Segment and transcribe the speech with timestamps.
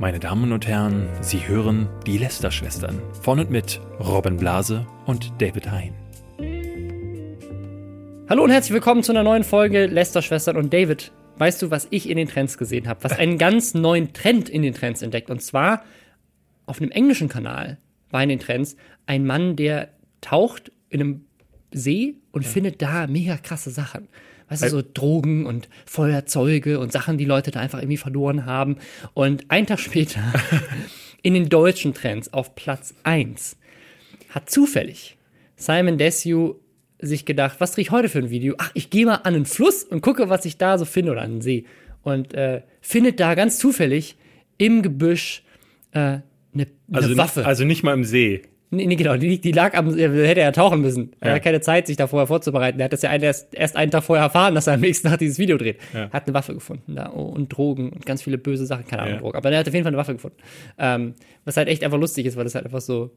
[0.00, 5.68] Meine Damen und Herren, Sie hören die Lester-Schwestern von und mit Robin Blase und David
[5.72, 5.92] Hein.
[8.28, 11.10] Hallo und herzlich willkommen zu einer neuen Folge Lester-Schwestern und David.
[11.38, 13.02] Weißt du, was ich in den Trends gesehen habe?
[13.02, 15.30] Was einen ganz neuen Trend in den Trends entdeckt.
[15.30, 15.82] Und zwar
[16.66, 17.78] auf einem englischen Kanal
[18.10, 18.76] war in den Trends
[19.06, 19.88] ein Mann, der
[20.20, 21.24] taucht in einem
[21.72, 22.48] See und ja.
[22.48, 24.06] findet da mega krasse Sachen.
[24.48, 28.76] Weißt du, so Drogen und Feuerzeuge und Sachen, die Leute da einfach irgendwie verloren haben.
[29.14, 30.20] Und ein Tag später,
[31.22, 33.56] in den deutschen Trends auf Platz 1,
[34.30, 35.16] hat zufällig
[35.56, 36.56] Simon Desue
[37.00, 38.54] sich gedacht, was drehe ich heute für ein Video?
[38.58, 41.22] Ach, ich gehe mal an einen Fluss und gucke, was ich da so finde oder
[41.22, 41.64] an einen See.
[42.02, 44.16] Und äh, findet da ganz zufällig
[44.56, 45.42] im Gebüsch
[45.92, 46.22] äh, eine,
[46.54, 47.46] eine also Waffe.
[47.46, 48.42] also nicht mal im See.
[48.70, 51.12] Nee, nee, genau, die, die lag am, hätte er tauchen müssen.
[51.20, 52.78] Er hat keine Zeit, sich da vorher vorzubereiten.
[52.78, 55.18] Er hat das ja erst, erst einen Tag vorher erfahren, dass er am nächsten Tag
[55.18, 55.78] dieses Video dreht.
[55.94, 56.10] Ja.
[56.10, 59.14] Hat eine Waffe gefunden da oh, und Drogen und ganz viele böse Sachen, keine Ahnung,
[59.14, 59.20] ja.
[59.20, 59.38] Drogen.
[59.38, 60.36] Aber er hat auf jeden Fall eine Waffe gefunden.
[60.76, 61.14] Ähm,
[61.46, 63.10] was halt echt einfach lustig ist, weil das halt einfach so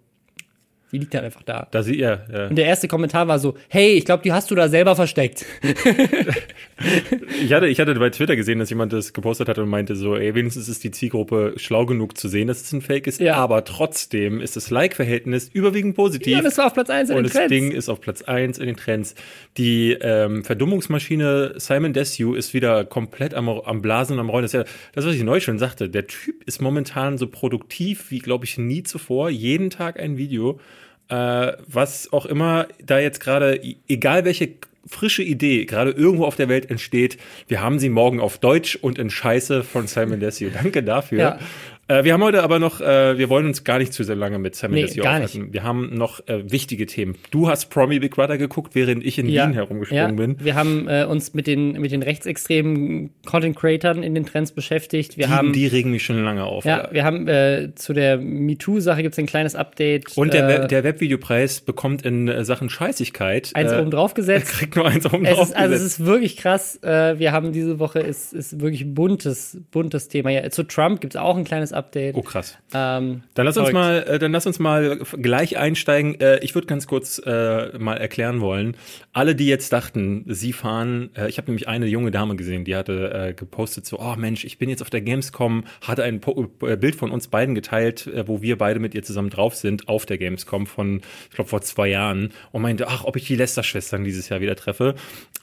[0.91, 1.67] die liegt halt einfach da.
[1.71, 2.47] Da sie, ja, ja.
[2.47, 5.45] Und der erste Kommentar war so, hey, ich glaube, die hast du da selber versteckt.
[7.41, 10.17] ich, hatte, ich hatte bei Twitter gesehen, dass jemand das gepostet hat und meinte so,
[10.17, 13.35] ey, wenigstens ist die Zielgruppe schlau genug zu sehen, dass es ein Fake ist, ja.
[13.35, 16.33] aber trotzdem ist das Like-Verhältnis überwiegend positiv.
[16.33, 17.35] Ja, das war auf Platz 1 in den Trends.
[17.35, 19.15] Und das Ding ist auf Platz 1 in den Trends.
[19.57, 24.43] Die ähm, Verdummungsmaschine Simon Desue ist wieder komplett am, am Blasen und am Rollen.
[24.43, 25.89] Das ist ja das, was ich neu schon sagte.
[25.89, 29.29] Der Typ ist momentan so produktiv wie, glaube ich, nie zuvor.
[29.29, 30.59] Jeden Tag ein Video
[31.11, 34.53] äh, was auch immer da jetzt gerade, egal welche
[34.87, 37.17] frische Idee gerade irgendwo auf der Welt entsteht,
[37.47, 40.49] wir haben sie morgen auf Deutsch und in Scheiße von Simon Desio.
[40.49, 41.19] Danke dafür.
[41.19, 41.39] Ja.
[41.91, 44.39] Äh, wir haben heute aber noch, äh, wir wollen uns gar nicht zu sehr lange
[44.39, 45.51] mit Simon nee, Desio aufhalten.
[45.51, 47.15] Wir haben noch äh, wichtige Themen.
[47.31, 49.45] Du hast Promi Big Brother geguckt, während ich in ja.
[49.45, 50.25] Wien herumgesprungen ja.
[50.25, 50.37] bin.
[50.39, 55.17] Wir haben äh, uns mit den, mit den rechtsextremen Content Creatern in den Trends beschäftigt.
[55.17, 56.63] Wir die, haben, die regen mich schon lange auf.
[56.63, 60.17] Ja, wir haben äh, zu der MeToo-Sache gibt es ein kleines Update.
[60.17, 64.47] Und der, Web, der Webvideopreis bekommt in äh, Sachen Scheißigkeit eins oben drauf gesetzt.
[64.59, 65.57] Kriegt nur eins oben drauf gesetzt.
[65.57, 66.79] Also es ist wirklich krass.
[66.81, 70.29] wir haben diese Woche ist, ist wirklich buntes, buntes Thema.
[70.29, 71.80] Ja, zu Trump gibt es auch ein kleines Update.
[72.15, 72.57] Oh krass.
[72.73, 76.19] Ähm, dann lass uns mal, äh, dann lass uns mal gleich einsteigen.
[76.19, 78.77] Äh, ich würde ganz kurz äh, mal erklären wollen.
[79.13, 82.75] Alle, die jetzt dachten, sie fahren, äh, ich habe nämlich eine junge Dame gesehen, die
[82.75, 86.49] hatte äh, gepostet so, oh Mensch, ich bin jetzt auf der Gamescom, hatte ein po
[86.61, 90.05] äh, Bild von uns beiden geteilt, wo wir beide mit ihr zusammen drauf sind auf
[90.05, 94.03] der Gamescom von, ich glaube vor zwei Jahren und meinte, ach, ob ich die Lester-Schwestern
[94.03, 94.95] dieses Jahr wieder treffe.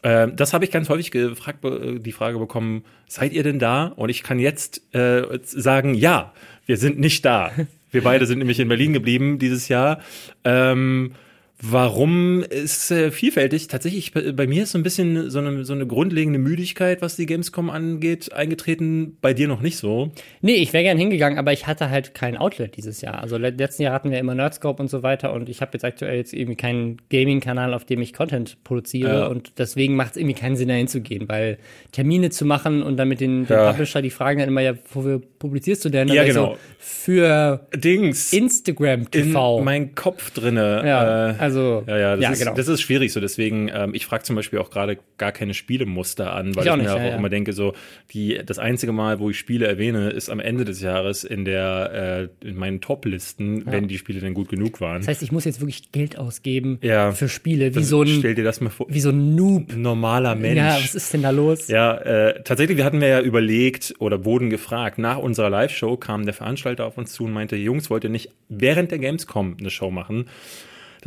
[0.02, 3.86] Äh, das habe ich ganz häufig gefragt, die Frage bekommen, seid ihr denn da?
[3.86, 6.17] Und ich kann jetzt sagen, ja.
[6.66, 7.50] Wir sind nicht da.
[7.90, 10.00] Wir beide sind nämlich in Berlin geblieben dieses Jahr.
[10.44, 11.12] Ähm,
[11.60, 13.66] Warum ist äh, vielfältig?
[13.66, 17.26] Tatsächlich, bei, mir ist so ein bisschen so eine, so eine grundlegende Müdigkeit, was die
[17.26, 19.16] Gamescom angeht, eingetreten.
[19.20, 20.12] Bei dir noch nicht so?
[20.40, 23.20] Nee, ich wäre gern hingegangen, aber ich hatte halt kein Outlet dieses Jahr.
[23.20, 26.16] Also letzten Jahr hatten wir immer Nerdscope und so weiter und ich habe jetzt aktuell
[26.16, 29.26] jetzt irgendwie keinen Gaming-Kanal, auf dem ich Content produziere ja.
[29.26, 31.58] und deswegen macht es irgendwie keinen Sinn, da hinzugehen, weil
[31.90, 33.70] Termine zu machen und dann mit den, den ja.
[33.72, 36.06] Publisher, die fragen dann immer, ja, wo publizierst du denn?
[36.08, 36.52] ja, genau.
[36.52, 38.32] So, für Dings.
[38.32, 39.58] Instagram TV.
[39.58, 40.82] In mein Kopf drinne.
[40.84, 41.30] Ja.
[41.30, 41.47] Äh, also,
[41.86, 42.54] ja, ja, das, ja, ist, genau.
[42.54, 43.20] das ist schwierig so.
[43.20, 46.76] Deswegen, ähm, ich frage zum Beispiel auch gerade gar keine Spielemuster an, weil ich, ich
[46.76, 47.74] mir nicht, auch, ja, immer denke, so,
[48.12, 52.30] die, das einzige Mal, wo ich Spiele erwähne, ist am Ende des Jahres in der,
[52.42, 54.98] äh, in meinen Top-Listen, wenn die Spiele dann gut genug waren.
[54.98, 56.78] Das heißt, ich muss jetzt wirklich Geld ausgeben
[57.12, 59.76] für Spiele, wie so ein, stell dir das mal vor, wie so ein Noob.
[59.76, 60.56] Normaler Mensch.
[60.56, 61.68] Ja, was ist denn da los?
[61.68, 66.24] Ja, äh, tatsächlich, wir hatten wir ja überlegt oder wurden gefragt, nach unserer Live-Show kam
[66.24, 69.70] der Veranstalter auf uns zu und meinte, Jungs, wollt ihr nicht während der Gamescom eine
[69.70, 70.26] Show machen?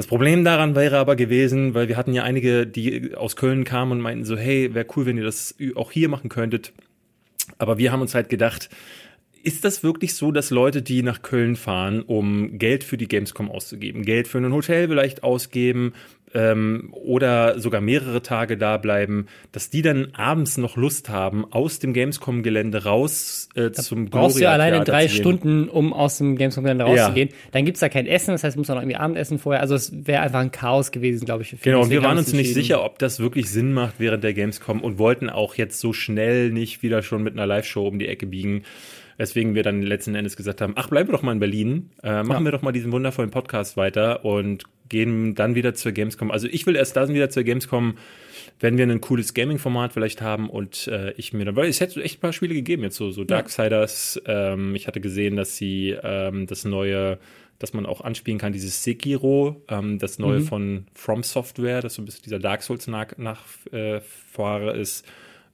[0.01, 3.91] Das Problem daran wäre aber gewesen, weil wir hatten ja einige, die aus Köln kamen
[3.91, 6.73] und meinten so, hey, wäre cool, wenn ihr das auch hier machen könntet.
[7.59, 8.71] Aber wir haben uns halt gedacht,
[9.43, 13.51] ist das wirklich so, dass Leute, die nach Köln fahren, um Geld für die Gamescom
[13.51, 15.93] auszugeben, Geld für ein Hotel vielleicht ausgeben,
[16.33, 21.79] ähm, oder sogar mehrere Tage da bleiben, dass die dann abends noch Lust haben, aus
[21.79, 26.37] dem Gamescom-Gelände raus äh, zum Gloria Brauchst du ja alleine drei Stunden, um aus dem
[26.37, 27.29] Gamescom-Gelände rauszugehen.
[27.29, 27.35] Ja.
[27.51, 29.61] Dann gibt's da kein Essen, das heißt, muss auch noch irgendwie Abendessen vorher.
[29.61, 31.55] Also es wäre einfach ein Chaos gewesen, glaube ich.
[31.61, 34.81] Genau, und wir waren uns nicht sicher, ob das wirklich Sinn macht während der Gamescom
[34.81, 38.25] und wollten auch jetzt so schnell nicht wieder schon mit einer Live-Show um die Ecke
[38.25, 38.63] biegen.
[39.21, 42.23] Weswegen wir dann letzten Endes gesagt haben, ach, bleiben wir doch mal in Berlin, äh,
[42.23, 42.45] machen ja.
[42.45, 46.31] wir doch mal diesen wundervollen Podcast weiter und gehen dann wieder zur Gamescom.
[46.31, 47.99] Also ich will erst da wieder zur Gamescom,
[48.59, 52.01] wenn wir ein cooles Gaming-Format vielleicht haben und äh, ich mir dann, weil es hätte
[52.01, 54.19] echt ein paar Spiele gegeben, jetzt so, so Darksiders.
[54.25, 54.53] Ja.
[54.53, 57.19] Ähm, ich hatte gesehen, dass sie ähm, das neue
[57.59, 60.45] dass man auch anspielen kann, dieses Sekiro, ähm, das neue mhm.
[60.45, 65.05] von From Software, das so ein bisschen dieser Dark Souls Nachfahre äh, ist.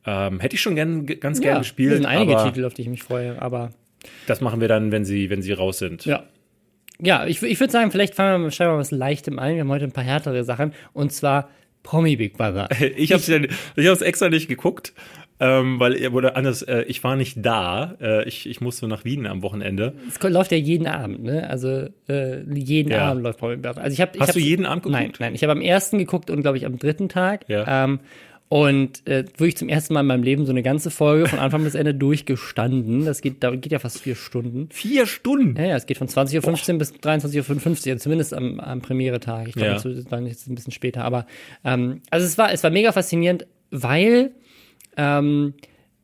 [0.08, 1.92] Ähm, hätte ich schon gern, ganz ja, gern gespielt.
[1.92, 3.72] Es sind einige Titel, auf die ich mich freue, aber
[4.26, 6.06] Das machen wir dann, wenn sie, wenn sie raus sind.
[6.06, 6.24] Ja.
[7.00, 9.56] Ja, ich, ich würde sagen, vielleicht fangen wir wir mal was Leichtem ein.
[9.56, 10.74] Wir haben heute ein paar härtere Sachen.
[10.94, 11.50] Und zwar
[11.84, 12.70] Promi Big Brother.
[12.96, 13.22] Ich habe
[13.76, 14.94] es extra nicht geguckt,
[15.40, 17.96] ähm, weil oder anders, äh, ich war nicht da.
[18.02, 19.94] Äh, ich, ich musste nach Wien am Wochenende.
[20.08, 21.48] Es läuft ja jeden Abend, ne?
[21.48, 23.12] Also äh, jeden Ja.
[23.12, 23.82] Abend läuft Promi Big Brother.
[23.84, 25.00] Also ich hab, ich Hast du jeden Abend geguckt?
[25.00, 25.36] Nein, nein.
[25.36, 27.46] Ich habe am ersten geguckt und glaube ich am dritten Tag.
[27.48, 27.86] Ja.
[27.86, 28.00] Ähm,
[28.50, 31.64] und äh, wirklich zum ersten Mal in meinem Leben so eine ganze Folge von Anfang
[31.64, 33.04] bis Ende durchgestanden.
[33.06, 34.70] Das geht, da geht ja fast vier Stunden.
[34.72, 35.56] Vier Stunden.
[35.58, 39.50] Ja, ja, es geht von 20.15 Uhr bis 23.55 Uhr, also zumindest am, am Premiere-Tag.
[39.50, 39.74] Ich glaube, Ja.
[39.94, 41.04] das war jetzt ein bisschen später.
[41.04, 41.28] Aber
[41.66, 44.32] ähm, also es war, es war mega faszinierend, weil
[44.96, 45.54] ähm,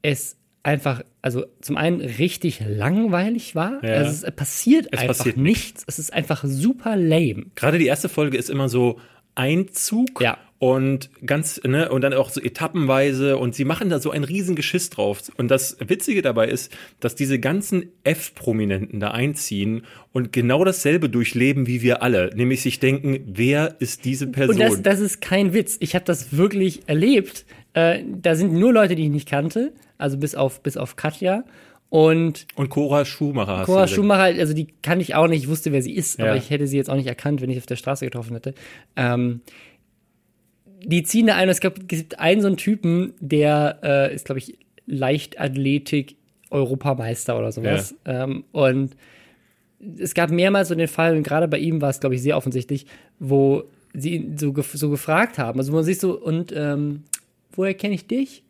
[0.01, 3.83] es einfach, also zum einen richtig langweilig war.
[3.83, 3.93] Ja.
[3.95, 5.83] Also es passiert Es einfach passiert nichts.
[5.87, 7.45] Es ist einfach super lame.
[7.55, 8.99] Gerade die erste Folge ist immer so
[9.35, 10.37] Einzug Ja.
[10.63, 14.55] Und ganz, ne, und dann auch so etappenweise und sie machen da so ein riesen
[14.55, 15.21] Geschiss drauf.
[15.35, 16.71] Und das Witzige dabei ist,
[17.01, 19.83] dass diese ganzen F-Prominenten da einziehen
[20.13, 22.29] und genau dasselbe durchleben wie wir alle.
[22.33, 24.55] Nämlich sich denken, wer ist diese Person?
[24.55, 25.75] Und das, das ist kein Witz.
[25.81, 27.43] Ich habe das wirklich erlebt.
[27.73, 31.43] Äh, da sind nur Leute, die ich nicht kannte, also bis auf, bis auf Katja.
[31.89, 33.87] Und Und Cora Schumacher hast Cora.
[33.89, 36.27] Schumacher, also die kann ich auch nicht, ich wusste, wer sie ist, Ja.
[36.27, 38.53] aber ich hätte sie jetzt auch nicht erkannt, wenn ich auf der Straße getroffen hätte.
[38.95, 39.41] Ähm,
[40.83, 44.25] die ziehen da ein, es gab, es gibt einen so einen Typen, der äh, ist,
[44.25, 46.15] glaube ich, Leichtathletik
[46.49, 47.95] Europameister oder sowas.
[48.05, 48.95] Ähm, und
[49.97, 52.37] es gab mehrmals so den Fall, und gerade bei ihm war es, glaube ich, sehr
[52.37, 52.85] offensichtlich,
[53.19, 53.63] wo
[53.93, 55.59] sie ihn so, gef so gefragt haben.
[55.59, 57.03] Also man sieht so, und ähm,
[57.51, 58.43] woher kenne ich dich?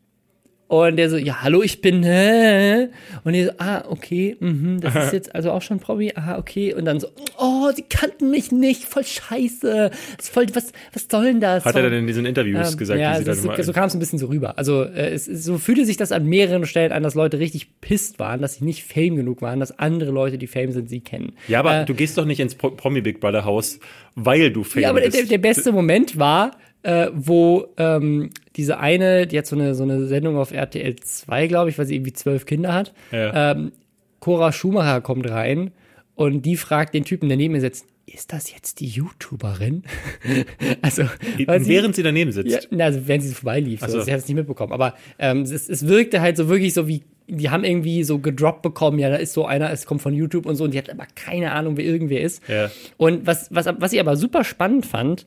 [0.68, 2.88] Und der so, ja, hallo, ich bin, hä?
[3.24, 6.74] Und die so, ah, okay, mhm, das ist jetzt also auch schon Promi, ah, okay.
[6.74, 9.92] Und dann so, oh, sie kannten mich nicht, voll scheiße.
[10.18, 11.66] Das ist voll, was, was soll denn das?
[11.66, 14.00] Hat er dann in diesen Interviews Ähm, gesagt, ja, ist so, so kam es ein
[14.00, 14.58] bisschen so rüber.
[14.58, 18.18] Also äh, es, so fühlte sich das an mehreren Stellen an, dass Leute richtig pisst
[18.18, 21.34] waren, dass sie nicht Fame genug waren, dass andere Leute, die Fame sind, sie kennen.
[21.48, 23.80] Ja, aber Äh, du gehst doch nicht ins Pro Promi Big Brother Haus,
[24.16, 25.32] weil du Fan ja, aber der, bist.
[25.32, 26.52] der beste Moment war,
[26.84, 31.48] äh, wo ähm, diese eine, die hat so eine, so eine Sendung auf RTL 2,
[31.48, 32.94] glaube ich, weil sie irgendwie zwölf Kinder hat.
[33.12, 33.52] Ja.
[33.52, 33.72] Ähm,
[34.20, 35.72] Cora Schumacher kommt rein
[36.16, 39.84] und die fragt den Typen, der neben ihr sitzt, ist das jetzt die YouTuberin?
[40.82, 41.04] also,
[41.38, 42.52] sie- Während sie daneben sitzt.
[42.52, 43.80] ja, na, also während sie so vorbeilief.
[43.82, 43.88] So.
[43.88, 44.02] So.
[44.02, 44.74] Sie hat es nicht mitbekommen.
[44.74, 48.62] Aber ähm, es, es wirkte halt so wirklich so wie, die haben irgendwie so gedroppt
[48.62, 50.90] bekommen, ja, da ist so einer, es kommt von YouTube und so, und die hat
[50.90, 52.42] aber keine Ahnung, wer irgendwer ist.
[52.50, 52.70] Ja.
[52.98, 55.26] Und was, was, was ich aber super spannend fand,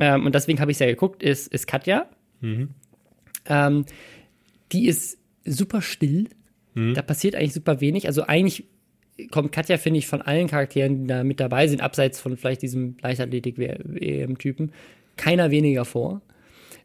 [0.00, 2.06] ähm, und deswegen habe ich es ja geguckt, ist, ist Katja.
[3.46, 3.84] Ähm,
[4.72, 6.28] die ist super still.
[6.94, 8.06] Da passiert eigentlich super wenig.
[8.06, 8.64] Also eigentlich
[9.30, 12.62] kommt Katja, finde ich, von allen Charakteren, die da mit dabei sind, abseits von vielleicht
[12.62, 14.72] diesem Leichtathletik-EM-Typen,
[15.16, 16.20] keiner weniger vor.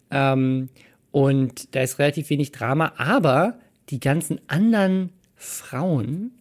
[0.10, 0.70] Ähm,
[1.12, 3.60] und da ist relativ wenig Drama, aber
[3.90, 6.32] die ganzen anderen Frauen,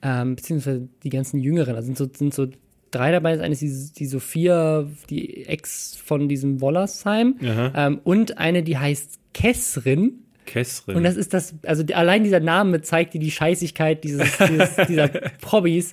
[0.00, 2.46] ähm, beziehungsweise die ganzen Jüngeren, also sind so, sind so
[2.94, 3.32] drei dabei.
[3.32, 7.36] Das eine ist die, die Sophia, die Ex von diesem Wollersheim,
[7.74, 10.20] ähm, und eine, die heißt Kessrin.
[10.46, 10.96] Kessrin.
[10.96, 15.08] Und das ist das, also allein dieser Name zeigt dir die Scheißigkeit dieses, dieses, dieser
[15.40, 15.92] Probbys.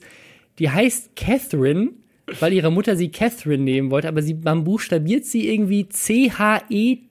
[0.59, 1.91] Die heißt Catherine,
[2.39, 5.87] weil ihre Mutter sie Catherine nehmen wollte, aber sie, man buchstabiert sie irgendwie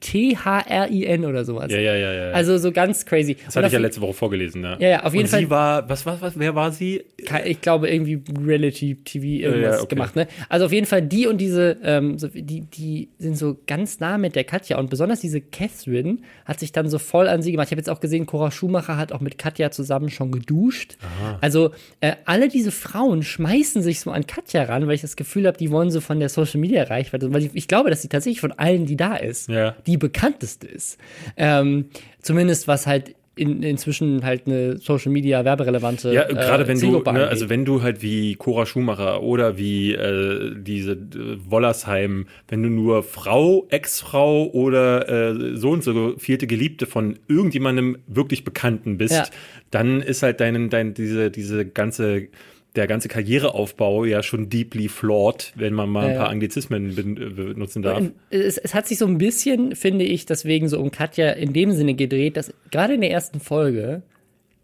[0.01, 1.71] C-H-E-T-H-R-I-N oder sowas.
[1.73, 2.31] ja, ja, ja, ja.
[2.33, 3.37] Also so ganz crazy.
[3.45, 4.79] das hatte ich ja letzte Woche vorgelesen, ja.
[4.79, 5.41] Ja, ja, auf jeden Und Fall.
[5.41, 7.03] sie war, was, was, was, wer war sie?
[7.45, 9.95] ich glaube, irgendwie Reality-TV irgendwas Ja, okay.
[9.95, 10.27] gemacht, ne?
[10.49, 14.19] Also auf jeden Fall die und diese, ähm, so, die, die sind so ganz nah
[14.19, 17.69] mit der Katja und besonders diese Catherine hat sich dann so voll an sie gemacht.
[17.69, 20.97] Ich habe jetzt auch gesehen, Cora Schumacher hat auch mit Katja zusammen schon geduscht.
[21.41, 25.47] Also äh, alle diese Frauen schmeißen sich so an Katja ran, weil ich das Gefühl
[25.47, 28.53] habe, die wollen so von der Social-Media-Reichweite, weil ich, ich glaube, dass sie tatsächlich von
[28.53, 29.77] allen, die da ist, Ja.
[29.87, 30.99] die bekannteste ist.
[31.37, 31.87] Ähm,
[32.23, 36.99] zumindest was halt in, inzwischen halt eine Social Media werberelevante Ja, gerade äh, wenn du,
[36.99, 42.63] ne, also wenn du halt wie Cora Schumacher oder wie äh, diese äh, Wollersheim, wenn
[42.63, 48.99] du nur Frau, Ex-Frau oder äh, so und so vierte Geliebte von irgendjemandem wirklich Bekannten
[48.99, 49.25] bist, Ja.
[49.71, 52.29] dann ist halt dein, dein, diese, diese ganze,
[52.77, 56.29] der ganze Karriereaufbau ja schon deeply flawed, wenn man mal ein paar.
[56.29, 58.03] Anglizismen äh, benutzen darf.
[58.31, 61.73] Es, es hat sich so ein bisschen, finde ich, deswegen so um Katja in dem
[61.73, 64.03] Sinne gedreht, dass gerade in der ersten Folge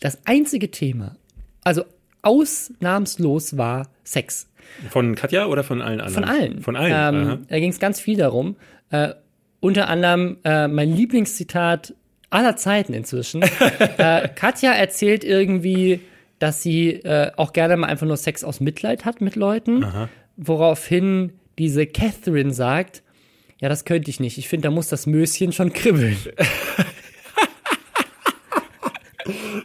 [0.01, 1.17] das einzige Thema,
[1.65, 1.85] also
[2.23, 4.49] ausnahmslos war Sex.
[4.91, 6.25] Von Katja oder von allen anderen?
[6.25, 6.63] Von allen.
[6.63, 7.31] Von allen.
[7.31, 8.57] Ähm, da ging es ganz viel darum.
[8.91, 9.15] Äh,
[9.61, 11.95] unter anderem äh, mein Lieblingszitat
[12.31, 13.43] aller Zeiten inzwischen.
[13.99, 16.01] äh, Katja erzählt irgendwie,
[16.39, 19.87] dass sie äh, auch gerne mal einfach nur Sex aus Mitleid hat mit Leuten,
[20.37, 23.03] woraufhin diese Catherine sagt,
[23.59, 24.37] ja, das könnte ich nicht.
[24.37, 26.17] Ich finde, da muss das Möschen schon kribbeln.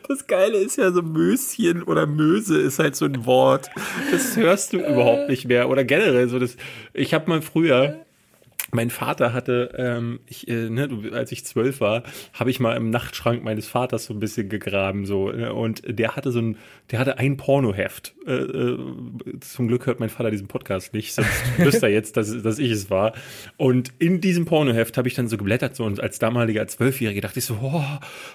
[0.07, 3.69] Das Geile ist ja so Möschen oder Möse ist halt so ein Wort.
[4.11, 5.69] Das hörst du überhaupt nicht mehr.
[5.69, 6.57] Oder generell so das.
[6.93, 8.03] Ich habe mal früher
[8.71, 12.89] mein Vater hatte, ähm, ich, äh, ne, als ich zwölf war, habe ich mal im
[12.89, 16.57] Nachtschrank meines Vaters so ein bisschen gegraben so ne, und der hatte so ein,
[16.89, 18.15] der hatte ein Pornoheft.
[18.25, 18.79] Äh, äh,
[19.41, 22.71] zum Glück hört mein Vater diesen Podcast nicht, sonst wüsste er jetzt, dass, dass ich
[22.71, 23.13] es war.
[23.57, 27.39] Und in diesem Pornoheft habe ich dann so geblättert so und als damaliger Zwölfjähriger dachte
[27.39, 27.83] ich so, oh,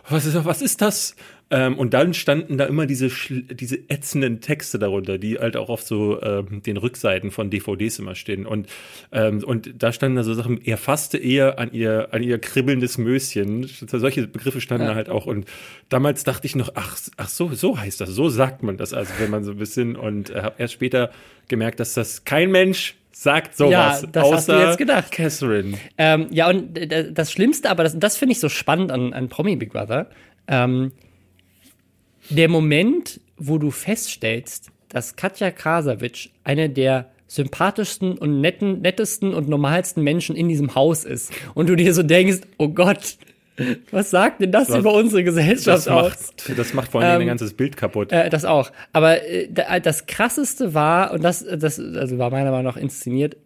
[0.08, 1.16] was ist, was ist das?
[1.48, 5.82] Ähm, und dann standen da immer diese, diese ätzenden Texte darunter, die halt auch auf
[5.82, 8.46] so ähm, den Rückseiten von DVDs immer stehen.
[8.46, 8.68] Und,
[9.12, 12.98] ähm, und da standen da so Sachen, er fasste eher an ihr, an ihr kribbelndes
[12.98, 13.64] Möschen.
[13.68, 14.90] Solche Begriffe standen ja.
[14.90, 15.26] da halt auch.
[15.26, 15.46] Und
[15.88, 19.12] damals dachte ich noch, ach, ach so, so heißt das, so sagt man das, also
[19.18, 21.12] wenn man so ein bisschen und äh, habe erst später
[21.46, 24.02] gemerkt, dass das kein Mensch sagt sowas.
[24.02, 25.12] Ja, das außer hast du jetzt gedacht.
[25.12, 25.78] Catherine.
[25.96, 26.76] Ähm, ja, und
[27.12, 30.10] das Schlimmste, aber das, das finde ich so spannend an, an Promi Big Brother.
[30.48, 30.92] Ähm,
[32.30, 39.48] der Moment, wo du feststellst, dass Katja Krasavitsch eine der sympathischsten und netten, nettesten und
[39.48, 41.32] normalsten Menschen in diesem Haus ist.
[41.54, 43.18] Und du dir so denkst, oh Gott,
[43.90, 46.32] was sagt denn das, das über unsere Gesellschaft das aus?
[46.38, 48.12] Macht, das macht vor allem ähm, ein ganzes Bild kaputt.
[48.12, 48.70] Äh, das auch.
[48.92, 49.48] Aber äh,
[49.80, 53.36] das krasseste war, und das, das also war meiner Meinung nach inszeniert,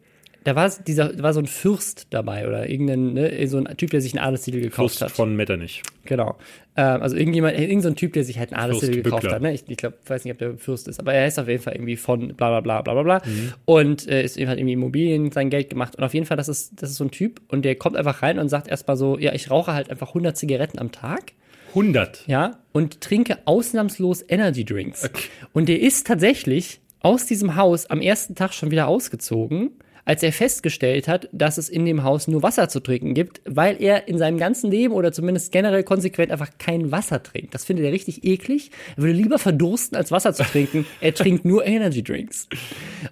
[0.44, 3.90] da war dieser, da war so ein Fürst dabei oder irgendein, ne, so ein Typ,
[3.90, 5.10] der sich einen Adelstitel gekauft Fürst hat.
[5.10, 5.82] von Metternich.
[6.04, 6.38] Genau.
[6.76, 9.42] Ähm, also irgendjemand, irgendein so Typ, der sich halt einen Adelstitel gekauft hat.
[9.42, 9.52] Ne?
[9.52, 11.74] Ich, ich glaube, weiß nicht, ob der Fürst ist, aber er ist auf jeden Fall
[11.74, 13.22] irgendwie von bla bla bla bla bla bla.
[13.30, 13.52] Mhm.
[13.66, 15.96] Und äh, ist hat irgendwie Immobilien sein Geld gemacht.
[15.96, 18.22] Und auf jeden Fall, das ist, das ist so ein Typ und der kommt einfach
[18.22, 21.32] rein und sagt erstmal so, ja, ich rauche halt einfach 100 Zigaretten am Tag.
[21.70, 22.24] 100?
[22.26, 25.04] Ja, und trinke ausnahmslos Energy Drinks.
[25.04, 25.28] Okay.
[25.52, 29.72] Und der ist tatsächlich aus diesem Haus am ersten Tag schon wieder ausgezogen
[30.10, 33.80] als er festgestellt hat, dass es in dem Haus nur Wasser zu trinken gibt, weil
[33.80, 37.54] er in seinem ganzen Leben oder zumindest generell konsequent einfach kein Wasser trinkt.
[37.54, 38.72] Das findet er richtig eklig.
[38.96, 40.84] Er würde lieber verdursten, als Wasser zu trinken.
[41.00, 42.48] er trinkt nur Energy Drinks.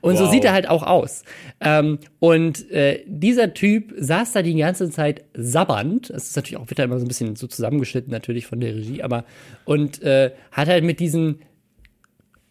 [0.00, 0.18] Und wow.
[0.18, 1.22] so sieht er halt auch aus.
[1.60, 6.10] Ähm, und äh, dieser Typ saß da die ganze Zeit sabbernd.
[6.10, 8.74] Das ist natürlich auch, wird da immer so ein bisschen so zusammengeschnitten natürlich von der
[8.74, 9.24] Regie, aber
[9.64, 11.42] und äh, hat halt mit diesen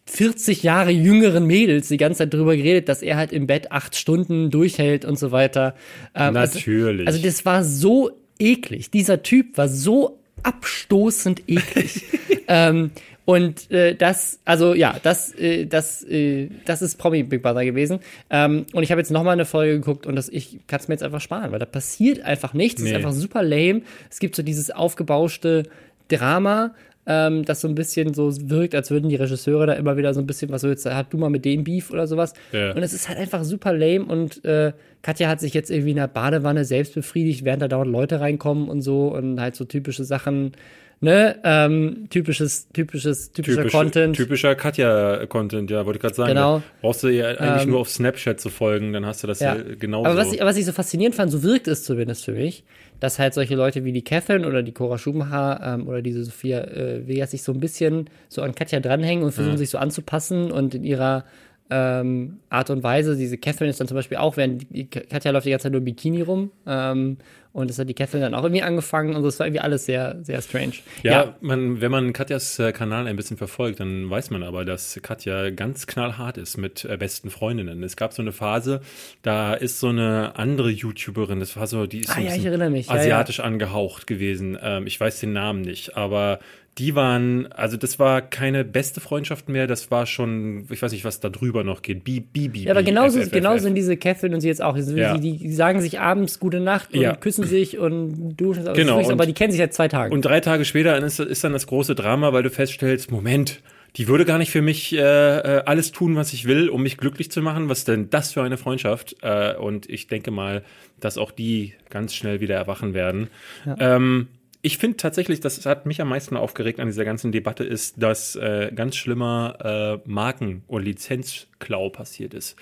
[0.08, 3.94] 40 Jahre jüngeren Mädels die ganze Zeit drüber geredet, dass er halt im Bett acht
[3.94, 5.74] Stunden durchhält und so weiter.
[6.14, 7.06] Ähm, also, Natürlich.
[7.06, 8.90] Also, also das war so eklig.
[8.90, 12.04] Dieser Typ war so abstoßend eklig.
[12.48, 12.90] ähm,
[13.26, 18.00] und äh, das, also ja, das, äh, das, äh, das ist Promi Big Brother gewesen.
[18.30, 20.94] Ähm, und ich habe jetzt nochmal eine Folge geguckt und das, ich kann es mir
[20.94, 22.80] jetzt einfach sparen, weil da passiert einfach nichts.
[22.80, 22.90] Es nee.
[22.92, 23.82] ist einfach super lame.
[24.10, 25.64] Es gibt so dieses aufgebauschte
[26.08, 26.74] Drama,
[27.08, 30.20] ähm, das so ein bisschen so wirkt, als würden die Regisseure da immer wieder so
[30.20, 32.34] ein bisschen was so jetzt, hat du mal mit dem Beef oder sowas.
[32.52, 32.72] Ja.
[32.72, 35.96] Und es ist halt einfach super lame und äh, Katja hat sich jetzt irgendwie in
[35.96, 40.04] der Badewanne selbst befriedigt, während da dauernd Leute reinkommen und so und halt so typische
[40.04, 40.52] Sachen
[41.00, 44.16] ne, ähm, typisches, typisches, typischer Typisch, Content.
[44.16, 46.30] Typischer Katja-Content, ja, wollte ich gerade sagen.
[46.30, 46.62] Genau.
[46.80, 49.56] brauchst du ihr eigentlich ähm, nur auf Snapchat zu folgen, dann hast du das ja,
[49.56, 52.32] ja genau Aber was ich, was ich so faszinierend fand, so wirkt es zumindest für
[52.32, 52.64] mich,
[53.00, 56.60] dass halt solche Leute wie die Catherine oder die Cora Schumacher ähm, oder diese Sophia
[56.60, 59.58] äh, Vegas sich so ein bisschen so an Katja dranhängen und versuchen, ja.
[59.58, 61.24] sich so anzupassen und in ihrer
[61.70, 63.16] ähm, Art und Weise.
[63.16, 65.82] Diese Catherine ist dann zum Beispiel auch, während die Katja läuft die ganze Zeit nur
[65.82, 66.50] Bikini rum.
[66.66, 67.18] Ähm,
[67.52, 70.16] und das hat die Catherine dann auch irgendwie angefangen und das war irgendwie alles sehr,
[70.22, 70.74] sehr strange.
[71.02, 71.34] Ja, ja.
[71.40, 75.50] Man, wenn man Katjas äh, Kanal ein bisschen verfolgt, dann weiß man aber, dass Katja
[75.50, 77.82] ganz knallhart ist mit äh, besten Freundinnen.
[77.82, 78.80] Es gab so eine Phase,
[79.22, 82.70] da ist so eine andere YouTuberin, das war so, die ist ah, so ja, erinnere
[82.70, 82.90] mich.
[82.90, 84.58] asiatisch ja, angehaucht gewesen.
[84.60, 86.40] Ähm, ich weiß den Namen nicht, aber
[86.78, 91.04] die waren, also das war keine beste Freundschaft mehr, das war schon, ich weiß nicht,
[91.04, 92.04] was da drüber noch geht.
[92.04, 92.64] Bibi.
[92.64, 94.76] Ja, aber genauso, genauso sind diese Catherine und sie jetzt auch.
[94.76, 95.16] Ja.
[95.16, 97.16] Die, die, sagen sich abends gute Nacht und ja.
[97.16, 98.74] küssen sich und duschen sich.
[98.74, 99.10] Genau.
[99.10, 100.12] aber die kennen sich seit zwei Tagen.
[100.12, 103.60] Und drei Tage später ist, ist dann das große Drama, weil du feststellst, Moment,
[103.96, 106.96] die würde gar nicht für mich äh, äh, alles tun, was ich will, um mich
[106.96, 107.68] glücklich zu machen.
[107.68, 109.16] Was denn das für eine Freundschaft?
[109.22, 110.62] Äh, und ich denke mal,
[111.00, 113.28] dass auch die ganz schnell wieder erwachen werden.
[113.64, 113.96] Ja.
[113.96, 114.28] Ähm,
[114.60, 118.34] ich finde tatsächlich, das hat mich am meisten aufgeregt an dieser ganzen Debatte, ist, dass
[118.36, 122.56] äh, ganz schlimmer äh, Marken- und Lizenzklau passiert ist.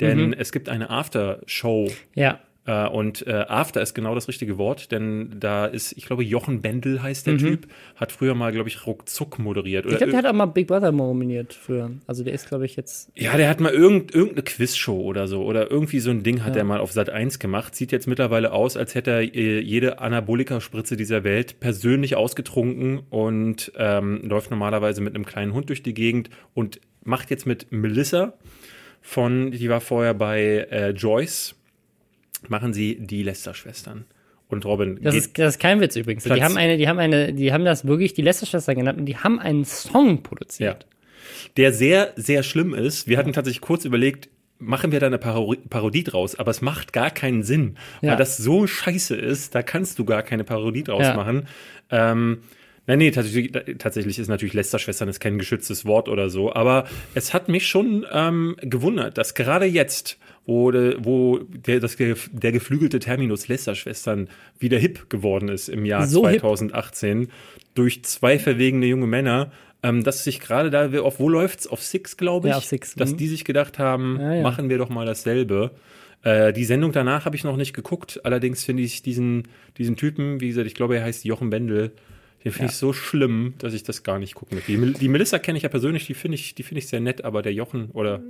[0.00, 0.32] Denn mhm.
[0.32, 1.88] es gibt eine Aftershow.
[2.14, 2.40] Ja.
[2.64, 6.62] Äh, und äh, After ist genau das richtige Wort, denn da ist, ich glaube, Jochen
[6.62, 7.38] Bendel heißt der mhm.
[7.38, 7.66] Typ,
[7.96, 9.84] hat früher mal, glaube ich, Ruckzuck moderiert.
[9.84, 11.90] Oder ich glaube, der hat auch mal Big Brother nominiert früher.
[12.06, 13.10] Also der ist, glaube ich, jetzt.
[13.16, 15.42] Ja, der hat mal irgend, irgendeine Quizshow oder so.
[15.42, 16.60] Oder irgendwie so ein Ding hat ja.
[16.60, 17.74] er mal auf Sat 1 gemacht.
[17.74, 23.72] Sieht jetzt mittlerweile aus, als hätte er äh, jede Anabolika-Spritze dieser Welt persönlich ausgetrunken und
[23.76, 28.34] ähm, läuft normalerweise mit einem kleinen Hund durch die Gegend und macht jetzt mit Melissa
[29.00, 31.56] von, die war vorher bei äh, Joyce
[32.48, 34.04] machen sie die Lester-Schwestern.
[34.48, 34.98] und Robin.
[35.02, 36.24] Das ist, das ist kein Witz übrigens.
[36.24, 39.16] Die haben eine, die haben eine, die haben das wirklich die Lester-Schwestern genannt und die
[39.16, 40.82] haben einen Song produziert.
[40.82, 40.88] Ja.
[41.56, 43.08] Der sehr, sehr schlimm ist.
[43.08, 46.92] Wir hatten tatsächlich kurz überlegt, machen wir da eine Paro Parodie draus, aber es macht
[46.92, 48.10] gar keinen Sinn, Ja.
[48.10, 51.14] weil das so scheiße ist, da kannst du gar keine Parodie draus Ja.
[51.14, 51.48] machen.
[51.90, 52.38] Ähm,
[52.88, 57.32] Nein, nee, tatsächlich, tatsächlich ist natürlich Lästerschwestern ist kein geschütztes Wort oder so, aber es
[57.32, 63.48] hat mich schon ähm, gewundert, dass gerade jetzt, wo, wo der, das, der geflügelte Terminus
[63.48, 66.40] Lästerschwestern wieder hip geworden ist im Jahr So hip.
[66.40, 67.28] 2018
[67.74, 69.52] durch zwei verwegene junge Männer,
[69.84, 71.66] ähm, dass sich gerade da, auf wo läuft's?
[71.66, 73.16] Auf Six, glaube ich, Ja, auf Six, dass mhm.
[73.18, 74.42] die sich gedacht haben, Ja, ja.
[74.42, 75.70] machen wir doch mal dasselbe.
[76.24, 78.20] Äh, die Sendung danach habe ich noch nicht geguckt.
[78.24, 81.92] Allerdings finde ich diesen, diesen Typen, wie gesagt, ich glaube, er heißt Jochen Bendel,
[82.44, 82.70] den finde Ja.
[82.70, 84.70] ich so schlimm, dass ich das gar nicht gucken möchte.
[84.72, 87.00] Die, Mel- die Melissa kenne ich ja persönlich, die finde ich, die finde ich sehr
[87.00, 88.20] nett, aber der Jochen oder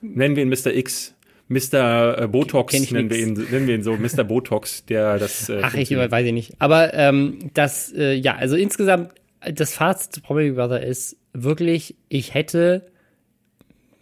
[0.00, 0.74] nennen wir ihn Mr.
[0.74, 1.14] X,
[1.52, 2.22] Mr.
[2.22, 4.24] äh, Botox, nennen wir, ihn, nennen wir ihn so, Mr.
[4.24, 5.48] Botox, der das.
[5.48, 6.52] Äh, Ach, ich weiß ich nicht.
[6.58, 12.34] Aber ähm, das, äh, ja, also insgesamt, das Fazit zu Promi Brother ist wirklich, ich
[12.34, 12.86] hätte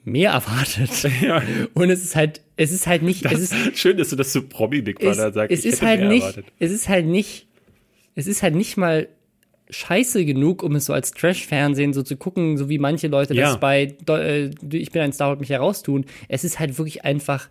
[0.04, 0.90] mehr erwartet.
[1.22, 1.42] Ja.
[1.74, 4.42] Und es ist halt, es ist halt nicht, es ist, Schön, dass du das zu
[4.42, 5.52] Promi Big es, Brother sagst.
[5.52, 6.46] es ist halt nicht, erwartet.
[6.58, 7.46] es ist halt nicht,
[8.14, 9.08] es ist halt nicht mal
[9.70, 13.48] scheiße genug, um es so als Trash-Fernsehen so zu gucken, so wie manche Leute Ja.
[13.50, 16.04] das bei äh, Ich bin ein Star mich heraustun.
[16.28, 17.48] Es ist halt wirklich einfach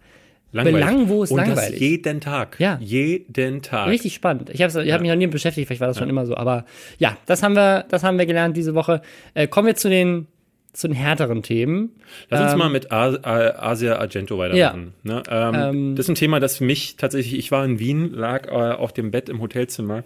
[0.51, 0.79] Langweilig.
[0.85, 1.71] belanglos Und langweilig.
[1.71, 2.59] das jeden Tag.
[2.59, 2.77] Ja.
[2.81, 3.87] Jeden Tag.
[3.89, 4.49] Richtig spannend.
[4.49, 6.35] Ich habe ich hab mich noch nie beschäftigt, vielleicht war das schon immer so.
[6.35, 6.65] Aber
[6.97, 9.01] ja, das haben wir, das haben wir gelernt diese Woche.
[9.35, 10.25] Äh, kommen wir zu den,
[10.73, 11.91] zu den härteren Themen.
[12.29, 14.93] Lass uns Ähm, mal mit A A Asia Argento weitermachen.
[15.03, 15.21] Ne?
[15.29, 18.73] Ähm, Ähm, das ist ein Thema, das mich tatsächlich, ich war in Wien, lag äh,
[18.73, 20.03] auf dem Bett im Hotelzimmer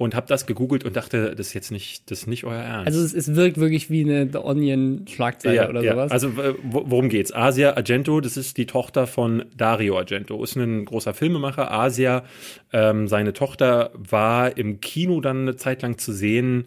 [0.00, 2.86] und habe das gegoogelt und dachte, das ist jetzt nicht, das ist nicht euer Ernst.
[2.86, 6.10] Also es, es wirkt wirklich wie eine The Onion-Schlagzeile oder sowas.
[6.10, 7.34] Also äh, wo- worum geht's?
[7.34, 11.70] Asia Argento, das ist die Tochter von Dario Argento, ist ein großer Filmemacher.
[11.70, 12.24] Asia,
[12.72, 16.64] ähm, seine Tochter war im Kino dann eine Zeit lang zu sehen.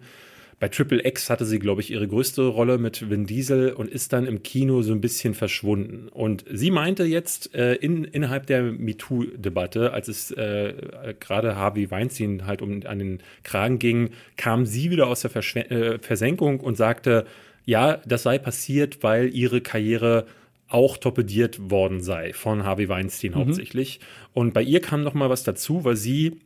[0.64, 4.14] Bei Triple X hatte sie, glaube ich, ihre größte Rolle mit Vin Diesel und ist
[4.14, 6.08] dann im Kino so ein bisschen verschwunden.
[6.08, 12.46] Und sie meinte jetzt äh, in, innerhalb der MeToo-Debatte, als es äh, gerade Harvey Weinstein
[12.46, 16.78] halt um an den Kragen ging, kam sie wieder aus der Verschw äh, Versenkung und
[16.78, 17.26] sagte,
[17.66, 20.24] ja, das sei passiert, weil ihre Karriere
[20.68, 24.00] auch torpediert worden sei von Harvey Weinstein hauptsächlich.
[24.32, 26.40] Und bei ihr kam noch mal was dazu, weil sie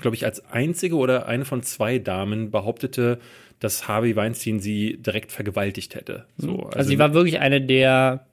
[0.00, 3.18] glaube ich, als einzige oder eine von zwei Damen behauptete,
[3.60, 6.26] dass Harvey Weinstein sie direkt vergewaltigt hätte.
[6.36, 8.26] So, also, sie war wirklich eine der,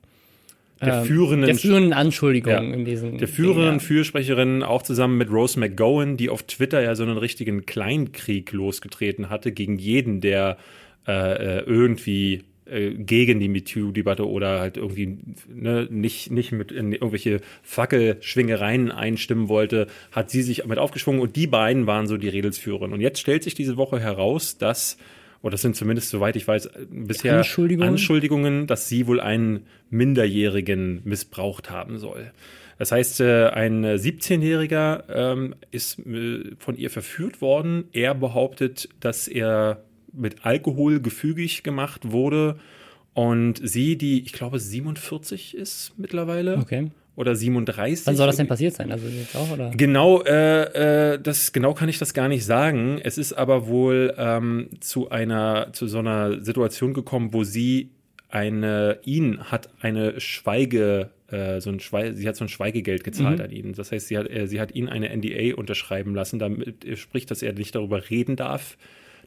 [0.82, 2.76] der ähm, führenden, der führenden Anschuldigungen Ja.
[2.76, 3.18] in diesen.
[3.18, 7.66] der führenden Fürsprecherin, auch zusammen mit Rose McGowan, die auf Twitter ja so einen richtigen
[7.66, 10.58] Kleinkrieg losgetreten hatte gegen jeden, der
[11.08, 16.94] äh, äh, irgendwie äh, gegen die MeToo-Debatte oder halt irgendwie ne, nicht, nicht mit in
[16.94, 22.30] irgendwelche Fackelschwingereien einstimmen wollte, hat sie sich mit aufgeschwungen und die beiden waren so die
[22.30, 22.94] Redelsführerin.
[22.94, 24.98] Und jetzt stellt sich diese Woche heraus, dass,
[25.42, 27.90] oder das sind zumindest, soweit ich weiß, bisher Anschuldigungen?
[27.90, 32.32] Anschuldigungen, dass sie wohl einen Minderjährigen missbraucht haben soll.
[32.78, 37.84] Das heißt, äh, ein 17-Jähriger ähm, ist äh, von ihr verführt worden.
[37.92, 42.58] Er behauptet, dass er mit Alkohol gefügig gemacht wurde
[43.14, 46.92] und sie, die, ich glaube, 47 ist mittlerweile Okay.
[47.16, 48.08] oder 37.
[48.08, 48.92] Wann soll das denn passiert sein?
[48.92, 49.72] Also jetzt auch, oder?
[49.72, 53.00] Genau, äh, äh, das genau kann ich das gar nicht sagen.
[53.04, 57.90] Es ist aber wohl ähm, zu einer zu so einer Situation gekommen, wo sie
[58.30, 63.40] eine ihn hat eine Schweige äh, so ein Schweige, sie hat so ein Schweigegeld gezahlt
[63.40, 63.44] Mhm.
[63.46, 63.74] an ihn.
[63.74, 67.30] Das heißt, sie hat äh, sie hat ihn eine NDA unterschreiben lassen, damit äh, spricht,
[67.30, 68.78] dass er nicht darüber reden darf,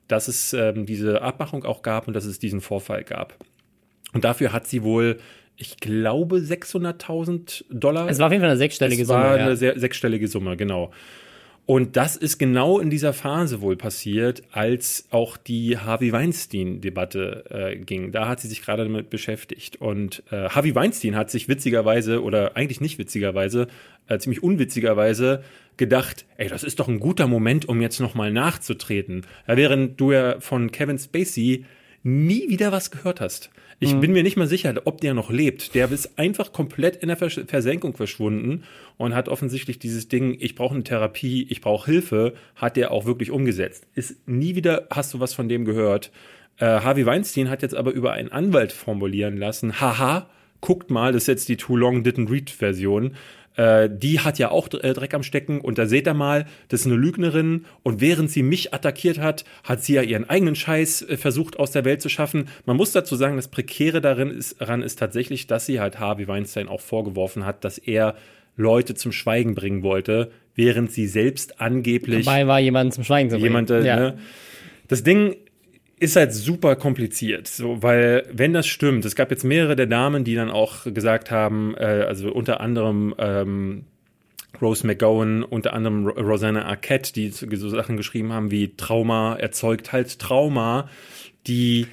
[0.09, 3.35] dass es ähm, diese Abmachung auch gab und dass es diesen Vorfall gab.
[4.13, 5.19] Und dafür hat sie wohl,
[5.57, 9.39] ich glaube, 600.000 Dollar Es war auf jeden Fall eine sechsstellige es war Summe.
[9.39, 9.45] Ja.
[9.45, 10.93] eine sehr, sechsstellige Summe, genau.
[11.67, 17.77] Und das ist genau in dieser Phase wohl passiert, als auch die Harvey Weinstein-Debatte äh,
[17.77, 18.13] ging.
[18.13, 19.77] Da hat sie sich gerade damit beschäftigt.
[19.77, 23.69] Und äh, Harvey Weinstein hat sich witzigerweise, oder eigentlich nicht witzigerweise,
[24.09, 25.43] äh, ziemlich unwitzigerweise
[25.77, 29.27] gedacht, ey, das ist doch ein guter Moment, um jetzt nochmal nachzutreten.
[29.47, 31.65] Während du ja von Kevin Spacey
[32.03, 33.51] nie wieder was gehört hast.
[33.81, 35.75] Ich bin mir nicht mal sicher, ob der noch lebt.
[35.75, 38.63] Der ist einfach komplett in der Vers Versenkung verschwunden
[38.97, 43.05] und hat offensichtlich dieses Ding, ich brauche eine Therapie, ich brauche Hilfe, hat der auch
[43.05, 43.87] wirklich umgesetzt.
[43.95, 46.13] Ist nie wieder hast du was von dem gehört.
[46.59, 50.29] Äh, Harvey Weinstein hat jetzt aber über einen Anwalt formulieren lassen, haha,
[50.61, 53.17] guckt mal, das ist jetzt die Too Long Didn't Read Version.
[53.57, 56.81] Äh, die hat ja auch äh, Dreck am Stecken und da seht ihr mal, das
[56.81, 61.03] ist eine Lügnerin und während sie mich attackiert hat, hat sie ja ihren eigenen Scheiß
[61.03, 62.49] äh, versucht aus der Welt zu schaffen.
[62.67, 66.27] Man muss dazu sagen, das Prekäre darin ist, daran ist tatsächlich, dass sie halt Harvey
[66.27, 68.17] Weinstein auch vorgeworfen hat, dass er
[68.57, 73.37] Leute zum Schweigen bringen wollte, während sie selbst angeblich Dabei war jemand zum Schweigen zu
[73.37, 73.45] bringen.
[73.45, 73.97] jemand, äh, ja.
[73.97, 74.19] ne?
[74.89, 75.37] Das Ding
[76.05, 80.23] ist halt super kompliziert, so, weil wenn das stimmt, es gab jetzt mehrere der Damen,
[80.25, 83.85] die dann auch gesagt haben, äh, also unter anderem ähm,
[84.63, 89.93] Rose McGowan, unter anderem Ro- Rosanna Arquette, die so Sachen geschrieben haben wie Trauma erzeugt
[89.93, 90.89] halt Trauma,
[91.47, 91.87] die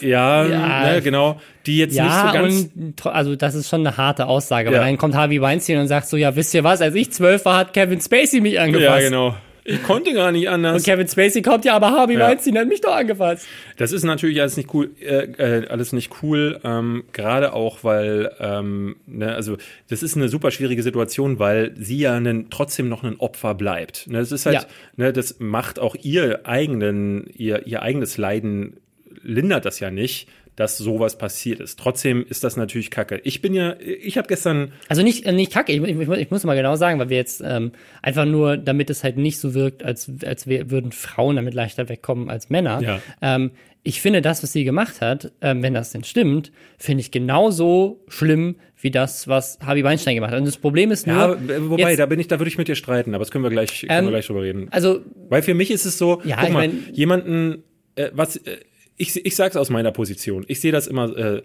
[0.00, 0.92] ja, Ja.
[0.92, 4.26] ne, genau, die jetzt Ja, nicht so ganz und also das ist schon eine harte
[4.26, 4.70] Aussage.
[4.70, 4.78] Ja.
[4.78, 7.44] Weil dann kommt Harvey Weinstein und sagt so, ja, wisst ihr was, als ich zwölf
[7.44, 8.84] war, hat Kevin Spacey mich angefasst.
[8.84, 9.34] ja, genau.
[9.68, 10.76] Ich konnte gar nicht anders.
[10.78, 12.20] Und Kevin Spacey kommt ja, aber Harvey Ja.
[12.28, 13.46] Weinstein hat mich doch angefasst.
[13.76, 15.24] Das ist natürlich alles nicht cool, äh,
[15.62, 19.56] äh, alles nicht cool, ähm, gerade auch, weil, ähm, ne, also
[19.88, 24.06] das ist eine super schwierige Situation, weil sie ja nen, trotzdem noch ein Opfer bleibt.
[24.08, 24.66] Ne, das ist halt, Ja.
[24.96, 28.76] ne, das macht auch ihr eigenen, ihr, ihr eigenes Leiden
[29.22, 31.78] lindert das ja nicht, dass sowas passiert ist.
[31.78, 33.20] Trotzdem ist das natürlich Kacke.
[33.24, 36.44] Ich bin ja, ich habe gestern Also nicht, äh, nicht kacke, ich, ich, ich muss
[36.44, 39.84] mal genau sagen, weil wir jetzt ähm, einfach nur, damit es halt nicht so wirkt,
[39.84, 42.80] als, als wir, würden Frauen damit leichter wegkommen als Männer.
[42.82, 43.00] Ja.
[43.20, 43.50] Ähm,
[43.82, 48.02] ich finde das, was sie gemacht hat, ähm, wenn das denn stimmt, finde ich genauso
[48.08, 50.38] schlimm wie das, was Harvey Weinstein gemacht hat.
[50.40, 52.66] Und das Problem ist nur, Ja, wobei, jetzt, da bin ich, da würde ich mit
[52.66, 54.68] dir streiten, aber das können wir gleich, können Ähm, wir gleich drüber reden.
[54.70, 57.62] also Weil für mich ist es so, Ja, guck ich mal, mein- jemanden,
[57.94, 58.56] äh, was, äh,
[58.96, 60.44] ich, ich sag's aus meiner Position.
[60.48, 61.42] Ich sehe das immer, äh,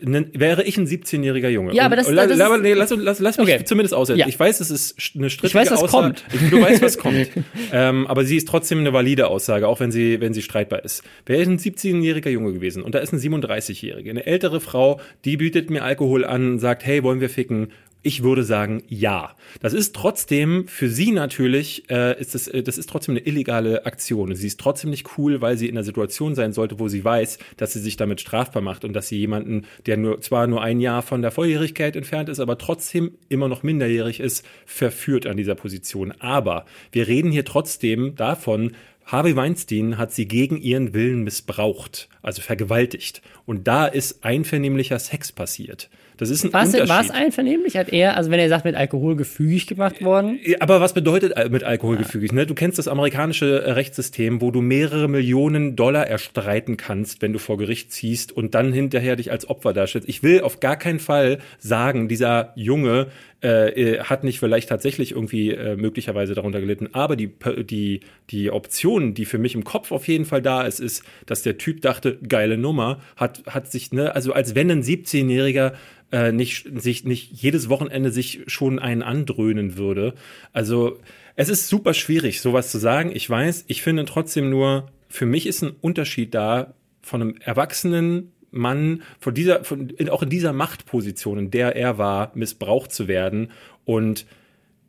[0.00, 1.74] nen- wäre ich ein 17-jähriger Junge.
[1.74, 3.64] Ja, aber das- und la- das la- ist- nee, lass, lass, lass mich Okay.
[3.64, 4.18] zumindest aussetzen.
[4.20, 4.26] Ja.
[4.28, 6.14] Ich weiß, es ist eine strittige Ich weiß, was Aussage.
[6.14, 6.24] kommt.
[6.32, 7.28] Ich, du weißt, was kommt.
[7.72, 11.02] ähm, aber sie ist trotzdem eine valide Aussage, auch wenn sie, wenn sie streitbar ist.
[11.24, 15.36] Wäre ich ein 17-jähriger Junge gewesen und da ist eine 37-jährige, eine ältere Frau, die
[15.36, 17.72] bietet mir Alkohol an und sagt, hey, wollen wir ficken?
[18.06, 19.34] Ich würde sagen, ja.
[19.60, 23.84] Das ist trotzdem für sie natürlich, äh, ist das, äh, das ist trotzdem eine illegale
[23.84, 24.32] Aktion.
[24.36, 27.40] Sie ist trotzdem nicht cool, weil sie in einer Situation sein sollte, wo sie weiß,
[27.56, 30.78] dass sie sich damit strafbar macht und dass sie jemanden, der nur zwar nur ein
[30.78, 35.56] Jahr von der Volljährigkeit entfernt ist, aber trotzdem immer noch minderjährig ist, verführt an dieser
[35.56, 36.12] Position.
[36.20, 38.70] Aber wir reden hier trotzdem davon,
[39.04, 43.20] Harvey Weinstein hat sie gegen ihren Willen missbraucht, also vergewaltigt.
[43.46, 45.90] Und da ist einvernehmlicher Sex passiert.
[46.18, 46.88] Das ist ein was, Unterschied.
[46.88, 47.76] war es einvernehmlich?
[47.76, 50.38] Hat er, also wenn er sagt, mit Alkohol gefügig gemacht worden?
[50.44, 52.32] Ja, Aber was bedeutet al- mit Alkohol gefügig?
[52.32, 52.46] Ne?
[52.46, 57.38] Du kennst das amerikanische äh, Rechtssystem, wo du mehrere Millionen Dollar erstreiten kannst, wenn du
[57.38, 60.08] vor Gericht ziehst und dann hinterher dich als Opfer darstellst.
[60.08, 63.08] Ich will auf gar keinen Fall sagen, dieser Junge
[63.42, 67.30] äh, äh, hat nicht vielleicht tatsächlich irgendwie äh, möglicherweise darunter gelitten, aber die,
[67.68, 68.00] die,
[68.30, 71.58] die Option, die für mich im Kopf auf jeden Fall da ist, ist, dass der
[71.58, 75.72] Typ dachte, geile Nummer, hat, hat sich, ne, also als wenn ein 17-Jähriger
[76.12, 80.14] äh, nicht, sich nicht jedes Wochenende sich schon einen andröhnen würde.
[80.52, 80.98] Also
[81.34, 83.10] es ist super schwierig, sowas zu sagen.
[83.14, 88.32] Ich weiß, ich finde trotzdem nur, für mich ist ein Unterschied da von einem erwachsenen
[88.50, 93.50] Mann, von dieser, von, auch in dieser Machtposition, in der er war, missbraucht zu werden
[93.84, 94.26] und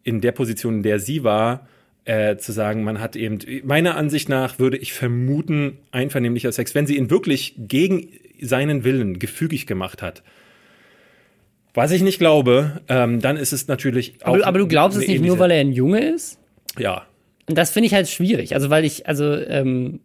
[0.03, 1.67] in der Position, in der sie war,
[2.05, 6.87] äh, zu sagen, man hat eben, meiner Ansicht nach würde ich vermuten, einvernehmlicher Sex, wenn
[6.87, 8.07] sie ihn wirklich gegen
[8.41, 10.23] seinen Willen gefügig gemacht hat.
[11.77, 14.33] Was ich nicht glaube, ähm, dann ist es natürlich auch.
[14.33, 16.39] Aber, aber du glaubst es nicht nur, weil er ein Junge ist?
[16.79, 17.05] Ja.
[17.47, 18.55] Und das finde ich halt schwierig.
[18.55, 19.99] Also, weil ich, also, ähm,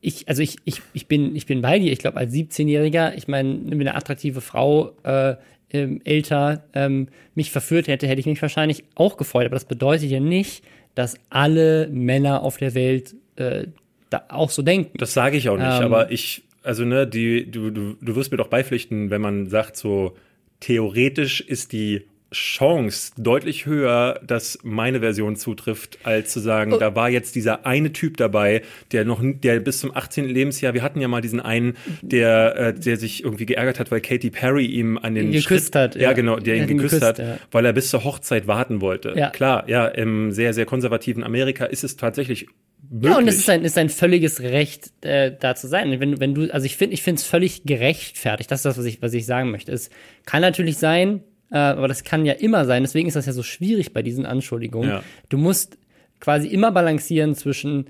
[0.00, 1.90] ich, also ich, ich, ich bin, ich bin bei dir.
[1.90, 5.34] Ich glaube, als 17-Jähriger, ich meine, wenn eine attraktive Frau äh,
[5.72, 9.46] ähm, älter ähm, mich verführt hätte, hätte ich mich wahrscheinlich auch gefreut.
[9.46, 10.62] Aber das bedeutet ja nicht,
[10.94, 13.66] dass alle Männer auf der Welt äh,
[14.10, 14.96] da auch so denken.
[14.98, 15.86] Das sage ich auch nicht, Ähm.
[15.86, 19.76] aber ich, also ne, die, du, du, du wirst mir doch beipflichten, wenn man sagt,
[19.76, 20.14] so
[20.60, 26.78] theoretisch ist die Chance deutlich höher, dass meine Version zutrifft, als zu sagen, Oh.
[26.78, 28.62] da war jetzt dieser eine Typ dabei,
[28.92, 30.24] der noch, der bis zum 18.
[30.28, 34.00] Lebensjahr, wir hatten ja mal diesen einen, der, äh, der sich irgendwie geärgert hat, weil
[34.00, 36.12] Katy Perry ihm an den Geküsst Schritt, hat, Ja, ja.
[36.14, 37.38] genau, der Er ihn geküsst, geküsst, hat, ja.
[37.52, 39.14] weil er bis zur Hochzeit warten wollte.
[39.16, 39.30] Ja.
[39.30, 42.48] Klar, ja, im sehr, sehr konservativen Amerika ist es tatsächlich
[42.90, 43.10] möglich.
[43.12, 46.00] Ja, und es ist ein, ist ein völliges Recht, äh, da zu sein.
[46.00, 48.50] Wenn, wenn du, also ich finde, ich finde es völlig gerechtfertigt.
[48.50, 49.70] Das ist das, was ich, was ich sagen möchte.
[49.72, 49.90] Es
[50.24, 52.82] kann natürlich sein, äh, aber das kann ja immer sein.
[52.82, 54.88] Deswegen ist das ja so schwierig bei diesen Anschuldigungen.
[54.88, 55.02] Ja.
[55.28, 55.78] Du musst
[56.20, 57.86] quasi immer balancieren zwischen,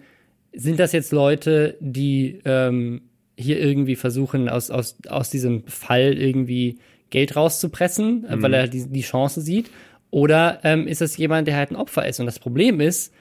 [0.52, 3.02] sind das jetzt Leute, die ähm,
[3.36, 6.78] hier irgendwie versuchen, aus, aus, aus diesem Fall irgendwie
[7.10, 9.70] Geld rauszupressen, äh, weil er die, die Chance sieht?
[10.10, 12.20] Oder ähm, ist das jemand, der halt ein Opfer ist?
[12.20, 13.12] Und das Problem ist,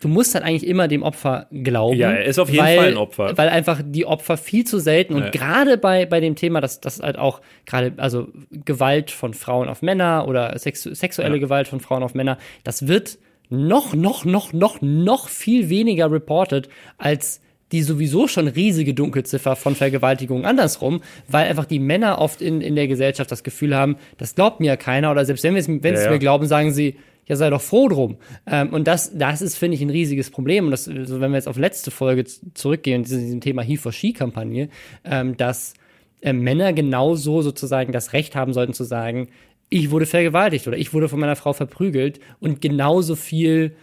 [0.00, 1.98] du musst halt eigentlich immer dem Opfer glauben.
[1.98, 3.36] Ja, er ist auf jeden weil, Fall ein Opfer.
[3.36, 5.30] Weil einfach die Opfer viel zu selten und Ja.
[5.30, 9.82] gerade bei, bei dem Thema, dass das halt auch gerade, also Gewalt von Frauen auf
[9.82, 11.40] Männer oder sexu sexuelle Ja.
[11.40, 16.68] Gewalt von Frauen auf Männer, das wird noch, noch, noch, noch, noch viel weniger reported
[16.98, 17.40] als
[17.72, 22.76] die sowieso schon riesige Dunkelziffer von Vergewaltigungen andersrum, weil einfach die Männer oft in, in
[22.76, 26.00] der Gesellschaft das Gefühl haben, das glaubt mir ja keiner oder selbst wenn, wenn ja,
[26.00, 28.16] es mir glauben, sagen sie, ja, sei doch froh drum.
[28.46, 30.66] Ähm, und das, das ist, finde ich, ein riesiges Problem.
[30.66, 33.92] Und das, also wenn wir jetzt auf letzte Folge zurückgehen, diesem, diesem Thema He for
[33.92, 34.68] She-Kampagne,
[35.04, 35.74] ähm, dass
[36.20, 39.28] äh, Männer genauso sozusagen das Recht haben sollten zu sagen,
[39.68, 43.74] ich wurde vergewaltigt oder ich wurde von meiner Frau verprügelt und genauso viel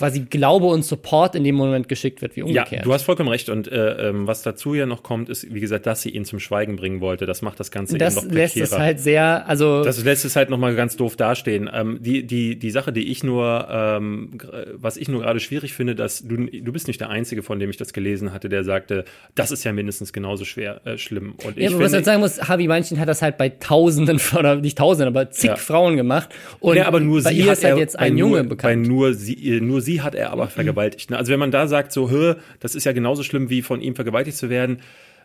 [0.00, 2.72] quasi Glaube und Support in dem Moment geschickt wird, wie umgekehrt.
[2.72, 3.50] Ja, du hast vollkommen recht.
[3.50, 6.40] Und äh, ähm, was dazu ja noch kommt, ist, wie gesagt, dass sie ihn zum
[6.40, 7.26] Schweigen bringen wollte.
[7.26, 10.36] Das macht das Ganze das eben noch lässt es halt sehr, also das lässt es
[10.36, 11.68] halt nochmal ganz doof dastehen.
[11.70, 14.38] Ähm, die die die Sache, die ich nur, ähm,
[14.72, 17.68] was ich nur gerade schwierig finde, dass du du bist nicht der einzige, von dem
[17.68, 21.34] ich das gelesen hatte, der sagte, das ist ja mindestens genauso schwer äh, schlimm.
[21.44, 24.18] Und ich ja, aber was ich sagen muss, Harvey Weinstein hat das halt bei Tausenden
[24.38, 25.56] oder nicht Tausenden, aber zig ja.
[25.56, 26.30] Frauen gemacht.
[26.60, 28.82] Und ja, aber nur bei sie ihr ist halt jetzt ein Junge nur, bekannt.
[28.82, 31.10] Bei nur sie, nur sie hat er aber mhm vergewaltigt.
[31.10, 31.16] Ne?
[31.16, 33.94] Also wenn man da sagt, so, hör, das ist ja genauso schlimm wie von ihm
[33.94, 34.80] vergewaltigt zu werden.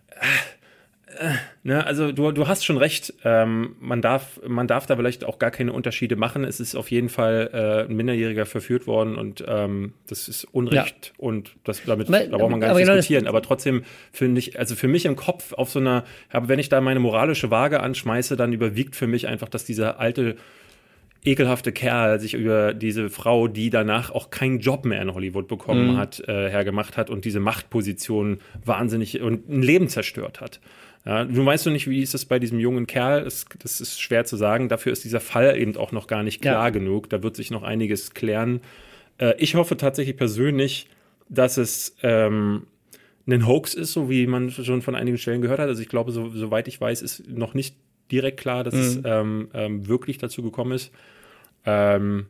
[0.10, 0.25] Äh,
[1.17, 1.86] äh, ne?
[1.86, 3.13] Also du, du hast schon recht.
[3.23, 6.43] Ähm, man, darf, man darf da vielleicht auch gar keine Unterschiede machen.
[6.43, 11.13] Es ist auf jeden Fall äh, ein Minderjähriger verführt worden und ähm, das ist Unrecht
[11.17, 11.23] ja.
[11.23, 13.28] und das, damit aber, da braucht man gar nicht genau diskutieren.
[13.28, 16.69] aber trotzdem finde ich, also für mich im Kopf auf so einer, aber wenn ich
[16.69, 20.36] da meine moralische Waage anschmeiße, dann überwiegt für mich einfach, dass dieser alte
[21.26, 25.94] ekelhafte Kerl sich über diese Frau, die danach auch keinen Job mehr in Hollywood bekommen
[25.94, 25.98] mhm.
[25.98, 30.60] hat, äh, hergemacht hat und diese Machtposition wahnsinnig und ein Leben zerstört hat.
[31.06, 33.24] Ja, du weißt du nicht, wie ist es bei diesem jungen Kerl?
[33.24, 34.70] Das, das, ist schwer zu sagen.
[34.70, 36.70] Dafür ist dieser Fall eben auch noch gar nicht klar ja.
[36.72, 37.10] genug.
[37.10, 38.62] Da wird sich noch einiges klären.
[39.20, 40.88] Äh, ich hoffe tatsächlich persönlich,
[41.30, 42.66] dass es ähm,
[43.28, 45.68] ein Hoax ist, so wie man schon von einigen Stellen gehört hat.
[45.68, 47.76] Also ich glaube, so, soweit ich weiß, ist noch nicht
[48.12, 48.80] direkt klar, dass mhm.
[48.80, 50.92] es ähm, ähm, wirklich dazu gekommen ist.
[51.65, 52.28] Ähm,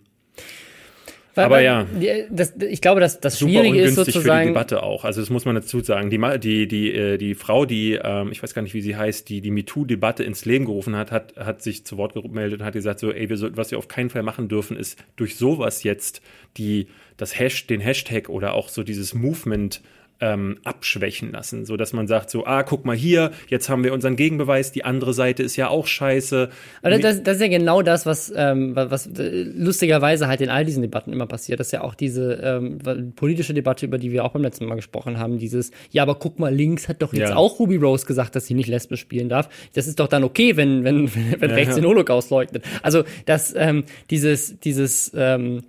[1.35, 1.85] weil, aber ja.
[2.29, 4.23] Das, ich glaube, dass das Schwierige ist sozusagen.
[4.23, 5.03] Für die Debatte auch.
[5.03, 6.09] Also das muss man dazu sagen.
[6.09, 9.27] Die, die, die, äh, die Frau, die, ähm, ich weiß gar nicht, wie sie heißt,
[9.27, 12.73] die die MeToo-Debatte ins Leben gerufen hat, hat, hat sich zu Wort gemeldet und hat
[12.73, 15.83] gesagt, so, ey, wir so, was wir auf keinen Fall machen dürfen, ist durch sowas
[15.83, 16.21] jetzt
[16.55, 19.81] die, das Hash, den Hashtag oder auch so dieses Movement
[20.21, 23.93] ähm, abschwächen lassen, so dass man sagt so, ah, guck mal hier, jetzt haben wir
[23.93, 26.49] unseren Gegenbeweis, die andere Seite ist ja auch scheiße.
[26.81, 30.63] Aber das, das ist ja genau das, was, ähm, was äh, lustigerweise halt in all
[30.63, 31.59] diesen Debatten immer passiert.
[31.59, 34.75] Das ist ja auch diese ähm, politische Debatte, über die wir auch beim letzten Mal
[34.75, 37.35] gesprochen haben, dieses, ja, aber guck mal, links hat doch jetzt ja.
[37.35, 39.49] auch Ruby Rose gesagt, dass sie nicht lesbisch spielen darf.
[39.73, 41.81] Das ist doch dann okay, wenn, wenn, wenn ja, rechts ja.
[41.81, 42.63] den Holocaust leugnet.
[42.83, 45.63] Also, dass ähm, dieses, dieses ähm,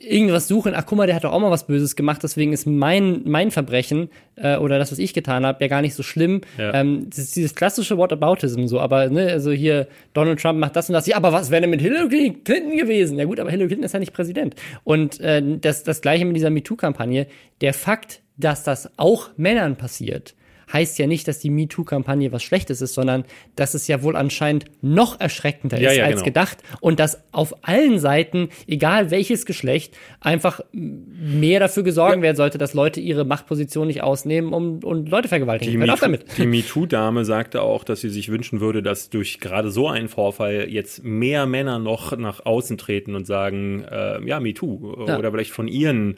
[0.00, 2.66] irgendwas suchen, ach guck mal, der hat doch auch mal was Böses gemacht, deswegen ist
[2.66, 6.40] mein, mein Verbrechen äh, oder das, was ich getan habe, ja gar nicht so schlimm.
[6.58, 6.74] Ja.
[6.74, 10.88] Ähm, das ist dieses klassische Whataboutism so, aber ne, also hier Donald Trump macht das
[10.88, 13.18] und das, ja, aber was wäre denn mit Hillary Clinton gewesen?
[13.18, 14.54] Ja gut, aber Hillary Clinton ist ja nicht Präsident.
[14.84, 17.26] Und äh, das, das gleiche mit dieser MeToo-Kampagne.
[17.60, 20.34] Der Fakt, dass das auch Männern passiert,
[20.72, 23.24] heißt ja nicht, dass die MeToo-Kampagne was Schlechtes ist, sondern
[23.56, 26.24] dass es ja wohl anscheinend noch erschreckender ja, ist ja, als genau.
[26.24, 32.22] gedacht und dass auf allen Seiten, egal welches Geschlecht, einfach mehr dafür gesorgt ja.
[32.22, 35.80] werden sollte, dass Leute ihre Machtposition nicht ausnehmen um, und Leute vergewaltigen.
[35.80, 36.24] Die, damit.
[36.38, 40.68] die MeToo-Dame sagte auch, dass sie sich wünschen würde, dass durch gerade so einen Vorfall
[40.68, 45.68] jetzt mehr Männer noch nach außen treten und sagen, äh, ja, MeToo oder vielleicht von
[45.68, 46.16] ihren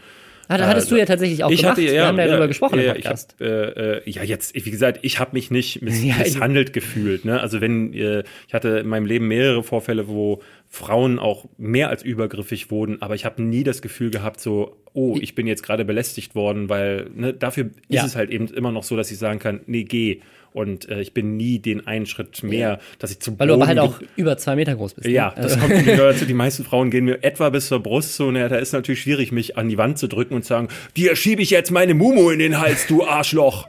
[0.61, 1.73] hattest du ja tatsächlich auch ich gemacht.
[1.77, 3.37] Hatte, ja, Wir haben ja, darüber gesprochen ja, im Podcast.
[3.39, 7.25] Ich hab, äh, äh, ja, jetzt, wie gesagt, ich habe mich nicht misshandelt gefühlt.
[7.25, 7.41] Ne?
[7.41, 12.03] Also wenn, äh, ich hatte in meinem Leben mehrere Vorfälle, wo Frauen auch mehr als
[12.03, 15.85] übergriffig wurden, aber ich habe nie das Gefühl gehabt, so, oh, ich bin jetzt gerade
[15.85, 19.39] belästigt worden, weil ne, dafür ist es halt eben immer noch so, dass ich sagen
[19.39, 20.21] kann, nee, geh.
[20.55, 23.65] Und äh, ich bin nie den einen Schritt mehr, dass ich zum Weil Boden du
[23.65, 25.07] aber halt auch über zwei Meter groß bist.
[25.07, 25.13] Ne?
[25.13, 26.25] Ja, das kommt dazu.
[26.33, 28.31] Die meisten Frauen gehen mir etwa bis zur Brust so.
[28.31, 31.17] Ne, da ist natürlich schwierig, mich an die Wand zu drücken und zu sagen, dir
[31.17, 33.69] schiebe ich jetzt meine Mumu in den Hals, du Arschloch.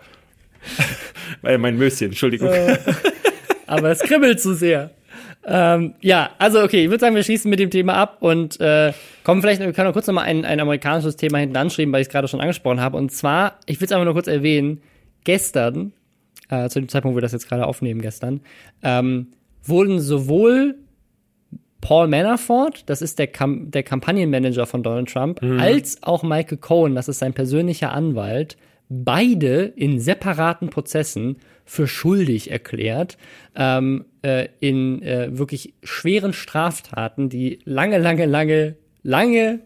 [1.41, 2.50] Weil mein Möschen, Entschuldigung.
[2.50, 2.78] Äh,
[3.67, 4.91] aber es kribbelt zu sehr.
[5.46, 8.93] Ähm, ja, also okay, ich würde sagen, wir schließen mit dem Thema ab und äh,
[9.24, 12.08] kommen vielleicht, wir können noch kurz nochmal ein, ein amerikanisches Thema hinten anschreiben, weil ich
[12.08, 12.98] es gerade schon angesprochen habe.
[12.98, 14.82] Und zwar, ich will es einfach nur kurz erwähnen,
[15.26, 15.91] gestern
[16.53, 18.41] äh, zu dem Zeitpunkt, wo wir das jetzt gerade aufnehmen gestern,
[18.83, 19.27] ähm,
[19.63, 20.75] wurden sowohl
[21.81, 25.59] Paul Manafort, das ist der, Kam der Kampagnenmanager von Donald Trump, mhm.
[25.59, 28.57] als auch Michael Cohen, das ist sein persönlicher Anwalt,
[28.89, 33.17] beide in separaten Prozessen für schuldig erklärt
[33.55, 39.59] ähm, äh, in äh, wirklich schweren Straftaten, die lange, lange, lange, lange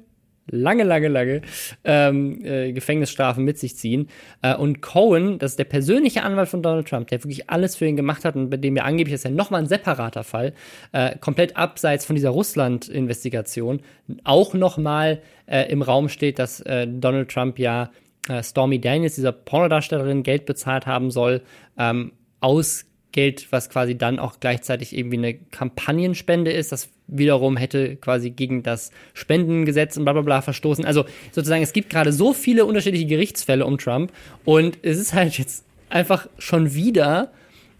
[0.50, 1.42] lange, lange, lange
[1.84, 4.10] ähm, äh, Gefängnisstrafen mit sich ziehen.
[4.42, 7.86] Äh, und Cohen, das ist der persönliche Anwalt von Donald Trump, der wirklich alles für
[7.86, 10.54] ihn gemacht hat und bei dem ja angeblich ist ja nochmal ein separater Fall,
[10.92, 13.82] äh, komplett abseits von dieser Russland-Investigation,
[14.24, 17.92] auch nochmal äh, im Raum steht, dass äh, Donald Trump ja
[18.30, 21.42] äh, Stormy Daniels, dieser Pornodarstellerin, Geld bezahlt haben soll,
[21.78, 22.86] ähm, aus
[23.18, 26.72] Geld, was quasi dann auch gleichzeitig irgendwie eine Kampagnenspende ist.
[26.72, 30.86] Das wiederum hätte quasi gegen das Spendengesetz und bla bla bla verstoßen.
[30.86, 34.12] Also sozusagen, es gibt gerade so viele unterschiedliche Gerichtsfälle um Trump
[34.46, 37.32] und es ist halt jetzt einfach schon wieder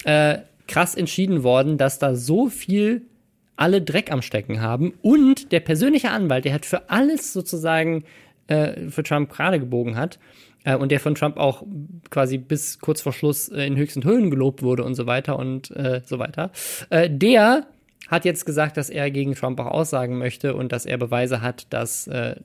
[0.06, 3.04] äh, krass entschieden worden, dass da so viel
[3.58, 8.06] alle Dreck am Stecken haben und der persönliche Anwalt, der hat für alles sozusagen
[8.48, 10.20] äh, für Trump gerade gebogen hat
[10.64, 11.64] äh, und der von Trump auch
[12.10, 15.72] quasi bis kurz vor Schluss äh, in höchsten Höhen gelobt wurde und so weiter und
[15.72, 16.52] äh, so weiter,
[16.90, 17.68] äh, der
[18.08, 21.68] hat jetzt gesagt, dass er gegen Trump auch aussagen möchte und dass er Beweise hat,
[21.72, 22.36] dass äh,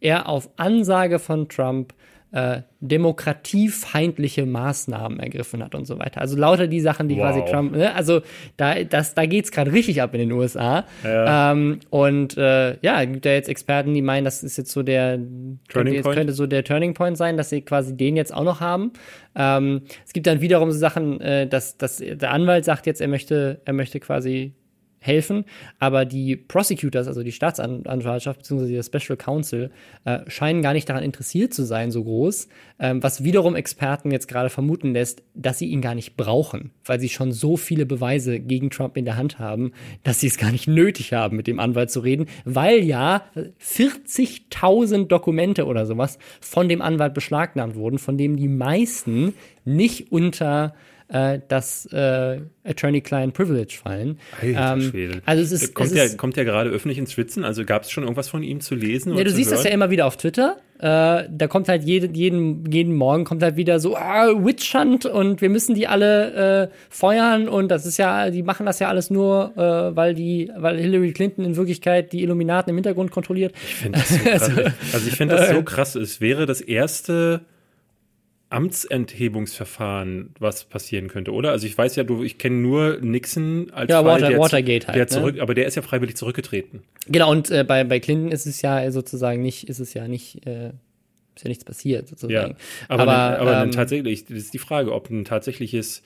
[0.00, 1.92] er auf Ansage von Trump
[2.32, 6.20] äh, demokratiefeindliche Maßnahmen ergriffen hat und so weiter.
[6.20, 7.22] Also lauter die Sachen, die wow.
[7.22, 7.94] quasi Trump, ne?
[7.94, 8.22] also
[8.56, 10.84] da, das, da geht's gerade richtig ab in den USA.
[11.02, 11.52] Ja.
[11.52, 15.18] Ähm, und äh, ja, gibt ja jetzt Experten, die meinen, das ist jetzt so der
[15.18, 16.16] Turning könnte, Point.
[16.16, 18.92] könnte so der Turning Point sein, dass sie quasi den jetzt auch noch haben.
[19.34, 23.08] Ähm, es gibt dann wiederum so Sachen, äh, dass, dass der Anwalt sagt jetzt, er
[23.08, 24.54] möchte, er möchte quasi
[25.00, 25.44] helfen,
[25.78, 28.70] aber die Prosecutors, also die Staatsanwaltschaft bzw.
[28.70, 29.70] der Special Counsel,
[30.04, 34.28] äh, scheinen gar nicht daran interessiert zu sein, so groß, ähm, was wiederum Experten jetzt
[34.28, 38.40] gerade vermuten lässt, dass sie ihn gar nicht brauchen, weil sie schon so viele Beweise
[38.40, 41.60] gegen Trump in der Hand haben, dass sie es gar nicht nötig haben, mit dem
[41.60, 43.24] Anwalt zu reden, weil ja
[43.58, 49.32] 40.000 Dokumente oder sowas von dem Anwalt beschlagnahmt wurden, von denen die meisten
[49.64, 50.74] nicht unter
[51.10, 54.18] äh, das äh, Attorney-Client Privilege fallen.
[54.42, 57.44] Ähm, also es ist, kommt, es ist, kommt der gerade öffentlich ins Schwitzen?
[57.44, 59.16] Also gab es schon irgendwas von ihm zu lesen?
[59.16, 59.58] Ja, du siehst hören?
[59.58, 60.58] das ja immer wieder auf Twitter.
[60.78, 65.04] Äh, da kommt halt jeden, jeden, jeden Morgen kommt halt wieder so, ah, Witch Hunt
[65.04, 68.88] und wir müssen die alle äh, feuern und das ist ja, die machen das ja
[68.88, 73.52] alles nur, äh, weil die, weil Hillary Clinton in Wirklichkeit die Illuminaten im Hintergrund kontrolliert.
[73.62, 74.72] Ich finde das so krass.
[74.94, 75.94] also ich finde das so krass.
[75.96, 77.42] Es wäre das erste
[78.50, 81.52] Amtsenthebungsverfahren, was passieren könnte, oder?
[81.52, 84.86] Also ich weiß ja, du, ich kenne nur Nixon als ja, Fall, Water, der, Watergate
[84.88, 85.42] halt, der zurück, ne?
[85.42, 86.82] aber der ist ja freiwillig zurückgetreten.
[87.06, 90.44] Genau und äh, bei bei Clinton ist es ja sozusagen nicht, ist es ja nicht,
[90.46, 90.72] äh,
[91.36, 92.52] ist ja nichts passiert sozusagen.
[92.52, 92.56] Ja,
[92.88, 96.02] aber aber, ne, aber ähm, tatsächlich, das ist die Frage, ob ein tatsächliches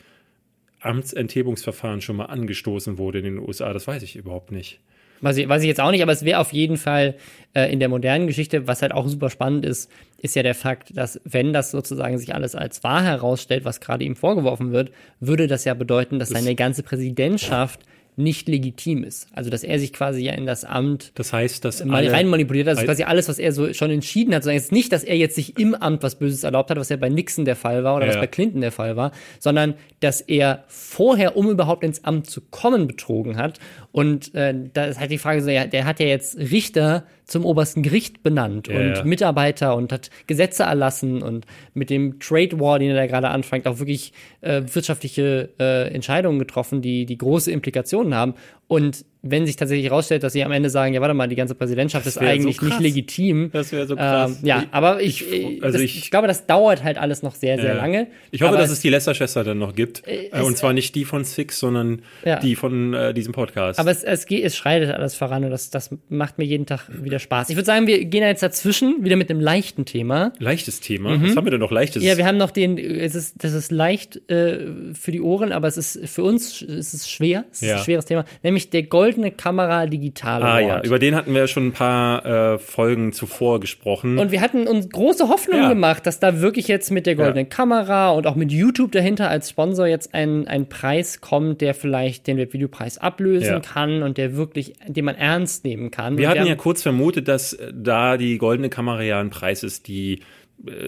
[0.81, 3.73] Amtsenthebungsverfahren schon mal angestoßen wurde in den USA.
[3.73, 4.81] Das weiß ich überhaupt nicht.
[5.21, 7.15] Weiß ich, weiß ich jetzt auch nicht, aber es wäre auf jeden Fall
[7.55, 10.97] äh, in der modernen Geschichte, was halt auch super spannend ist, ist ja der Fakt,
[10.97, 15.47] dass wenn das sozusagen sich alles als wahr herausstellt, was gerade ihm vorgeworfen wird, würde
[15.47, 17.81] das ja bedeuten, dass das seine ganze Präsidentschaft
[18.17, 19.29] nicht legitim ist.
[19.33, 22.69] Also dass er sich quasi ja in das Amt das heißt, dass mal rein manipuliert
[22.69, 22.77] hat.
[22.77, 24.45] Also quasi alles, was er so schon entschieden hat.
[24.45, 26.97] Sondern jetzt nicht, dass er jetzt sich im Amt was Böses erlaubt hat, was ja
[26.97, 28.13] bei Nixon der Fall war oder ja.
[28.13, 32.41] was bei Clinton der Fall war, sondern dass er vorher, um überhaupt ins Amt zu
[32.41, 33.59] kommen, betrogen hat.
[33.91, 37.45] Und äh, da ist halt die Frage so, ja, der hat ja jetzt Richter zum
[37.45, 39.05] obersten Gericht benannt ja, und ja.
[39.05, 43.67] Mitarbeiter und hat Gesetze erlassen und mit dem Trade War, den er da gerade anfängt,
[43.67, 48.35] auch wirklich äh, wirtschaftliche äh, Entscheidungen getroffen, die, die große Implikationen haben.
[48.67, 51.55] Und wenn sich tatsächlich herausstellt, dass sie am Ende sagen, ja, warte mal, die ganze
[51.55, 53.51] Präsidentschaft ist eigentlich so nicht legitim.
[53.53, 54.39] Das wäre so krass.
[54.43, 57.35] Ähm, ja, aber ich, ich, also das, ich, ich, glaube, das dauert halt alles noch
[57.35, 57.75] sehr, sehr ja.
[57.75, 58.09] lange.
[58.33, 60.03] Ich hoffe, dass es die Lester-Schwester dann noch gibt.
[60.07, 62.39] Äh, und zwar nicht die von Six, sondern ja.
[62.39, 63.79] die von äh, diesem Podcast.
[63.79, 67.19] Aber es, es, es schreitet alles voran und das, das macht mir jeden Tag wieder
[67.19, 67.49] Spaß.
[67.49, 70.33] Ich würde sagen, wir gehen jetzt dazwischen wieder mit einem leichten Thema.
[70.39, 71.17] Leichtes Thema?
[71.17, 71.29] Mhm.
[71.29, 72.03] Was haben wir denn noch leichtes?
[72.03, 75.67] Ja, wir haben noch den, es ist, das ist leicht äh, für die Ohren, aber
[75.67, 77.45] es ist für uns es ist schwer.
[77.51, 77.77] Es ist ja.
[77.77, 78.25] ein schweres Thema.
[78.43, 82.59] Nämlich der goldene Kamera digitale Ah ja, über den hatten wir schon ein paar äh,
[82.59, 84.19] Folgen zuvor gesprochen.
[84.19, 85.69] Und wir hatten uns große Hoffnung ja.
[85.69, 87.51] gemacht, dass da wirklich jetzt mit der goldenen ja.
[87.51, 92.27] Kamera und auch mit YouTube dahinter als Sponsor jetzt ein, ein Preis kommt, der vielleicht
[92.27, 93.61] den Webvideopreis ablösen ja.
[93.61, 96.19] kann und der wirklich, den man ernst nehmen kann.
[96.19, 99.89] Wir und hatten ja kurz vermutet, dass da die goldene Kamera ja ein Preis ist,
[99.89, 100.21] die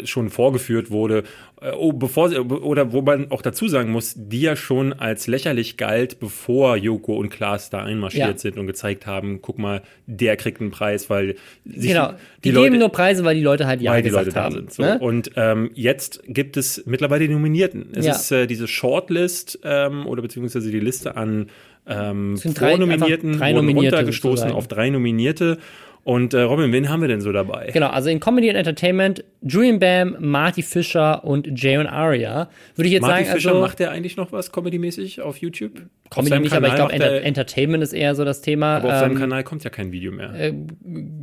[0.04, 1.24] schon vorgeführt wurde,
[1.60, 5.26] äh, oh, bevor sie, oder wo man auch dazu sagen muss, die ja schon als
[5.26, 8.38] lächerlich galt, bevor Joko und Klaas da einmarschiert ja.
[8.38, 12.12] sind und gezeigt haben, guck mal, der kriegt einen Preis, weil sich genau.
[12.12, 14.40] die, die Leute, geben nur Preise, weil die Leute halt ja weil gesagt die Leute
[14.40, 14.54] haben.
[14.54, 14.72] Da sind.
[14.72, 14.82] So.
[14.82, 14.98] Ne?
[14.98, 17.88] Und ähm, jetzt gibt es mittlerweile die Nominierten.
[17.94, 18.12] Es ja.
[18.12, 21.48] ist äh, diese Shortlist ähm, oder beziehungsweise die Liste an
[21.86, 24.54] ähm, Vornominierten drei, drei Nominierte runtergestoßen sozusagen.
[24.54, 25.58] auf drei Nominierte.
[26.06, 27.70] Und äh, Robin, wen haben wir denn so dabei?
[27.72, 32.48] Genau, also in Comedy and Entertainment, Julian Bam, Marty Fischer und Jayon Aria.
[32.76, 35.72] Würde ich jetzt Marty sagen, Fischer also, macht der eigentlich noch was Comedy-mäßig auf YouTube?
[36.08, 38.76] Comedy nicht, aber ich glaube, Enter Entertainment ist eher so das Thema.
[38.76, 40.32] Aber auf ähm, seinem Kanal kommt ja kein Video mehr.
[40.32, 40.52] Äh,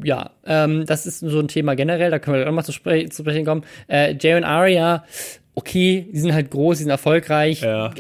[0.04, 3.08] ja, ähm, das ist so ein Thema generell, da können wir auch mal zu, spre
[3.08, 3.64] zu sprechen kommen.
[3.88, 5.06] Äh, Jayon Aria,
[5.56, 7.62] okay, die sind halt groß, die sind erfolgreich.
[7.62, 7.94] Ja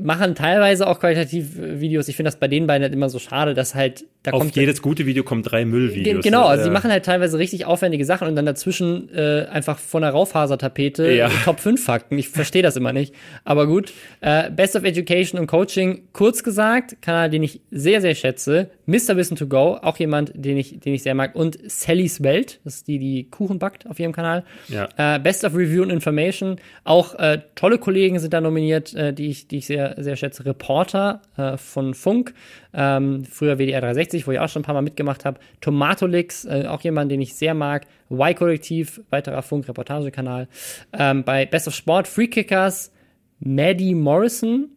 [0.00, 2.08] machen teilweise auch qualitativ Videos.
[2.08, 4.56] Ich finde das bei den beiden halt immer so schade, dass halt da Auf kommt
[4.56, 6.22] jedes gute Video kommen drei Müllvideos.
[6.22, 9.78] Genau, also Äh, die machen halt teilweise richtig aufwendige Sachen und dann dazwischen äh, einfach
[9.78, 11.28] von der Raufasertapete Ja.
[11.44, 12.16] Top 5 Fakten.
[12.18, 13.14] Ich verstehe das immer nicht.
[13.44, 13.92] Aber gut.
[14.20, 18.70] Äh, Best of Education und Coaching, kurz gesagt, Kanal, den ich sehr, sehr schätze.
[18.86, 19.16] Mr.
[19.16, 21.34] Wissen to Go, auch jemand, den ich, den ich sehr mag.
[21.34, 24.44] Und Sallys Welt, das ist die, die Kuchen backt auf ihrem Kanal.
[24.68, 24.88] Ja.
[24.96, 29.28] Äh, Best of Review and Information, auch äh, tolle Kollegen sind da nominiert, äh, die
[29.28, 30.44] ich, die ich sehr, sehr schätze.
[30.44, 32.34] Reporter äh, von Funk,
[32.74, 35.38] ähm, früher WDR 360, wo ich auch schon ein paar Mal mitgemacht habe.
[35.60, 37.86] Tomatolix, äh, auch jemand, den ich sehr mag.
[38.10, 40.48] Y-Kollektiv, weiterer Funk-Reportagekanal.
[40.92, 42.92] Ähm, bei Best of Sport, Free Kickers,
[43.40, 44.70] Maddie Morrison,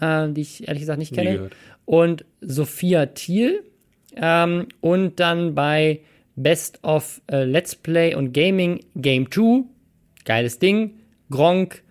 [0.00, 1.50] äh, die ich ehrlich gesagt nicht kenne.
[1.84, 3.64] Und Sophia Thiel.
[4.16, 6.00] Ähm, und dann bei
[6.36, 9.64] Best of äh, Let's Play und Gaming Game 2.
[10.24, 10.94] Geiles Ding.
[11.30, 11.82] Gronk.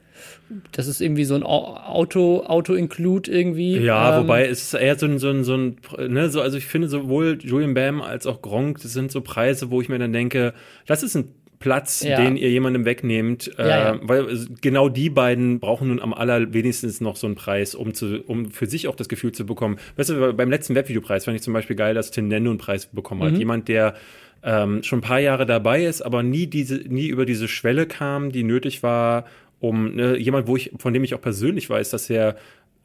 [0.71, 3.77] Das ist irgendwie so ein Au- Auto, Auto-Include irgendwie.
[3.77, 5.77] Ja, Ähm, wobei es ist eher so ein, so ein, so ein,
[6.07, 9.69] ne, so, also ich finde sowohl Julian Bam als auch Gronk, das sind so Preise,
[9.71, 10.53] wo ich mir dann denke,
[10.87, 12.15] das ist ein Platz, Ja.
[12.21, 13.99] den ihr jemandem wegnehmt, Ja, äh, ja.
[14.01, 18.21] weil es- genau die beiden brauchen nun am allerwenigstens noch so einen Preis, um zu,
[18.25, 19.77] um für sich auch das Gefühl zu bekommen.
[19.97, 22.85] Weißt du, beim letzten Webvideopreis fand ich zum Beispiel geil, dass Tim Nendo einen Preis
[22.85, 23.25] bekommen Mhm.
[23.25, 23.37] hat.
[23.37, 23.95] Jemand, der
[24.41, 28.31] ähm, schon ein paar Jahre dabei ist, aber nie diese, nie über diese Schwelle kam,
[28.31, 29.25] die nötig war,
[29.59, 32.35] um ne, jemand, wo ich, von dem ich auch persönlich weiß, dass er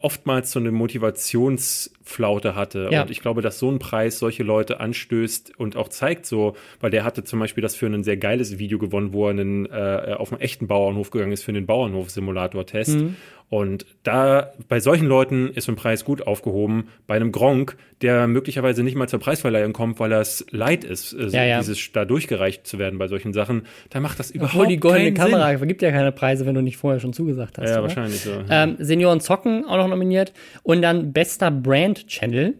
[0.05, 2.91] oftmals so eine Motivationsflaute hatte.
[2.93, 3.03] Ja.
[3.03, 6.91] Und ich glaube, dass so ein Preis solche Leute anstößt und auch zeigt so, weil
[6.91, 10.15] der hatte zum Beispiel das für ein sehr geiles Video gewonnen, wo er einen, äh,
[10.19, 12.97] auf einen echten Bauernhof gegangen ist für einen Bauernhof-Simulator-Test.
[12.97, 13.17] Mhm.
[13.51, 16.89] Und da, bei solchen Leuten ist so ein Preis gut aufgehoben.
[17.07, 21.13] Bei einem Gronk, der möglicherweise nicht mal zur Preisverleihung kommt, weil er es leid ist,
[21.13, 21.59] äh, Ja, ja.
[21.59, 25.13] dieses da durchgereicht zu werden bei solchen Sachen, da macht das überhaupt Obwohl die goldene
[25.13, 27.67] keinen Kamera vergibt ja keine Preise, wenn du nicht vorher schon zugesagt hast.
[27.67, 27.75] Sinn.
[27.75, 27.89] Ja, oder?
[27.89, 28.33] wahrscheinlich so.
[28.51, 30.33] Ähm, Senioren Zocken auch noch nominiert.
[30.63, 32.55] Und dann bester Brand Channel,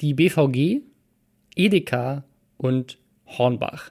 [0.00, 0.80] die BVG,
[1.54, 2.24] Edeka
[2.56, 3.90] und Hornbach.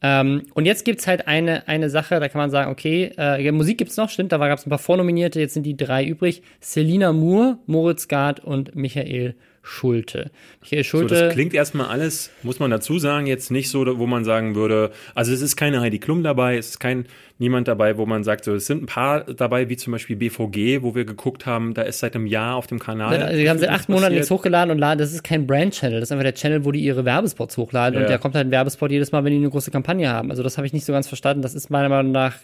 [0.00, 3.78] Ähm, und jetzt gibt's halt eine, eine Sache, da kann man sagen, okay, äh, Musik
[3.78, 6.42] gibt's noch, stimmt, da gab's ein paar Vornominierte, jetzt sind die drei übrig.
[6.60, 9.34] Selina Moore, Moritz Gard und Michael
[9.68, 10.30] Schulte.
[10.62, 11.14] Michael So, Schulte.
[11.14, 14.90] das klingt erstmal alles, muss man dazu sagen, jetzt nicht so, wo man sagen würde,
[15.14, 17.06] also es ist keine Heidi Klum dabei, es ist kein
[17.38, 20.82] niemand dabei, wo man sagt, so, es sind ein paar dabei, wie zum Beispiel BVG,
[20.82, 23.14] wo wir geguckt haben, da ist seit einem Jahr auf dem Kanal.
[23.22, 26.08] Also, die haben seit acht Monaten nichts hochgeladen und laden, das ist kein Brand-Channel, das
[26.08, 28.06] ist einfach der Channel, wo die ihre Werbespots hochladen Ja.
[28.06, 30.30] und da kommt halt ein Werbespot jedes Mal, wenn die eine große Kampagne haben.
[30.30, 31.42] Also das habe ich nicht so ganz verstanden.
[31.42, 32.34] Das ist meiner Meinung nach,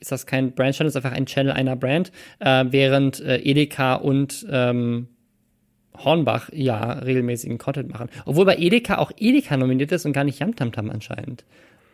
[0.00, 3.94] ist das kein Brand-Channel, das ist einfach ein Channel einer Brand, äh, während äh, Edeka
[3.96, 5.08] und ähm,
[6.04, 8.08] Hornbach ja regelmäßigen Content machen.
[8.24, 11.44] Obwohl bei Edeka auch Edeka nominiert ist und gar nicht Yamtamtam anscheinend.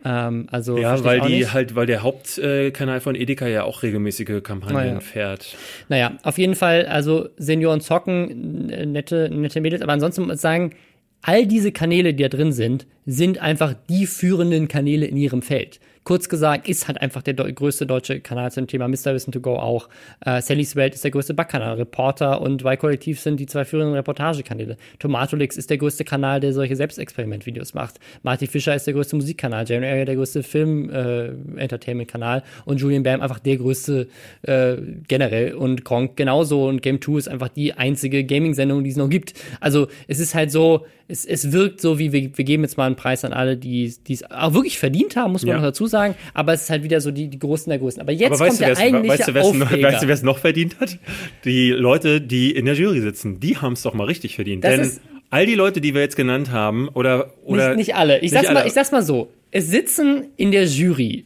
[0.03, 1.53] Ähm, also Ja, weil die nicht.
[1.53, 4.99] halt, weil der Hauptkanal von Edeka ja auch regelmäßige Kampagnen Naja.
[4.99, 5.55] fährt.
[5.89, 10.41] Naja, auf jeden Fall, also Senioren zocken, n- nette, nette Mädels, aber ansonsten muss ich
[10.41, 10.75] sagen,
[11.23, 15.79] all diese Kanäle, die da drin sind, sind einfach die führenden Kanäle in ihrem Feld.
[16.05, 19.13] Kurz gesagt, ist halt einfach der größte deutsche Kanal zum Thema Mr.
[19.13, 19.89] Wissen to Go auch.
[20.25, 21.75] Äh, Sallys Welt ist der größte Backkanal.
[21.75, 24.77] Reporter und Y-Kollektiv sind die zwei führenden Reportagekanäle.
[24.99, 27.95] Tomatolix ist der größte Kanal, der solche Selbstexperimentvideos macht.
[28.23, 29.65] Marty Fischer ist der größte Musikkanal.
[29.67, 32.43] Jane Area der größte Film-Entertainment-Kanal.
[32.65, 34.07] und Julian Bam einfach der größte
[34.43, 34.75] äh,
[35.07, 35.53] generell.
[35.55, 36.67] Und Gronk genauso.
[36.67, 39.33] Und Game 2 ist einfach die einzige Gaming-Sendung, die es noch gibt.
[39.59, 42.85] Also es ist halt so, es, es wirkt so, wie wir, wir geben jetzt mal
[42.85, 45.55] einen Preis an alle, die die es auch wirklich verdient haben, muss man Ja.
[45.57, 45.94] noch dazu sagen.
[46.33, 48.01] Aber es ist halt wieder so die, die Großen der Größten.
[48.01, 49.87] Aber jetzt Aber kommt weißt du, der eigentliche weißt du, wer's Aufreger.
[49.87, 50.97] weißt du, wer es noch verdient hat?
[51.45, 54.63] Die Leute, die in der Jury sitzen, die haben es doch mal richtig verdient.
[54.63, 57.95] Das Denn ist- all die Leute, die wir jetzt genannt haben, oder, oder nicht, nicht
[57.95, 58.19] alle.
[58.19, 58.67] Ich sag's, nicht Mal, alle.
[58.67, 59.31] ich sag's mal so.
[59.51, 61.25] Es sitzen in der Jury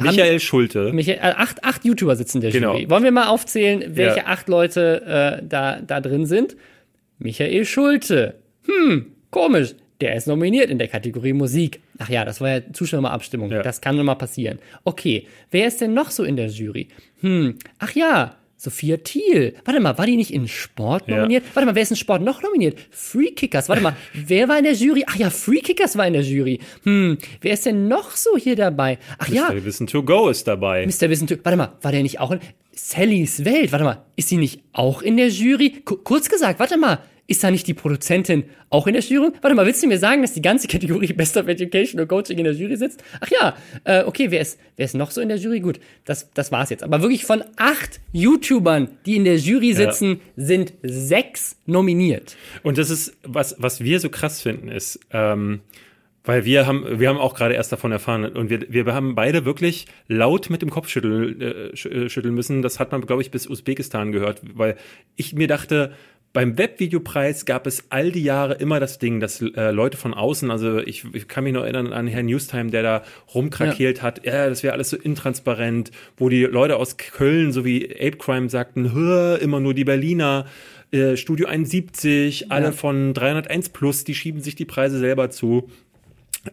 [0.00, 0.92] Michael Schulte.
[0.92, 2.72] Michael, äh, acht, acht YouTuber sitzen in der Genau.
[2.74, 2.90] Jury.
[2.90, 4.26] Wollen wir mal aufzählen, welche Ja.
[4.26, 6.56] acht Leute äh, da, da drin sind?
[7.18, 8.34] Michael Schulte.
[8.66, 9.74] Hm, komisch.
[10.00, 11.80] Der ist nominiert in der Kategorie Musik.
[11.98, 13.50] Ach ja, das war ja Zuschauerabstimmung.
[13.50, 13.62] Ja.
[13.62, 14.58] Das kann nur mal passieren.
[14.84, 16.88] Okay, wer ist denn noch so in der Jury?
[17.20, 19.54] Hm, ach ja, Sophia Thiel.
[19.64, 21.16] Warte mal, war die nicht in Sport Ja.
[21.16, 21.44] nominiert?
[21.52, 22.78] Warte mal, wer ist in Sport noch nominiert?
[22.90, 23.68] Free Kickers.
[23.68, 25.04] Warte mal, wer war in der Jury?
[25.08, 26.60] Ach ja, Free Kickers war in der Jury.
[26.84, 28.98] Hm, wer ist denn noch so hier dabei?
[29.18, 29.64] Ach ja, Mr.
[29.64, 30.86] Wissen to Go ist dabei.
[30.86, 31.10] Mr.
[31.10, 32.40] Wissen, warte mal, war der nicht auch in
[32.74, 33.72] Sallys Welt?
[33.72, 35.82] Warte mal, ist sie nicht auch in der Jury?
[35.84, 37.00] Ku- kurz gesagt, warte mal,
[37.32, 39.32] ist da nicht die Produzentin auch in der Jury?
[39.40, 42.38] Warte mal, willst du mir sagen, dass die ganze Kategorie Best of Education und Coaching
[42.38, 43.02] in der Jury sitzt?
[43.20, 45.60] Ach ja, äh, okay, wer ist, wer ist noch so in der Jury?
[45.60, 46.84] Gut, das, das war's jetzt.
[46.84, 52.36] Aber wirklich von acht YouTubern, die in der Jury sitzen, sind sechs nominiert.
[52.62, 55.60] Und das ist, was, was wir so krass finden, ist, ähm,
[56.24, 59.44] weil wir haben, wir haben auch gerade erst davon erfahren und wir, wir haben beide
[59.44, 62.62] wirklich laut mit dem Kopf schütteln, äh, äh, schütteln müssen.
[62.62, 64.76] Das hat man, glaube ich, bis Usbekistan gehört, weil
[65.16, 65.92] ich mir dachte,
[66.32, 70.50] beim Webvideopreis gab es all die Jahre immer das Ding, dass äh, Leute von außen,
[70.50, 73.02] also ich, ich kann mich noch erinnern an Herrn Newstime, der da
[73.34, 74.02] rumkrakeelt ja.
[74.02, 78.16] hat, ja, das wäre alles so intransparent, wo die Leute aus Köln, so wie Ape
[78.16, 78.86] Crime sagten,
[79.40, 80.46] immer nur die Berliner,
[80.90, 82.72] äh, Studio 71, alle ja.
[82.72, 85.68] von 301 Plus, die schieben sich die Preise selber zu.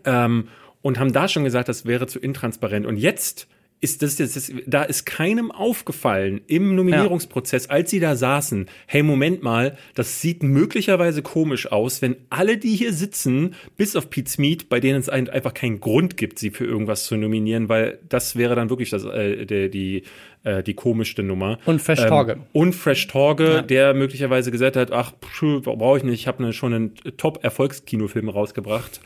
[0.05, 0.49] Ähm,
[0.82, 2.86] und haben da schon gesagt, das wäre zu intransparent.
[2.86, 3.47] Und jetzt
[3.82, 7.71] ist das, das, das da ist keinem aufgefallen im Nominierungsprozess, ja.
[7.71, 12.75] als sie da saßen, hey, Moment mal, das sieht möglicherweise komisch aus, wenn alle, die
[12.75, 16.65] hier sitzen, bis auf Pete's Meat, bei denen es einfach keinen Grund gibt, sie für
[16.65, 20.03] irgendwas zu nominieren, weil das wäre dann wirklich das, äh, der, die,
[20.43, 21.57] äh, die komischste Nummer.
[21.65, 22.34] Und Fresh Torge.
[22.34, 23.61] Ähm, und Fresh Torge, ja.
[23.61, 28.99] der möglicherweise gesagt hat, ach, brauche ich nicht, ich habe ne, schon einen Top-Erfolgskinofilm rausgebracht.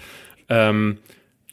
[0.49, 0.97] Ähm,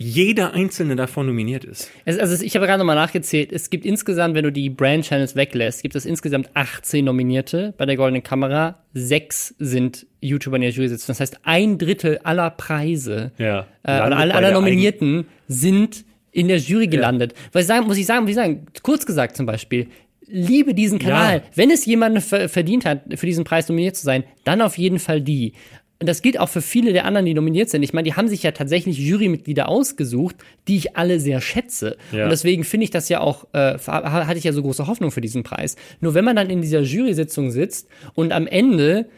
[0.02, 1.90] jeder einzelne davon nominiert ist.
[2.06, 3.52] also ich habe gerade nochmal nachgezählt.
[3.52, 7.84] Es gibt insgesamt, wenn du die Brand Channels weglässt, gibt es insgesamt 18 Nominierte bei
[7.84, 8.78] der Goldenen Kamera.
[8.94, 11.08] Sechs sind YouTuber in der Jury sitzen.
[11.08, 16.86] Das heißt, ein Drittel aller Preise, ja, äh, aller, aller Nominierten sind in der Jury
[16.86, 17.32] gelandet.
[17.32, 17.38] Ja.
[17.52, 19.88] Was ich sagen, muss ich sagen, muss ich sagen, kurz gesagt zum Beispiel,
[20.26, 21.38] liebe diesen Kanal.
[21.38, 21.42] Ja.
[21.54, 25.20] Wenn es jemanden verdient hat, für diesen Preis nominiert zu sein, dann auf jeden Fall
[25.20, 25.52] die.
[26.00, 27.82] Und das gilt auch für viele der anderen, die nominiert sind.
[27.82, 30.36] Ich meine, die haben sich ja tatsächlich Jurymitglieder ausgesucht,
[30.66, 31.98] die ich alle sehr schätze.
[32.10, 32.24] Ja.
[32.24, 35.20] Und deswegen finde ich das ja auch, äh, hatte ich ja so große Hoffnung für
[35.20, 35.76] diesen Preis.
[36.00, 39.10] Nur wenn man dann in dieser Jury-Sitzung sitzt und am Ende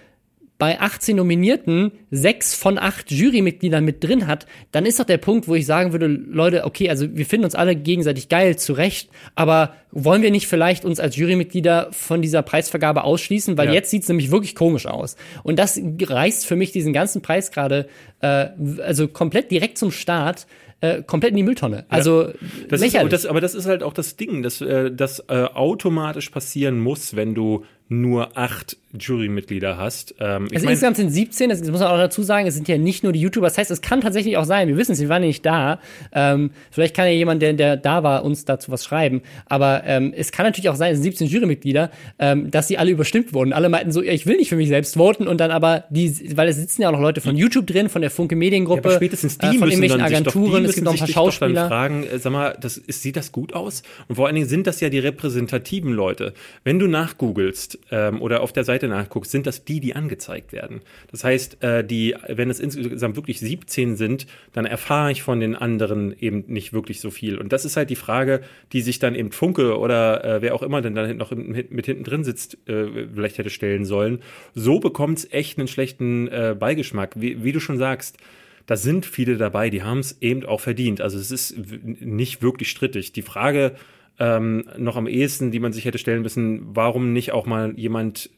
[0.62, 5.48] bei 18 Nominierten sechs von acht Jurymitgliedern mit drin hat, dann ist doch der Punkt,
[5.48, 9.10] wo ich sagen würde, Leute, okay, also wir finden uns alle gegenseitig geil, zu Recht,
[9.34, 13.58] aber wollen wir nicht vielleicht uns als Jurymitglieder von dieser Preisvergabe ausschließen?
[13.58, 13.74] Weil ja.
[13.74, 15.16] jetzt sieht es nämlich wirklich komisch aus.
[15.42, 17.88] Und das reißt für mich diesen ganzen Preis gerade,
[18.20, 18.46] äh,
[18.78, 20.46] also komplett direkt zum Start,
[20.80, 21.86] äh, komplett in die Mülltonne.
[21.88, 22.32] Also ja.
[22.68, 23.12] das lächerlich.
[23.12, 26.78] Ist, das, aber das ist halt auch das Ding, dass äh, das äh, automatisch passieren
[26.78, 30.14] muss, wenn du nur acht Jurymitglieder hast.
[30.18, 32.78] Ähm, also mein, insgesamt sind 17, das muss man auch dazu sagen, es sind ja
[32.78, 33.46] nicht nur die YouTuber.
[33.46, 35.80] Das heißt, es kann tatsächlich auch sein, wir wissen es, wir waren ja nicht da.
[36.12, 39.22] Ähm, vielleicht kann ja jemand, der, der da war, uns dazu was schreiben.
[39.46, 42.90] Aber ähm, es kann natürlich auch sein, es sind 17 Jurymitglieder, ähm, dass sie alle
[42.90, 43.52] überstimmt wurden.
[43.52, 46.36] Alle meinten so, ja, ich will nicht für mich selbst voten und dann aber die,
[46.36, 48.96] weil es sitzen ja auch noch Leute von YouTube drin, von der Funke Mediengruppe, ja,
[48.96, 51.68] spätestens die äh, von irgendwelchen Agenturen, es gibt noch ein paar Schauspieler.
[51.68, 53.82] fragen, äh, sag mal, das, ist, sieht das gut aus?
[54.08, 56.34] Und vor allen Dingen sind das ja die repräsentativen Leute.
[56.64, 60.80] Wenn du nachgoogelst ähm, oder auf der Seite nachguckst, sind das die, die angezeigt werden.
[61.10, 65.56] Das heißt, äh, die, wenn es insgesamt wirklich 17 sind, dann erfahre ich von den
[65.56, 67.38] anderen eben nicht wirklich so viel.
[67.38, 68.40] Und das ist halt die Frage,
[68.72, 71.86] die sich dann eben Funke oder äh, wer auch immer denn da noch mit, mit
[71.86, 74.20] hinten drin sitzt, äh, vielleicht hätte stellen sollen.
[74.54, 77.20] So bekommt es echt einen schlechten äh, Beigeschmack.
[77.20, 78.18] Wie, wie du schon sagst,
[78.66, 81.00] da sind viele dabei, die haben es eben auch verdient.
[81.00, 83.12] Also es ist nicht wirklich strittig.
[83.12, 83.74] Die Frage
[84.18, 88.30] ähm, noch am ehesten, die man sich hätte stellen müssen, warum nicht auch mal jemand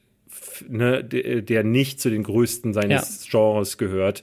[0.68, 3.30] ne, der nicht zu den größten seines ja.
[3.30, 4.22] Genres gehört.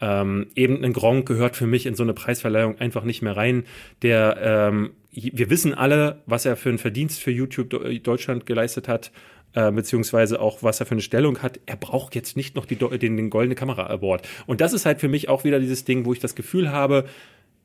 [0.00, 3.64] Ähm, eben ein Gronk gehört für mich in so eine Preisverleihung einfach nicht mehr rein.
[4.02, 9.12] Der, ähm, wir wissen alle, was er für einen Verdienst für YouTube Deutschland geleistet hat,
[9.54, 11.60] äh, beziehungsweise auch, was er für eine Stellung hat.
[11.66, 14.26] Er braucht jetzt nicht noch die, den, den Goldene Kamera Award.
[14.46, 17.04] Und das ist halt für mich auch wieder dieses Ding, wo ich das Gefühl habe,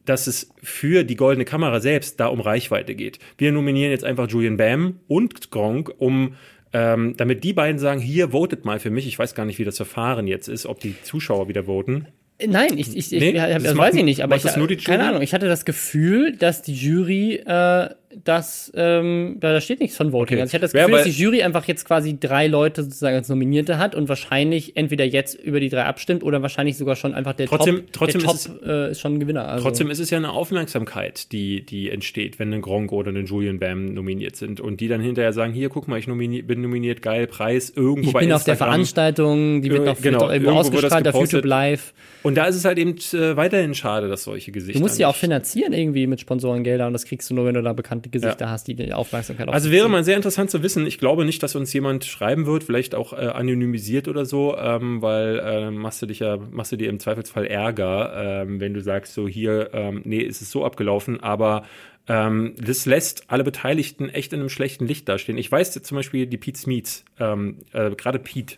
[0.06, 3.20] dass es für die Goldene Kamera selbst da um Reichweite geht.
[3.38, 6.36] Wir nominieren jetzt einfach Julian Bam und Gronk, um
[6.74, 9.08] ähm, damit die beiden sagen, hier votet mal für mich.
[9.08, 12.08] Ich weiß gar nicht, wie das Verfahren jetzt ist, ob die Zuschauer wieder voten.
[12.46, 14.44] Nein, ich, ich, nee, ich, das, das weiß ich nicht, aber ich,
[14.84, 17.90] keine Ahnung, ich hatte das Gefühl, dass die Jury äh,
[18.24, 20.38] dass ähm, da, steht nichts von Voting.
[20.38, 20.42] Okay.
[20.42, 23.16] Also ich hatte das Gefühl, ja, dass die Jury einfach jetzt quasi drei Leute sozusagen
[23.16, 27.14] als Nominierte hat und wahrscheinlich entweder jetzt über die drei abstimmt oder wahrscheinlich sogar schon
[27.14, 29.48] einfach der trotzdem, Top, trotzdem der ist, Top es, äh, ist schon ein Gewinner.
[29.48, 29.64] Also.
[29.64, 33.60] Trotzdem ist es ja eine Aufmerksamkeit, die, die entsteht, wenn ein Gronk oder ein Julian
[33.60, 37.02] Bam nominiert sind und die dann hinterher sagen, hier, guck mal, ich nominier, bin nominiert,
[37.02, 41.08] geil, Preis, irgendwo ich bei bin auf der Veranstaltung, die wird noch genau, irgendwo ausgestrahlt
[41.08, 41.94] auf YouTube Live.
[42.24, 44.80] Und da ist es halt eben äh, weiterhin schade, dass solche Gesichter.
[44.80, 47.62] Du musst ja auch finanzieren irgendwie mit Sponsorengeldern und das kriegst du nur, wenn du
[47.62, 48.52] da bekannte Gesichter ja.
[48.52, 50.86] hast, die Aufmerksamkeit Also wäre mal sehr interessant zu wissen.
[50.86, 55.02] Ich glaube nicht, dass uns jemand schreiben wird, vielleicht auch äh, anonymisiert oder so, ähm,
[55.02, 58.82] weil äh, machst du dich ja, machst du dir im Zweifelsfall Ärger, ähm, wenn du
[58.82, 61.64] sagst, so hier, ähm, nee, ist es so abgelaufen, aber
[62.08, 65.38] ähm, das lässt alle Beteiligten echt in einem schlechten Licht dastehen.
[65.38, 68.56] Ich weiß zum Beispiel die Pete Smeets, ähm, äh, gerade Pete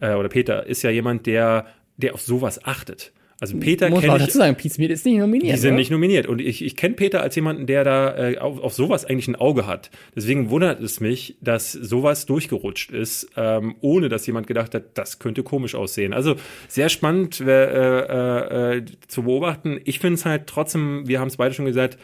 [0.00, 1.66] äh, oder Peter ist ja jemand, der,
[1.96, 3.12] der auf sowas achtet.
[3.44, 5.52] Also Peter Muss man dazu sagen, Pete Smith ist nicht nominiert.
[5.52, 5.76] Die sind oder?
[5.76, 6.26] nicht nominiert.
[6.26, 9.36] Und ich, ich kenne Peter als jemanden, der da äh, auf, auf sowas eigentlich ein
[9.36, 9.90] Auge hat.
[10.16, 15.18] Deswegen wundert es mich, dass sowas durchgerutscht ist, ähm, ohne dass jemand gedacht hat, das
[15.18, 16.14] könnte komisch aussehen.
[16.14, 16.36] Also
[16.68, 19.78] sehr spannend äh, äh, äh, zu beobachten.
[19.84, 21.98] Ich finde es halt trotzdem, wir haben es beide schon gesagt,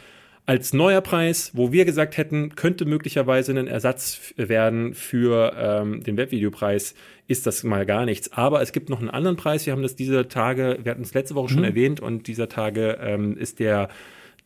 [0.45, 6.17] als neuer Preis, wo wir gesagt hätten, könnte möglicherweise ein Ersatz werden für ähm, den
[6.17, 6.95] Webvideopreis,
[7.27, 8.33] ist das mal gar nichts.
[8.33, 9.65] Aber es gibt noch einen anderen Preis.
[9.65, 11.65] Wir haben das diese Tage, wir hatten es letzte Woche schon mhm.
[11.65, 13.89] erwähnt und dieser Tage ähm, ist der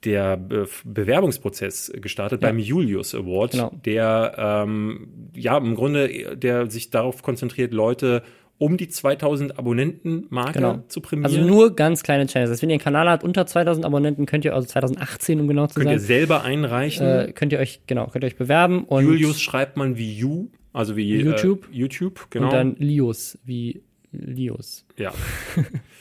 [0.03, 2.49] der Be Bewerbungsprozess gestartet ja.
[2.49, 3.71] beim Julius Award, genau.
[3.85, 8.21] der ähm, ja im Grunde, der sich darauf konzentriert, Leute
[8.57, 10.83] um die 2000 Abonnenten-Marke genau.
[10.87, 11.25] zu prämieren.
[11.25, 12.51] Also nur ganz kleine Channels.
[12.51, 15.67] Also wenn ihr einen Kanal habt unter 2000 Abonnenten, könnt ihr, also 2018 um genau
[15.67, 15.93] zu könnt sein.
[15.93, 17.05] Könnt ihr selber einreichen.
[17.05, 18.85] Äh, könnt ihr euch, genau, könnt ihr euch bewerben.
[18.85, 21.67] Und Julius schreibt man wie You, also wie YouTube.
[21.71, 22.45] Äh, YouTube, genau.
[22.45, 23.81] Und dann Lios, wie
[24.11, 24.85] Lios.
[24.97, 25.13] Ja.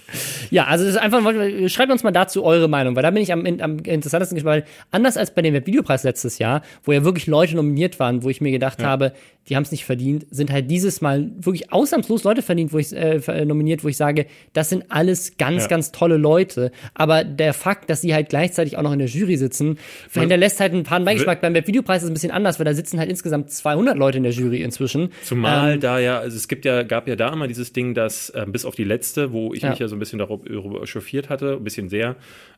[0.51, 1.23] ja, also das ist einfach,
[1.69, 4.65] schreibt uns mal dazu eure Meinung, weil da bin ich am, am interessantesten gespannt.
[4.91, 8.41] Anders als bei dem Webvideopreis letztes Jahr, wo ja wirklich Leute nominiert waren, wo ich
[8.41, 8.87] mir gedacht ja.
[8.87, 9.13] habe,
[9.49, 12.93] die haben es nicht verdient, sind halt dieses Mal wirklich ausnahmslos Leute verdient, wo ich
[12.95, 15.69] äh, nominiert, wo ich sage, das sind alles ganz, ja.
[15.69, 16.73] ganz tolle Leute.
[16.95, 19.79] Aber der Fakt, dass sie halt gleichzeitig auch noch in der Jury sitzen,
[20.13, 21.41] hinterlässt halt ein paar Beigeschmack.
[21.43, 24.25] Beim Webvideopreis ist es ein bisschen anders, weil da sitzen halt insgesamt 200 Leute in
[24.25, 25.11] der Jury inzwischen.
[25.23, 28.31] Zumal ähm, da ja, also es gibt ja, gab ja da immer dieses Ding, dass
[28.31, 29.71] äh, bis auf die letzte, wo ich ja.
[29.71, 32.17] mich ja so ein bisschen darüber echauffiert hatte, ein bisschen sehr,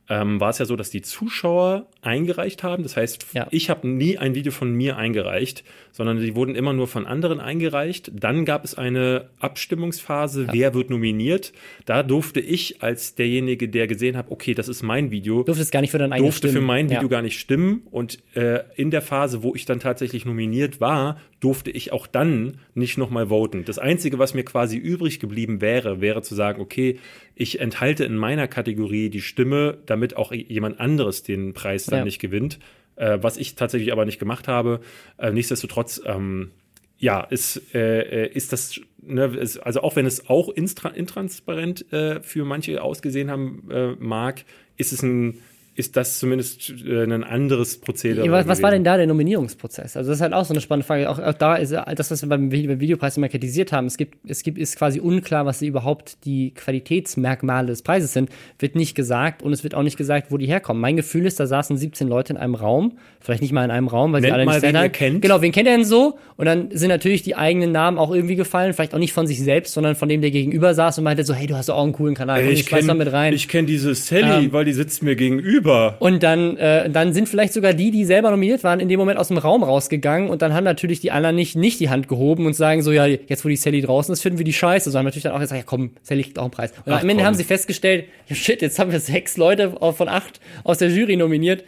[0.08, 2.82] ähm, war es ja so, dass die Zuschauer eingereicht haben.
[2.82, 3.48] Das heißt, ja.
[3.50, 7.40] ich habe nie ein Video von mir eingereicht, sondern die wurden immer nur von anderen
[7.40, 8.12] eingereicht.
[8.14, 10.52] Dann gab es eine Abstimmungsphase, ja.
[10.52, 11.52] wer wird nominiert.
[11.86, 15.70] Da durfte ich als derjenige, der gesehen hat, okay, das ist mein Video, durfte es
[15.70, 17.08] gar nicht für dein eigenes durfte für mein Video ja.
[17.08, 17.82] gar nicht stimmen.
[17.90, 22.58] Und äh, in der Phase, wo ich dann tatsächlich nominiert war, durfte ich auch dann
[22.74, 23.64] nicht nochmal voten.
[23.64, 26.98] Das Einzige, was mir quasi übrig geblieben wäre, wäre zu sagen, okay,
[27.34, 32.04] ich enthalte in meiner Kategorie die Stimme, damit auch jemand anderes den Preis dann ja.
[32.04, 32.58] nicht gewinnt.
[32.96, 34.80] Äh, was ich tatsächlich aber nicht gemacht habe.
[35.18, 36.50] Äh, nichtsdestotrotz, ähm,
[36.98, 42.46] ja, ist, äh, ist das, ne, ist, also auch wenn es auch intransparent äh, für
[42.46, 44.44] manche ausgesehen haben äh, mag,
[44.78, 45.42] ist es ein
[45.76, 48.30] ist das zumindest äh, ein anderes Prozedere.
[48.30, 49.96] Was, was war denn da der Nominierungsprozess?
[49.96, 51.10] Also das ist halt auch so eine spannende Frage.
[51.10, 53.86] Auch, auch da ist das, was wir beim, beim Videopreis immer kritisiert haben.
[53.86, 58.30] Es gibt, es gibt, ist quasi unklar, was überhaupt die Qualitätsmerkmale des Preises sind.
[58.58, 60.80] Wird nicht gesagt und es wird auch nicht gesagt, wo die herkommen.
[60.80, 63.88] Mein Gefühl ist, da saßen 17 Leute in einem Raum, vielleicht nicht mal in einem
[63.88, 65.22] Raum, weil Nennt sie alle mal, nicht wen kennt.
[65.22, 66.18] Genau, wen kennt er denn so?
[66.36, 69.40] Und dann sind natürlich die eigenen Namen auch irgendwie gefallen, vielleicht auch nicht von sich
[69.40, 71.92] selbst, sondern von dem, der gegenüber saß und meinte so, hey, du hast auch einen
[71.92, 73.34] coolen Kanal, Ey, ich, ich kenn, mit rein.
[73.34, 75.65] Ich kenne diese Sally, ähm, weil die sitzt mir gegenüber.
[75.98, 79.18] Und dann äh, dann sind vielleicht sogar die, die selber nominiert waren, in dem Moment
[79.18, 82.46] aus dem Raum rausgegangen und dann haben natürlich die anderen nicht, nicht die Hand gehoben
[82.46, 85.06] und sagen so, ja, jetzt wo die Sally draußen ist, finden wir die scheiße, sondern
[85.06, 86.72] natürlich dann auch gesagt, ja komm, Sally kriegt auch einen Preis.
[86.84, 87.26] Und Ach, am Ende komm.
[87.26, 91.16] haben sie festgestellt, ja, shit, jetzt haben wir sechs Leute von acht aus der Jury
[91.16, 91.64] nominiert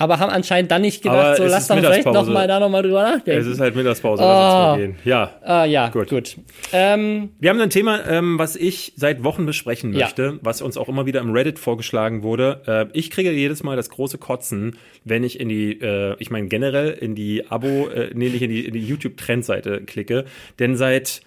[0.00, 2.82] aber haben anscheinend dann nicht gedacht, so lass doch vielleicht noch mal da noch mal
[2.82, 3.38] drüber nachdenken.
[3.38, 4.76] Es ist halt Mittagspause, oh.
[4.78, 4.96] gehen.
[5.04, 5.34] Ja.
[5.42, 6.08] Ah, ja, gut.
[6.08, 6.38] gut.
[6.72, 10.38] Ähm, Wir haben ein Thema, ähm, was ich seit Wochen besprechen möchte, ja.
[10.40, 12.62] was uns auch immer wieder im Reddit vorgeschlagen wurde.
[12.66, 16.48] Äh, ich kriege jedes Mal das große Kotzen, wenn ich in die, äh, ich meine
[16.48, 20.24] generell in die Abo, äh, nee, nicht in die, in die YouTube-Trendseite klicke,
[20.58, 21.20] denn seit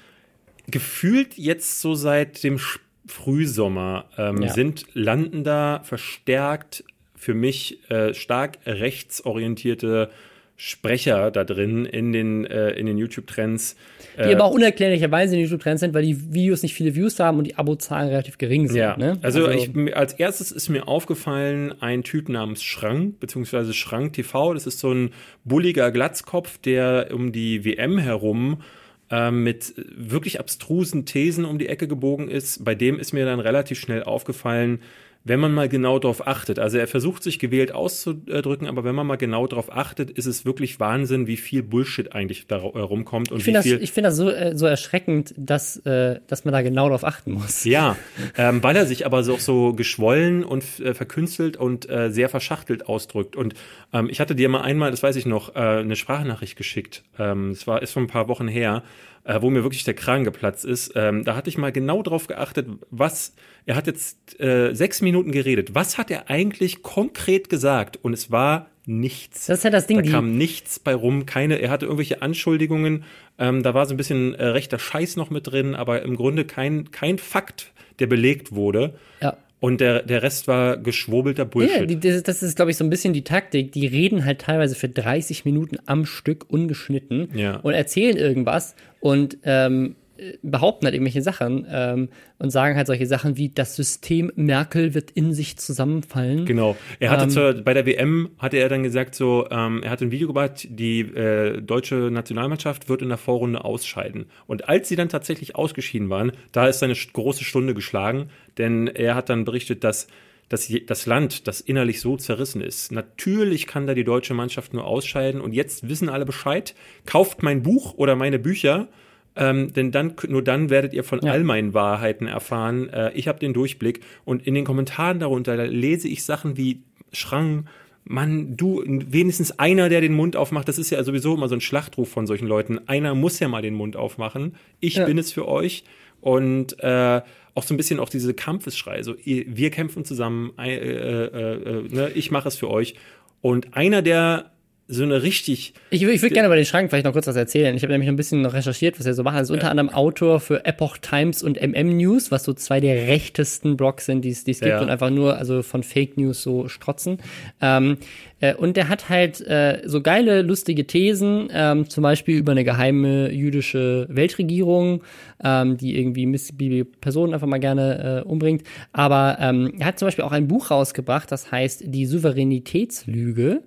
[0.68, 2.60] gefühlt jetzt so seit dem
[3.06, 4.50] Frühsommer ähm, ja.
[4.52, 6.84] sind landen da verstärkt
[7.24, 10.10] für mich äh, stark rechtsorientierte
[10.56, 13.76] Sprecher da drin in den, äh, in den YouTube-Trends.
[14.18, 17.20] Die äh, aber auch unerklärlicherweise in den YouTube-Trends sind, weil die Videos nicht viele Views
[17.20, 18.78] haben und die Abozahlen relativ gering sind.
[18.78, 19.18] Ja, ne?
[19.24, 24.54] also, also ich, als erstes ist mir aufgefallen ein Typ namens Schrank, beziehungsweise Schrank TV.
[24.54, 25.10] Das ist so ein
[25.44, 28.62] bulliger Glatzkopf, der um die WM herum
[29.10, 32.64] äh, mit wirklich abstrusen Thesen um die Ecke gebogen ist.
[32.64, 34.80] Bei dem ist mir dann relativ schnell aufgefallen,
[35.26, 36.60] wenn man mal genau darauf achtet.
[36.60, 40.46] Also er versucht sich gewählt auszudrücken, aber wenn man mal genau darauf achtet, ist es
[40.46, 43.32] wirklich Wahnsinn, wie viel Bullshit eigentlich da rumkommt.
[43.32, 46.52] Und ich finde das, ich finde das so, äh, so erschreckend, dass, äh, dass man
[46.52, 47.64] da genau darauf achten muss.
[47.64, 47.96] Ja,
[48.38, 52.88] ähm, weil er sich aber so, so geschwollen und äh, verkünstelt und äh, sehr verschachtelt
[52.88, 53.36] ausdrückt.
[53.38, 53.54] Und
[53.94, 57.04] ähm, ich hatte dir mal einmal, das weiß ich noch, äh, eine Sprachnachricht geschickt.
[57.18, 58.84] Ähm, es war ist schon ein paar Wochen her
[59.24, 60.94] äh, wo mir wirklich der Kragen geplatzt ist.
[60.96, 63.34] Ähm, da hatte ich mal genau drauf geachtet, was
[63.66, 65.74] er hat jetzt äh, sechs Minuten geredet.
[65.74, 67.98] Was hat er eigentlich konkret gesagt?
[68.02, 69.46] Und es war nichts.
[69.46, 70.04] Das ist ja das Ding.
[70.04, 71.26] Da kam nichts bei rum.
[71.26, 71.60] Keine.
[71.60, 73.06] Er hatte irgendwelche Anschuldigungen.
[73.40, 76.46] Ähm, da war so ein bisschen äh, rechter Scheiß noch mit drin, aber im Grunde
[76.46, 78.96] kein kein Fakt, der belegt wurde.
[79.22, 79.38] Ja.
[79.62, 81.90] Und der, der Rest war geschwurbelter Bullshit.
[81.90, 83.72] Ja, das, das ist, glaube ich, so ein bisschen die Taktik.
[83.72, 87.62] Die reden halt teilweise für 30 Minuten am Stück ungeschnitten ja.
[87.62, 89.98] und erzählen irgendwas und ähm,
[90.44, 92.08] behaupten halt irgendwelche Sachen ähm,
[92.40, 96.46] und sagen halt solche Sachen wie das System Merkel wird in sich zusammenfallen.
[96.46, 96.78] Genau.
[97.02, 100.02] Er hatte ähm, zur, bei der WM hatte er dann gesagt so, ähm, er hat
[100.02, 104.28] ein Video gemacht, die äh, deutsche Nationalmannschaft wird in der Vorrunde ausscheiden.
[104.48, 109.16] Und als sie dann tatsächlich ausgeschieden waren, da ist seine große Stunde geschlagen, denn er
[109.16, 110.08] hat dann berichtet, dass
[110.50, 112.92] das, das Land, das innerlich so zerrissen ist.
[112.92, 116.76] Natürlich kann da die deutsche Mannschaft nur ausscheiden und jetzt wissen alle Bescheid.
[117.06, 118.88] Kauft mein Buch oder meine Bücher,
[119.36, 121.32] ähm, denn dann nur dann werdet ihr von ja.
[121.32, 122.90] all meinen Wahrheiten erfahren.
[122.90, 126.84] Äh, ich habe den Durchblick und in den Kommentaren darunter da lese ich Sachen wie
[127.12, 127.68] Schrang,
[128.06, 131.62] Mann, du, wenigstens einer, der den Mund aufmacht, das ist ja sowieso immer so ein
[131.62, 132.82] Schlachtruf von solchen Leuten.
[132.88, 134.56] Einer muss ja mal den Mund aufmachen.
[134.82, 135.06] Ich ja.
[135.06, 135.86] bin es für euch.
[136.20, 137.22] Und äh,
[137.56, 139.04] auch so ein bisschen auch diese Kampfesschrei.
[139.04, 142.96] So, wir kämpfen zusammen, äh, äh, äh, ne, ich mache es für euch.
[143.42, 144.53] Und einer, der
[144.88, 145.74] so eine richtig.
[145.92, 147.74] Ich, ich würde gerne über den Schrank vielleicht noch kurz was erzählen.
[147.76, 149.36] Ich habe nämlich ein bisschen recherchiert, was er so macht.
[149.36, 153.08] Er ist unter anderem Autor für Epoch Times und MM News, was so zwei der
[153.08, 154.82] rechtesten Blogs sind, die es gibt ja.
[154.82, 157.20] und einfach nur also von Fake News so strotzen.
[157.62, 157.98] Ähm,
[158.42, 162.66] äh, und der hat halt äh, so geile, lustige Thesen, ähm, zum Beispiel über eine
[162.66, 165.02] geheime jüdische Weltregierung,
[165.42, 168.64] ähm, die irgendwie missbibige Personen einfach mal gerne äh, umbringt.
[168.92, 173.64] Aber ähm, er hat zum Beispiel auch ein Buch rausgebracht, das heißt Die Souveränitätslüge.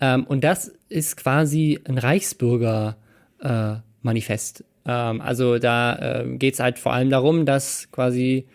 [0.00, 4.60] Ähm, und das ist quasi ein Reichsbürger-Manifest.
[4.60, 8.46] Äh, ähm, also da äh, geht es halt vor allem darum, dass quasi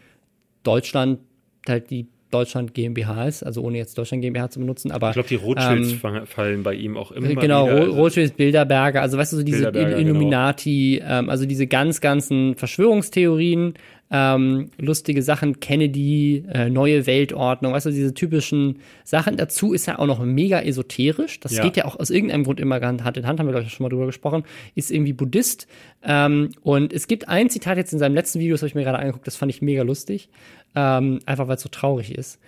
[0.64, 1.20] Deutschland
[1.68, 5.10] halt die Deutschland GmbH ist, also ohne jetzt Deutschland GmbH zu benutzen, aber.
[5.10, 7.82] Ich glaube, die Rothschilds ähm, fallen bei ihm auch immer Genau, wieder.
[7.82, 9.70] Also Rothschilds, Bilderberger, also weißt du, so diese.
[9.70, 11.20] Illuminati, genau.
[11.20, 13.74] ähm, also diese ganz, ganzen Verschwörungstheorien,
[14.12, 19.38] ähm, lustige Sachen, Kennedy, äh, neue Weltordnung, weißt du, diese typischen Sachen.
[19.38, 21.40] Dazu ist er auch noch mega esoterisch.
[21.40, 21.64] Das ja.
[21.64, 23.84] geht ja auch aus irgendeinem Grund immer Hand in Hand, haben wir, glaube ich, schon
[23.84, 24.44] mal drüber gesprochen.
[24.74, 25.68] Ist irgendwie Buddhist.
[26.04, 28.84] Ähm, und es gibt ein Zitat jetzt in seinem letzten Video, das habe ich mir
[28.84, 30.30] gerade angeguckt, das fand ich mega lustig.
[30.76, 32.40] Ähm, einfach weil es so traurig ist.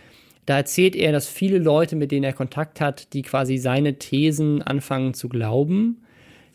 [0.48, 4.62] Da erzählt er, dass viele Leute, mit denen er Kontakt hat, die quasi seine Thesen
[4.64, 6.01] anfangen zu glauben,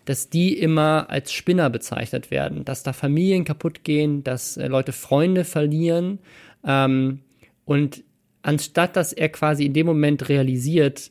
[0.06, 4.92] dass die immer als Spinner bezeichnet werden, dass da Familien kaputt gehen, dass äh, Leute
[4.92, 6.20] Freunde verlieren.
[6.64, 7.20] Ähm,
[7.64, 8.02] und
[8.42, 11.10] anstatt dass er quasi in dem Moment realisiert,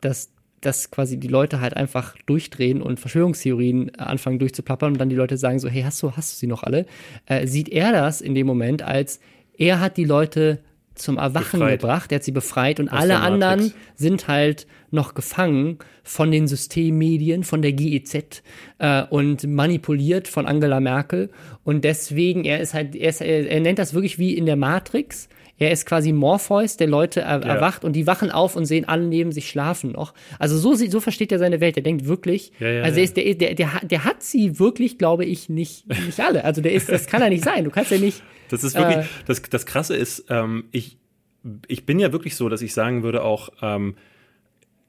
[0.00, 5.14] dass dass quasi die Leute halt einfach durchdrehen und Verschwörungstheorien anfangen durchzuplappern und dann die
[5.14, 6.86] Leute sagen so, hey, hast du, hast du sie noch alle?
[7.26, 9.20] Äh, sieht er das in dem Moment als,
[9.56, 10.58] er hat die Leute
[10.96, 11.80] zum Erwachen befreit.
[11.80, 16.48] gebracht, er hat sie befreit und Aus alle anderen sind halt noch gefangen von den
[16.48, 18.42] Systemmedien, von der GEZ
[18.78, 21.30] äh, und manipuliert von Angela Merkel
[21.64, 24.56] und deswegen, er ist halt, er, ist, er, er nennt das wirklich wie in der
[24.56, 25.28] Matrix,
[25.58, 27.54] er ist quasi Morpheus, der Leute er, ja.
[27.54, 30.12] erwacht und die wachen auf und sehen alle neben sich schlafen noch.
[30.38, 31.76] Also so, so versteht er seine Welt.
[31.76, 35.24] Er denkt wirklich, ja, ja, also ist, der, der, der, der hat sie wirklich, glaube
[35.24, 36.44] ich, nicht, nicht alle.
[36.44, 37.64] Also der ist, das kann er nicht sein.
[37.64, 38.22] Du kannst ja nicht.
[38.48, 40.98] Das ist wirklich, äh, das, das Krasse ist, ähm, ich,
[41.68, 43.96] ich bin ja wirklich so, dass ich sagen würde auch, ähm,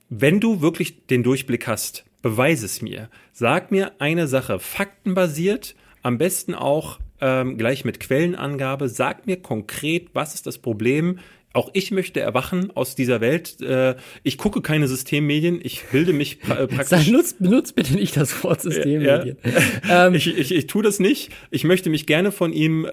[0.10, 3.10] wenn du wirklich den Durchblick hast, beweise es mir.
[3.34, 8.90] Sag mir eine Sache, faktenbasiert, am besten auch ähm, gleich mit Quellenangabe.
[8.90, 11.20] Sag mir konkret, was ist das Problem?
[11.54, 13.62] Auch ich möchte erwachen aus dieser Welt.
[13.62, 15.60] Äh, ich gucke keine Systemmedien.
[15.64, 16.88] Ich bilde mich pra praktisch.
[16.90, 19.38] Sag, nutzt, benutzt bitte nicht das Wort Systemmedien.
[19.44, 20.08] Ja.
[20.08, 20.14] ähm.
[20.14, 21.32] ich, ich, ich tue das nicht.
[21.50, 22.90] Ich möchte mich gerne von ihm äh,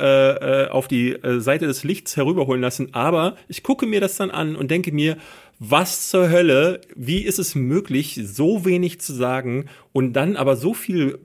[0.64, 2.94] äh, auf die äh, Seite des Lichts herüberholen lassen.
[2.94, 5.18] Aber ich gucke mir das dann an und denke mir,
[5.58, 6.80] was zur Hölle?
[6.96, 11.18] Wie ist es möglich, so wenig zu sagen und dann aber so viel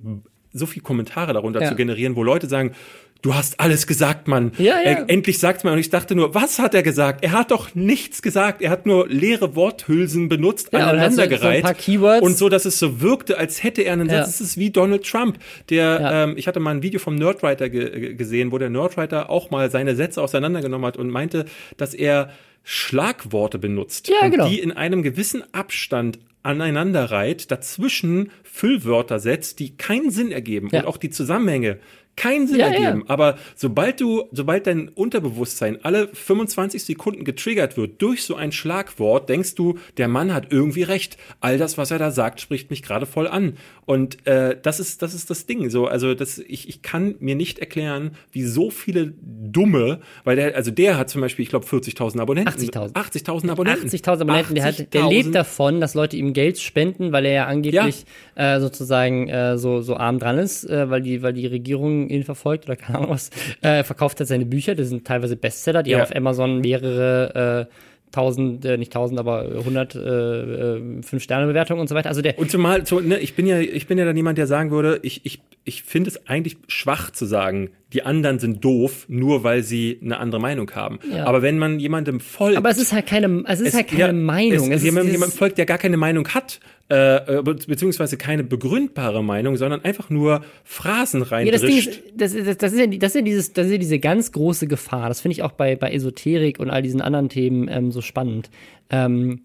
[0.51, 1.69] so viel Kommentare darunter ja.
[1.69, 2.73] zu generieren, wo Leute sagen,
[3.21, 4.51] du hast alles gesagt, Mann.
[4.57, 4.81] Ja, ja.
[4.81, 5.73] Er, endlich sagt's mal.
[5.73, 7.23] Und ich dachte nur, was hat er gesagt?
[7.23, 8.61] Er hat doch nichts gesagt.
[8.61, 11.65] Er hat nur leere Worthülsen benutzt, ja, aneinandergereiht.
[11.87, 14.23] So und so, dass es so wirkte, als hätte er einen ja.
[14.23, 14.35] Satz.
[14.35, 15.39] Es ist wie Donald Trump.
[15.69, 16.23] Der, ja.
[16.23, 19.69] ähm, ich hatte mal ein Video vom Nerdwriter ge gesehen, wo der Nerdwriter auch mal
[19.71, 21.45] seine Sätze auseinandergenommen hat und meinte,
[21.77, 22.29] dass er
[22.63, 24.47] Schlagworte benutzt, ja, genau.
[24.47, 30.81] die in einem gewissen Abstand aneinanderreiht, dazwischen Füllwörter setzt, die keinen Sinn ergeben ja.
[30.81, 31.79] und auch die Zusammenhänge
[32.19, 33.03] keinen Sinn ja, ergeben.
[33.07, 33.09] Ja.
[33.13, 39.29] Aber sobald du, sobald dein Unterbewusstsein alle 25 Sekunden getriggert wird durch so ein Schlagwort,
[39.29, 41.17] denkst du, der Mann hat irgendwie recht.
[41.39, 43.53] All das, was er da sagt, spricht mich gerade voll an.
[43.85, 45.69] Und äh, das ist, das ist das Ding.
[45.69, 50.55] So, also das, ich, ich kann mir nicht erklären, wie so viele dumme, weil der,
[50.55, 52.53] also der hat zum Beispiel, ich glaube, 40.000 Abonnenten.
[52.53, 52.93] 80.000.
[52.93, 53.87] 80.000 Abonnenten.
[53.87, 54.35] 80.000 Abonnenten.
[54.35, 58.05] 80 der, hat, der lebt davon, dass Leute ihm Geld spenden, weil er ja angeblich
[58.35, 58.57] ja.
[58.57, 62.23] Äh, sozusagen äh, so, so arm dran ist, äh, weil die, weil die Regierung ihn
[62.23, 63.29] verfolgt oder keine Ahnung was,
[63.61, 66.03] äh, verkauft hat seine Bücher, das sind teilweise Bestseller, die ja.
[66.03, 67.73] auf Amazon mehrere äh,
[68.11, 72.09] tausend, äh, nicht tausend, aber hundert äh, äh, fünf Sterne Bewertungen und so weiter.
[72.09, 74.47] Also der und zumal, so, ne, ich bin ja, ich bin ja dann jemand, der
[74.47, 79.05] sagen würde, ich, ich, ich finde es eigentlich schwach zu sagen, die anderen sind doof,
[79.07, 80.99] nur weil sie eine andere Meinung haben.
[81.13, 81.25] Ja.
[81.25, 83.99] Aber wenn man jemandem folgt, aber es ist halt keine, es ist es, halt keine
[83.99, 84.71] ja, Meinung.
[84.71, 86.59] Es, es jemand, jemand folgt, der gar keine Meinung hat,
[86.89, 91.45] äh, beziehungsweise keine begründbare Meinung, sondern einfach nur Phrasen rein.
[91.45, 93.71] Ja, das, Ding ist, das, das, das, ist ja, das, ist ja dieses, das ist
[93.71, 95.07] ja diese ganz große Gefahr.
[95.07, 98.49] Das finde ich auch bei, bei Esoterik und all diesen anderen Themen ähm, so spannend.
[98.89, 99.41] Ähm,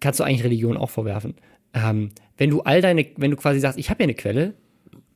[0.00, 1.34] kannst du eigentlich Religion auch vorwerfen.
[1.74, 4.54] Ähm, wenn du all deine, wenn du quasi sagst, ich habe ja eine Quelle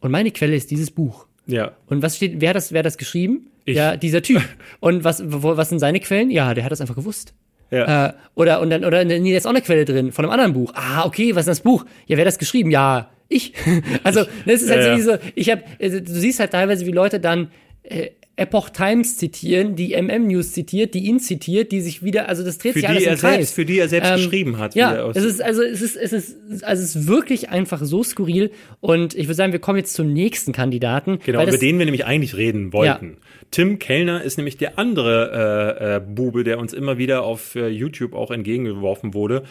[0.00, 1.26] und meine Quelle ist dieses Buch.
[1.46, 1.72] Ja.
[1.86, 3.50] Und was steht, wer hat das, wer hat das geschrieben?
[3.64, 3.76] Ich.
[3.76, 4.42] Ja, dieser Typ.
[4.80, 6.30] Und was, was sind seine Quellen?
[6.30, 7.34] Ja, der hat das einfach gewusst.
[7.70, 8.06] Ja.
[8.06, 10.52] Äh, oder, und dann, oder, nee, da ist auch eine Quelle drin von einem anderen
[10.52, 10.72] Buch.
[10.74, 11.84] Ah, okay, was ist das Buch?
[12.06, 12.70] Ja, wer hat das geschrieben?
[12.70, 13.52] Ja, ich.
[14.04, 16.92] also, das ist halt Ja, so diese, ich hab, also, du siehst halt teilweise, wie
[16.92, 17.50] Leute dann,
[17.82, 22.44] äh, Epoch Times zitieren, die MM News zitiert, die ihn zitiert, die sich wieder, also
[22.44, 23.34] das dreht Für sich alles die im er Kreis.
[23.34, 24.74] selbst, für die er selbst Ähm, geschrieben hat.
[24.74, 28.50] Ja, es ist also es ist es ist also es ist wirklich einfach so skurril
[28.80, 31.18] und ich würde sagen, wir kommen jetzt zum nächsten Kandidaten.
[31.24, 33.18] Genau, über den wir nämlich eigentlich reden wollten.
[33.50, 37.68] Tim Kellner ist nämlich der andere äh, äh, Bube, der uns immer wieder auf äh,
[37.68, 39.44] YouTube auch entgegengeworfen wurde,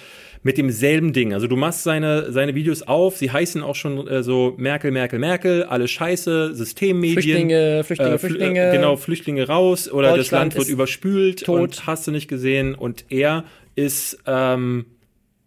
[0.48, 1.34] mit demselben Ding.
[1.34, 5.20] Also du machst seine, seine Videos auf, sie heißen auch schon äh, so Merkel, Merkel,
[5.20, 7.14] Merkel, alles scheiße, Systemmedien.
[7.22, 8.70] Flüchtlinge, Flüchtlinge, äh, Flü- Flüchtlinge.
[8.70, 11.60] Äh, genau, Flüchtlinge raus oder das Land wird überspült tot.
[11.60, 12.76] und hast du nicht gesehen.
[12.76, 13.44] Und er
[13.76, 14.86] ist ähm,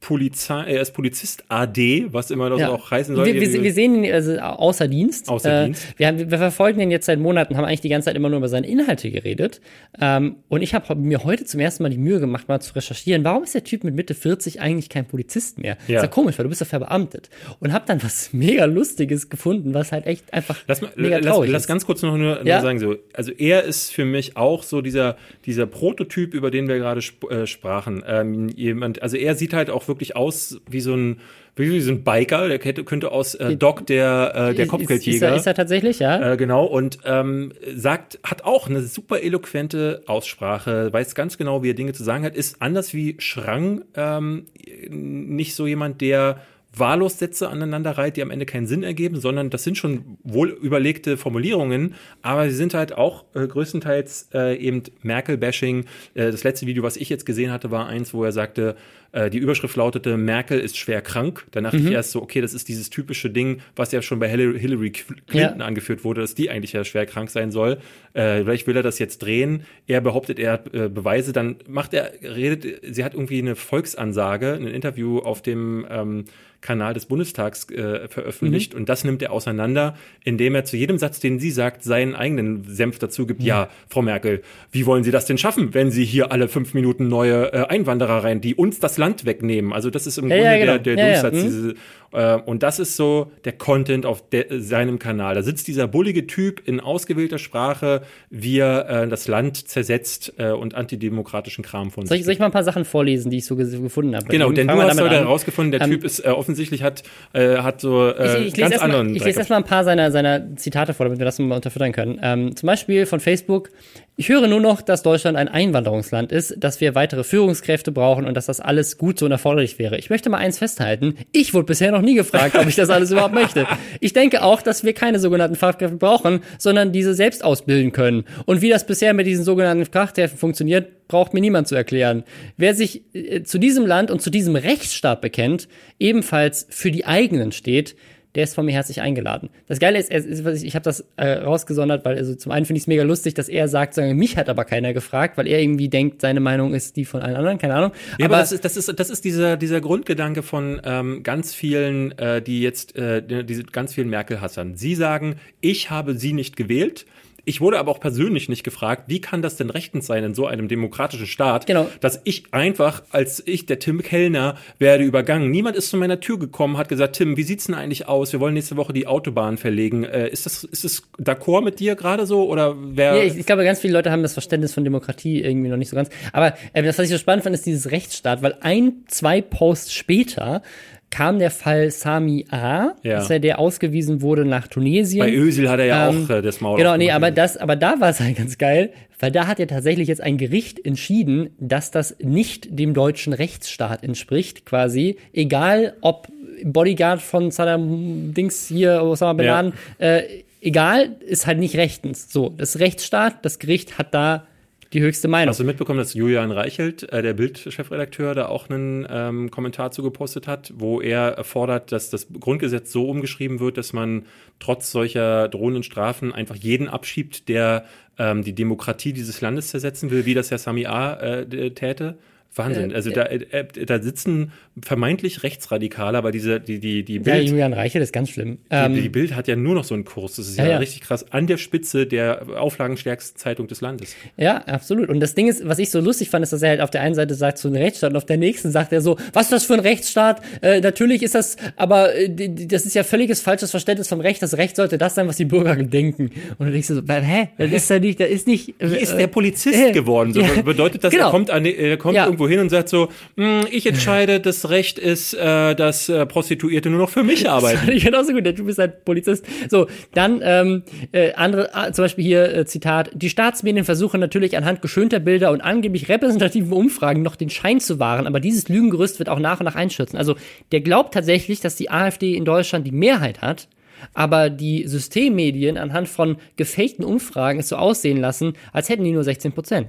[0.01, 2.71] Polizei, er ist Polizist AD, was immer das ja.
[2.71, 3.27] auch heißen soll.
[3.27, 5.29] Wir, wir, wir sehen ihn also außer Dienst.
[5.29, 5.87] Außer äh, Dienst.
[5.99, 8.39] Wir, haben, wir verfolgen ihn jetzt seit Monaten, haben eigentlich die ganze Zeit immer nur
[8.39, 9.61] über seine Inhalte geredet.
[10.01, 13.25] Ähm, und ich habe mir heute zum ersten Mal die Mühe gemacht, mal zu recherchieren,
[13.25, 15.77] warum ist der Typ mit Mitte 40 eigentlich kein Polizist mehr?
[15.87, 15.97] Ja.
[15.97, 17.29] Ist ja komisch, weil du bist ja verbeamtet.
[17.59, 21.27] Und habe dann was mega Lustiges gefunden, was halt echt einfach Lass, mal, mega lass,
[21.27, 21.69] traurig lass ist.
[21.69, 22.63] ganz kurz noch nur, nur Ja.
[22.63, 26.79] sagen so, also er ist für mich auch so dieser dieser Prototyp, über den wir
[26.79, 28.03] gerade sp äh, sprachen.
[28.07, 31.21] Ähm, jemand, also er sieht halt auch wirklich aus wie so ein
[31.57, 35.29] wie so ein Biker, der könnte, aus äh, Doc der äh, der Ist- Ist, Kopfgeldjäger.
[35.29, 36.33] er, ist er tatsächlich, ja?
[36.33, 41.71] Äh, genau, und ähm, sagt, hat auch eine super eloquente Aussprache, weiß ganz genau, wie
[41.71, 44.47] er Dinge zu sagen hat, ist anders wie Schrang ähm,
[44.89, 46.41] nicht so jemand, der
[46.73, 50.51] wahllos Sätze aneinander reiht, die am Ende keinen Sinn ergeben, sondern das sind schon wohl
[50.51, 55.87] überlegte Formulierungen, aber sie sind halt auch äh, größtenteils äh, eben Merkel-Bashing.
[56.15, 58.77] Äh, das letzte Video, was ich jetzt gesehen hatte, war eins, wo er sagte,
[59.13, 61.45] äh, die Überschrift lautete, Merkel ist schwer krank.
[61.51, 64.29] Da dachte ich erst so, okay, das ist dieses typische Ding, was ja schon bei
[64.29, 65.67] Hillary Clinton Ja.
[65.67, 67.79] angeführt wurde, dass die eigentlich ja schwer krank sein soll.
[68.15, 69.65] Äh, vielleicht will er das jetzt drehen.
[69.87, 71.33] Er behauptet, er hat äh, Beweise.
[71.33, 76.25] Dann macht er, redet, sie hat irgendwie eine Volksansage, ein Interview auf dem ähm,
[76.61, 81.19] Kanal des Bundestags äh, veröffentlicht und das nimmt er auseinander, indem er zu jedem Satz,
[81.19, 83.43] den sie sagt, seinen eigenen Senf dazu gibt.
[83.43, 87.09] Ja, Frau Merkel, wie wollen Sie das denn schaffen, wenn Sie hier alle fünf Minuten
[87.09, 89.73] neue äh, Einwanderer rein, die uns das Land wegnehmen?
[89.73, 90.79] Also das ist im Ja, Grunde ja, genau.
[90.79, 91.43] der, der Durchsatz mhm.
[91.43, 91.75] diese,
[92.13, 95.35] und das ist so der Content auf de, seinem Kanal.
[95.37, 100.51] Da sitzt dieser bullige Typ in ausgewählter Sprache, wie er äh, das Land zersetzt äh,
[100.51, 103.39] und antidemokratischen Kram von Soll ich, sich soll ich mal ein paar Sachen vorlesen, die
[103.39, 104.27] ich so ge- gefunden habe?
[104.27, 107.03] Genau, denn du hast heute herausgefunden, der Ähm, Typ ist äh, offensichtlich hat,
[107.33, 109.85] äh, hat so äh, ich, ich lese ganz anderen ich Dreck lese erstmal ein paar
[109.85, 112.19] seiner, seiner Zitate vor, damit wir das mal unterfüttern können.
[112.23, 113.71] Ähm, zum Beispiel von Facebook.
[114.17, 118.35] Ich höre nur noch, dass Deutschland ein Einwanderungsland ist, dass wir weitere Führungskräfte brauchen und
[118.35, 119.97] dass das alles gut so und erforderlich wäre.
[119.97, 121.15] Ich möchte mal eins festhalten.
[121.33, 123.67] Ich wurde bisher noch nie gefragt, ob ich das alles überhaupt möchte.
[124.01, 128.25] Ich denke auch, dass wir keine sogenannten Fachkräfte brauchen, sondern diese selbst ausbilden können.
[128.47, 132.25] Und wie das bisher mit diesen sogenannten Fachkräften funktioniert, braucht mir niemand zu erklären.
[132.57, 137.53] Wer sich äh, zu diesem Land und zu diesem Rechtsstaat bekennt, ebenfalls für die eigenen
[137.53, 137.97] steht,
[138.35, 139.51] der ist von mir herzlich eingeladen.
[139.67, 142.87] Das Geile ist, ich, habe das äh, rausgesondert, weil also zum einen finde ich es
[142.87, 146.21] mega lustig, dass er sagt, sagen, mich hat aber keiner gefragt, weil er irgendwie denkt,
[146.21, 147.93] seine Meinung ist die von allen anderen, keine Ahnung.
[148.19, 152.17] Ja, aber, das ist, das ist, das ist dieser, dieser Grundgedanke von ähm, ganz vielen,
[152.19, 154.77] äh, die jetzt, äh, die- diese ganz vielen Merkel-Hassern.
[154.77, 157.07] Sie sagen, ich habe sie nicht gewählt.
[157.45, 160.47] Ich wurde aber auch persönlich nicht gefragt, wie kann das denn rechtens sein in so
[160.47, 161.89] einem demokratischen Staat, Genau.
[162.01, 165.51] dass ich einfach, als ich, der Tim Kellner, werde übergangen.
[165.51, 168.33] Niemand ist zu meiner Tür gekommen, hat gesagt, Tim, wie sieht's denn eigentlich aus?
[168.33, 170.05] Wir wollen nächste Woche die Autobahn verlegen.
[170.05, 172.49] Äh, ist das, ist das d'accord mit dir gerade so?
[172.49, 173.17] Oder wer?
[173.17, 175.91] Ja, ich, ich glaube, ganz viele Leute haben das Verständnis von Demokratie irgendwie noch nicht
[175.91, 176.11] so ganz.
[176.33, 179.93] Aber äh, das, was ich so spannend fand, ist dieses Rechtsstaat, weil ein, zwei Posts
[179.95, 180.63] später
[181.11, 183.17] kam der Fall Sami A, Ja.
[183.17, 185.21] dass er der ausgewiesen wurde nach Tunesien.
[185.25, 187.77] Bei Ösil hat er ja Ähm, auch äh, das Maul Genau, nee, aber das, aber
[187.77, 191.51] da war es halt ganz geil, weil da hat ja tatsächlich jetzt ein Gericht entschieden,
[191.59, 195.17] dass das nicht dem deutschen Rechtsstaat entspricht, quasi.
[195.33, 196.29] Egal, ob
[196.65, 199.53] Bodyguard von Saddam Dings hier, Osama Bin Ja.
[199.61, 200.23] Laden, äh,
[200.61, 202.31] egal, ist halt nicht rechtens.
[202.33, 204.47] So, das Rechtsstaat, das Gericht hat da
[204.93, 205.51] die höchste Meinung.
[205.51, 210.03] Hast du mitbekommen, dass Julian Reichelt, äh, der Bild-Chefredakteur, da auch einen ähm, Kommentar zu
[210.03, 214.27] gepostet hat, wo er fordert, dass das Grundgesetz so umgeschrieben wird, dass man
[214.59, 217.85] trotz solcher drohenden Strafen einfach jeden abschiebt, der
[218.19, 221.15] ähm, die Demokratie dieses Landes zersetzen will, wie das Herr Sami A.
[221.15, 222.19] Äh, täte.
[222.55, 222.93] Wahnsinn.
[222.93, 227.73] Also da, äh, da sitzen vermeintlich Rechtsradikale, aber diese, die, die, die Ja, Bild, Julian
[227.73, 228.59] Reiche, das ist ganz schlimm.
[228.71, 230.37] die, Ähm, die Bild hat ja nur noch so einen Kurs.
[230.37, 230.77] Das ist ja, Ja, ja.
[230.79, 231.31] richtig krass.
[231.33, 234.17] An der Spitze der auflagenstärksten Zeitung des Landes.
[234.37, 235.09] Ja, absolut.
[235.09, 237.03] Und das Ding ist, was ich so lustig fand, ist, dass er halt auf der
[237.03, 239.53] einen Seite sagt, so ein Rechtsstaat und auf der nächsten sagt er so, was ist
[239.53, 240.43] das für ein Rechtsstaat?
[240.63, 242.29] Äh, natürlich ist das, aber äh,
[242.67, 244.43] das ist ja völliges falsches Verständnis vom Recht.
[244.43, 246.31] Das Recht sollte das sein, was die Bürger denken.
[246.59, 247.49] Und du denkst dir so, hä?
[247.59, 248.75] Das ist ja nicht, das ist nicht.
[248.79, 250.33] Wie ist der Polizist äh, geworden?
[250.33, 250.63] So, ja.
[250.63, 251.27] Bedeutet das, Genau.
[251.27, 252.27] er kommt, an, er kommt Ja.
[252.41, 256.91] Irgendwo hin und sagt so, "Hm, ich entscheide, das Recht ist, äh, dass äh, Prostituierte
[256.91, 257.91] nur noch für mich arbeiten.
[257.93, 259.45] Ich genauso gut, du bist halt Polizist.
[259.69, 260.83] So, dann ähm,
[261.13, 265.51] äh, andere, ah, zum Beispiel hier äh, Zitat, die Staatsmedien versuchen natürlich anhand geschönter Bilder
[265.51, 269.61] und angeblich repräsentativen Umfragen noch den Schein zu wahren, aber dieses Lügengerüst wird auch nach
[269.61, 270.17] und nach einschützen.
[270.17, 270.37] Also
[270.73, 273.69] der glaubt tatsächlich, dass die AfD in Deutschland die Mehrheit hat,
[274.15, 279.25] aber die Systemmedien anhand von gefakten Umfragen es so aussehen lassen, als hätten die nur
[279.25, 279.89] 16 Prozent.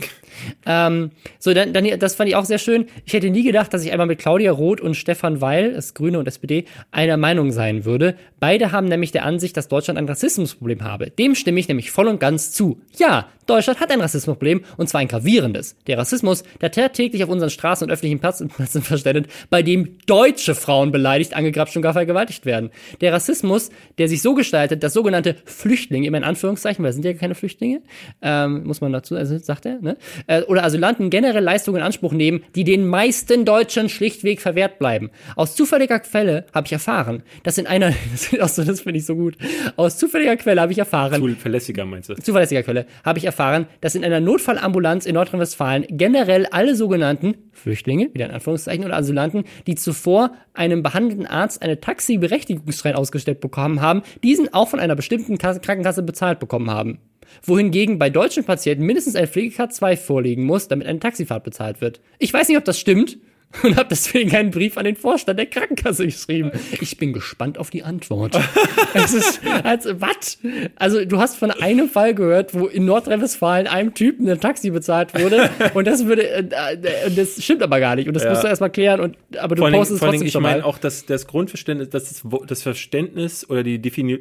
[0.66, 2.86] Ähm, so, dann, dann, das fand ich auch sehr schön.
[3.06, 6.20] Ich hätte nie gedacht, dass ich einmal mit Claudia Roth und Stefan Weil, das Grüne
[6.20, 8.16] und SPD, einer Meinung sein würde.
[8.40, 11.10] Beide haben nämlich der Ansicht, dass Deutschland ein Rassismusproblem habe.
[11.10, 12.82] Dem stimme ich nämlich voll und ganz zu.
[12.98, 15.76] Ja, Deutschland hat ein Rassismusproblem und zwar ein gravierendes.
[15.88, 18.50] Der Rassismus, der täglich auf unseren Straßen und öffentlichen Plätzen
[18.82, 22.70] verständet, bei dem deutsche Frauen beleidigt, angegrapscht und gar vergewaltigt werden.
[23.02, 27.14] Der Rassismus, der sich so gestaltet, dass sogenannte Flüchtlinge, immer in Anführungszeichen, weil sind ja
[27.14, 27.82] keine Flüchtlinge,
[28.22, 29.98] ähm, muss man dazu, also sagt er, ne?
[30.28, 35.12] Äh, oder Asylanten generell Leistungen in Anspruch nehmen, die den meisten Deutschen schlichtweg verwehrt bleiben.
[35.36, 37.94] Aus zufälliger Quelle habe ich erfahren, dass in einer,
[38.38, 39.38] das, das finde ich so gut,
[39.76, 42.16] aus zufälliger Quelle habe ich erfahren, Zu verlässiger meinst du?
[42.16, 48.10] zuverlässiger Quelle, habe ich erfahren, dass in einer Notfallambulanz in Nordrhein-Westfalen generell alle sogenannten Flüchtlinge,
[48.14, 54.02] wieder in Anführungszeichen, oder Asylanten, die zuvor einem behandelnden Arzt eine Taxi-Berechtigungsschein ausgestellt bekommen haben,
[54.24, 57.00] diesen auch von einer bestimmten Kasse, Krankenkasse bezahlt bekommen haben.
[57.44, 62.00] Wohingegen bei deutschen Patienten mindestens ein Pflegekart 2 vorliegen muss, damit eine Taxifahrt bezahlt wird.
[62.20, 63.18] Ich weiß nicht, ob das stimmt
[63.64, 66.52] und habe deswegen einen Brief an den Vorstand der Krankenkasse geschrieben.
[66.80, 68.40] Ich bin gespannt auf die Antwort.
[68.94, 70.38] es ist, also, was?
[70.76, 75.14] Also, du hast von einem Fall gehört, wo in Nordrhein-Westfalen einem Typen ein Taxi bezahlt
[75.20, 78.30] wurde und das würde, äh, äh, das stimmt aber gar nicht und das Ja.
[78.30, 80.66] musst du erstmal klären und, aber du Vor postest es vor allen trotzdem ich meine
[80.66, 84.20] auch, dass das Grundverständnis, dass das, Verständnis oder die Defini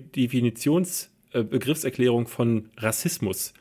[1.33, 3.53] Definitionsbegriffserklärung von Rassismus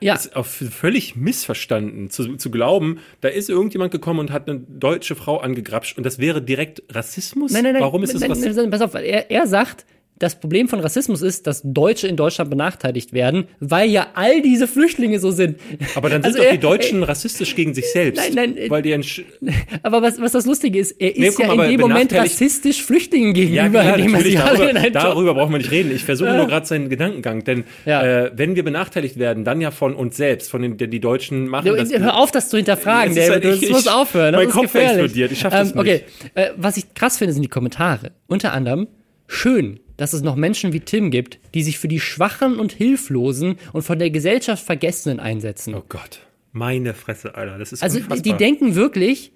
[0.00, 0.14] Ja.
[0.14, 5.14] ist auch völlig missverstanden, zu, zu glauben, da ist irgendjemand gekommen und hat eine deutsche
[5.16, 7.52] Frau angegrapscht und das wäre direkt Rassismus?
[7.52, 7.82] Nein, nein, nein.
[7.82, 8.56] Warum ist das nein, Rassismus?
[8.56, 9.86] nein, Pass auf, er, er sagt,
[10.18, 14.66] das Problem von Rassismus ist, dass Deutsche in Deutschland benachteiligt werden, weil ja all diese
[14.66, 15.58] Flüchtlinge so sind.
[15.94, 18.18] Aber dann sind Also doch er- die Deutschen rassistisch gegen sich selbst.
[18.18, 18.92] Nein, nein, äh, weil die
[19.82, 22.82] Aber was, was das Lustige ist, er Nee, ist guck ja in dem Moment rassistisch
[22.82, 25.90] Flüchtlingen ja, gegenüber, klar, indem er natürlich, darüber, darüber brauchen wir nicht reden.
[25.94, 28.02] Ich versuche nur gerade seinen Gedankengang, denn Ja.
[28.26, 31.46] äh, wenn wir benachteiligt werden, dann ja von uns selbst, von den die, die Deutschen
[31.48, 31.92] machen Du, das.
[31.92, 33.30] Hör auf, das zu hinterfragen, David.
[33.32, 34.32] halt- Das ich- muss aufhören.
[34.32, 35.02] Das mein ist Kopf gefährlich.
[35.04, 35.32] explodiert.
[35.32, 35.78] Ich schaff das nicht.
[35.78, 36.00] Okay,
[36.34, 38.12] äh, was ich krass finde, sind die Kommentare.
[38.26, 38.86] Unter anderem,
[39.26, 43.56] schön, dass es noch Menschen wie Tim gibt, die sich für die Schwachen und Hilflosen
[43.72, 45.74] und von der Gesellschaft Vergessenen einsetzen.
[45.74, 46.20] oh Gott,
[46.52, 48.32] meine Fresse, Alter, das ist Also die, unfassbar.
[48.32, 49.32] die denken wirklich,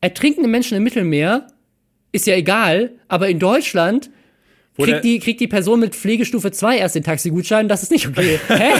[0.00, 1.46] ertrinkende Menschen im Mittelmeer
[2.12, 4.10] ist ja egal, aber in Deutschland
[4.76, 8.38] kriegt die, kriegt die Person mit Pflegestufe 2 erst den Taxigutschein, das ist nicht okay.
[8.48, 8.72] Hä?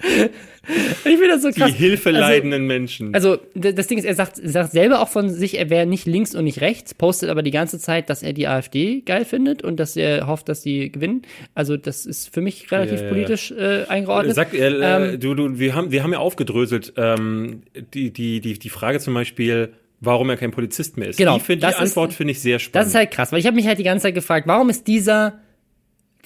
[0.96, 1.72] ich finde das so die krass.
[1.72, 3.14] hilfeleidenden Menschen.
[3.14, 6.34] Also, das Ding ist, er sagt, sagt selber auch von sich, er wäre nicht links
[6.34, 9.78] und nicht rechts, postet aber die ganze Zeit, dass er die AfD geil findet und
[9.78, 11.22] dass er hofft, dass sie gewinnen.
[11.54, 13.12] Also, das ist für mich relativ Ja, ja.
[13.12, 14.34] politisch äh, eingeordnet.
[14.34, 17.62] Sag, äh, äh, Ähm, du, du, wir haben, wir haben ja aufgedröselt, ähm,
[17.94, 21.16] die, die, die, die Frage zum Beispiel, warum er kein Polizist mehr ist.
[21.16, 22.88] Genau, die, find, die das Antwort finde ich sehr Das spannend.
[22.88, 25.40] ist halt krass, weil ich habe mich halt die ganze Zeit gefragt, warum ist dieser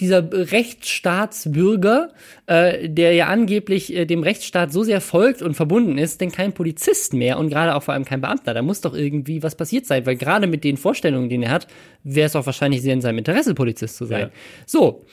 [0.01, 2.11] dieser Rechtsstaatsbürger,
[2.47, 6.53] äh, der ja angeblich äh, dem Rechtsstaat so sehr folgt und verbunden ist, denn kein
[6.53, 8.55] Polizist mehr und gerade auch vor allem kein Beamter.
[8.55, 11.67] Da muss doch irgendwie was passiert sein, weil gerade mit den Vorstellungen, die er hat,
[12.05, 14.21] wäre es auch wahrscheinlich sehr in seinem Interesse, Polizist zu sein.
[14.21, 14.31] Ja.
[14.67, 15.05] So,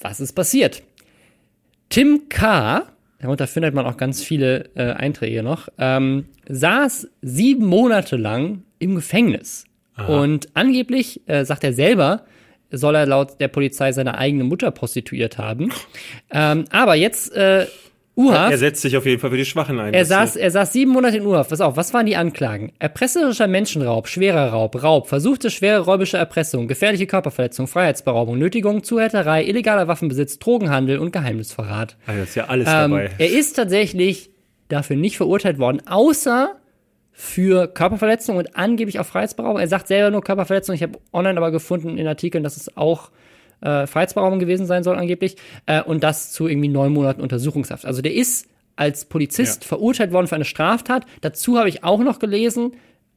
[0.00, 0.82] was ist passiert?
[1.88, 2.82] Tim K.,
[3.20, 8.94] darunter findet man auch ganz viele äh, Einträge noch, ähm, saß sieben Monate lang im
[8.94, 9.64] Gefängnis.
[10.08, 12.26] Und angeblich, äh, sagt er selber,
[12.70, 15.72] soll er laut der Polizei seine eigene Mutter prostituiert haben.
[16.30, 17.66] Ähm, aber jetzt, äh,
[18.18, 19.92] Uhaft, er setzt sich auf jeden Fall für die Schwachen ein.
[19.92, 21.50] er saß, er saß sieben Monate in Urhaft.
[21.50, 22.72] Pass auf, was waren die Anklagen?
[22.78, 29.86] Erpresserischer Menschenraub, schwerer Raub, Raub, versuchte schwere räubische Erpressung, gefährliche Körperverletzung, Freiheitsberaubung, Nötigung, Zuhälterei, illegaler
[29.86, 31.98] Waffenbesitz, Drogenhandel und Geheimnisverrat.
[32.06, 33.10] Das ist ja alles Ähm, dabei.
[33.18, 34.30] er ist tatsächlich
[34.68, 36.56] dafür nicht verurteilt worden, außer
[37.18, 39.58] für Körperverletzung und angeblich auch Freiheitsberaubung.
[39.58, 40.74] Er sagt selber nur Körperverletzung.
[40.74, 43.10] Ich habe online aber gefunden in Artikeln, dass es auch
[43.62, 45.36] äh, Freiheitsberaubung gewesen sein soll angeblich.
[45.64, 47.86] Äh, und das zu irgendwie neun Monaten Untersuchungshaft.
[47.86, 49.68] Also der ist als Polizist ja.
[49.68, 51.06] verurteilt worden für eine Straftat.
[51.22, 52.72] Dazu habe ich auch noch gelesen,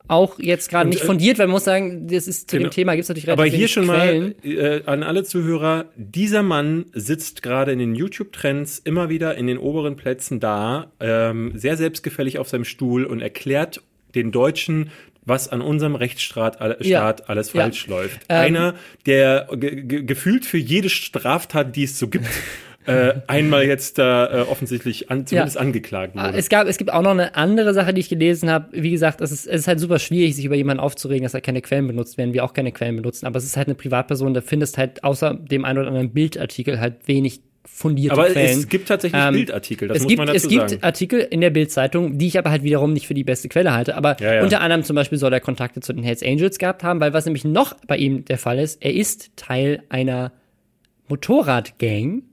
[0.08, 2.70] auch jetzt gerade nicht äh, fundiert, weil man muss sagen, das ist zu genau.
[2.70, 4.36] dem Thema gibt es natürlich relativ Aber hier schon Quellen.
[4.42, 9.46] mal äh, an alle Zuhörer, dieser Mann sitzt gerade in den YouTube-Trends immer wieder in
[9.46, 13.82] den oberen Plätzen da, ähm, sehr selbstgefällig auf seinem Stuhl und erklärt
[14.16, 14.92] den Deutschen,
[15.26, 17.16] was an unserem Rechtsstaat ja.
[17.28, 17.96] alles falsch ja.
[17.96, 18.22] läuft.
[18.30, 22.26] Ähm, Einer, der gefühlt für jede Straftat, die es so gibt,
[22.86, 25.62] äh, einmal jetzt da äh, offensichtlich an, zumindest ja.
[25.62, 26.38] angeklagt wurde.
[26.38, 28.70] Es, gab, es gibt auch noch eine andere Sache, die ich gelesen habe.
[28.72, 31.42] Wie gesagt, es ist, es ist halt super schwierig, sich über jemanden aufzuregen, dass er
[31.42, 33.28] keine Quellen benutzt, werden wir auch keine Quellen benutzen.
[33.28, 36.80] Aber es ist halt eine Privatperson, da findest halt außer dem einen oder anderen Bildartikel
[36.80, 38.60] halt wenig fundierte aber Quellen.
[38.60, 40.84] es gibt tatsächlich ähm, Bildartikel, das es muss gibt, man dazu Es gibt sagen.
[40.84, 43.96] Artikel in der Bildzeitung, die ich aber halt wiederum nicht für die beste Quelle halte.
[43.96, 44.44] Aber ja, ja.
[44.44, 47.26] unter anderem zum Beispiel soll er Kontakte zu den Hells Angels gehabt haben, weil was
[47.26, 50.32] nämlich noch bei ihm der Fall ist, er ist Teil einer
[51.08, 52.24] Motorradgang,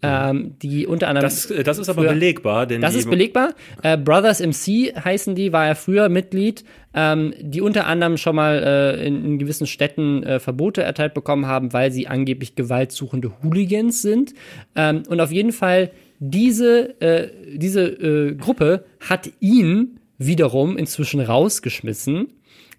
[0.00, 1.24] ähm, die unter anderem.
[1.24, 2.80] Das, äh, das ist aber früher, belegbar, denn.
[2.80, 3.54] Das ist belegbar.
[3.82, 8.62] Äh, Brothers MC heißen die, war er früher Mitglied, ähm, die unter anderem schon mal
[8.62, 14.02] äh, in, in, gewissen Städten äh, Verbote erteilt bekommen haben, weil sie angeblich gewaltsuchende Hooligans
[14.02, 14.34] sind.
[14.76, 15.90] Ähm, und auf jeden Fall
[16.20, 22.28] diese, äh, diese äh, Gruppe hat ihn wiederum inzwischen rausgeschmissen,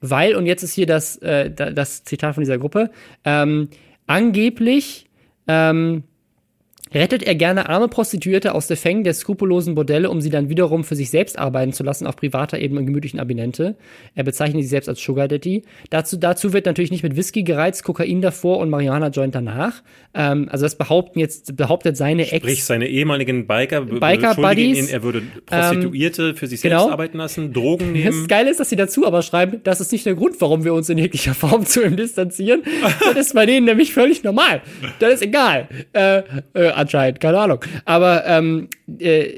[0.02, 2.90] weil, und jetzt ist hier das, das Zitat von dieser Gruppe,
[3.26, 3.68] ähm,
[4.08, 5.08] angeblich
[5.48, 6.04] ähm,
[6.94, 10.84] rettet er gerne arme Prostituierte aus der Fängen der skrupellosen Bordelle, um sie dann wiederum
[10.84, 13.76] für sich selbst arbeiten zu lassen auf privater Ebene und gemütlichen Abinente.
[14.16, 15.64] Er bezeichnet sie selbst als Sugar Daddy.
[15.90, 19.84] Dazu, dazu wird natürlich nicht mit Whisky gereizt, Kokain davor und Marihuana-Joint danach.
[20.14, 22.44] Ähm, also das behaupten jetzt, behauptet seine Ex...
[22.44, 26.92] Sprich, seine ehemaligen Biker, Biker Buddies, ihn, er würde Prostituierte ähm, für sich selbst genau.
[26.92, 28.22] arbeiten lassen, Drogen nehmen.
[28.22, 30.74] Das Geile ist, dass sie dazu aber schreiben, das ist nicht der Grund, warum wir
[30.74, 32.64] uns in jeglicher Form zu ihm distanzieren.
[33.14, 34.62] das ist bei denen nämlich völlig normal.
[35.00, 35.68] Das ist egal.
[35.94, 36.24] Äh,
[36.54, 37.60] äh, anscheinend, keine Ahnung.
[37.86, 38.70] Aber ähm,
[39.00, 39.30] äh,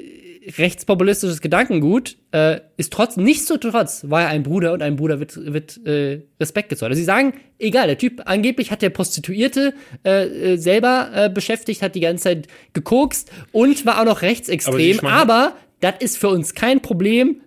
[0.57, 5.19] rechtspopulistisches Gedankengut äh, ist trotz, nicht so trotz, war er ein Bruder und ein Bruder
[5.19, 6.91] wird, wird äh, Respekt gezollt.
[6.91, 9.73] Also sie sagen, egal, der Typ, angeblich hat der Prostituierte
[10.03, 14.99] äh, äh, selber äh, beschäftigt, hat die ganze Zeit gekokst und war auch noch rechtsextrem,
[15.01, 17.41] aber, aber das ist für uns kein Problem.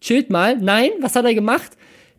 [0.00, 0.56] Chillt mal.
[0.58, 1.72] Nein, was hat er gemacht?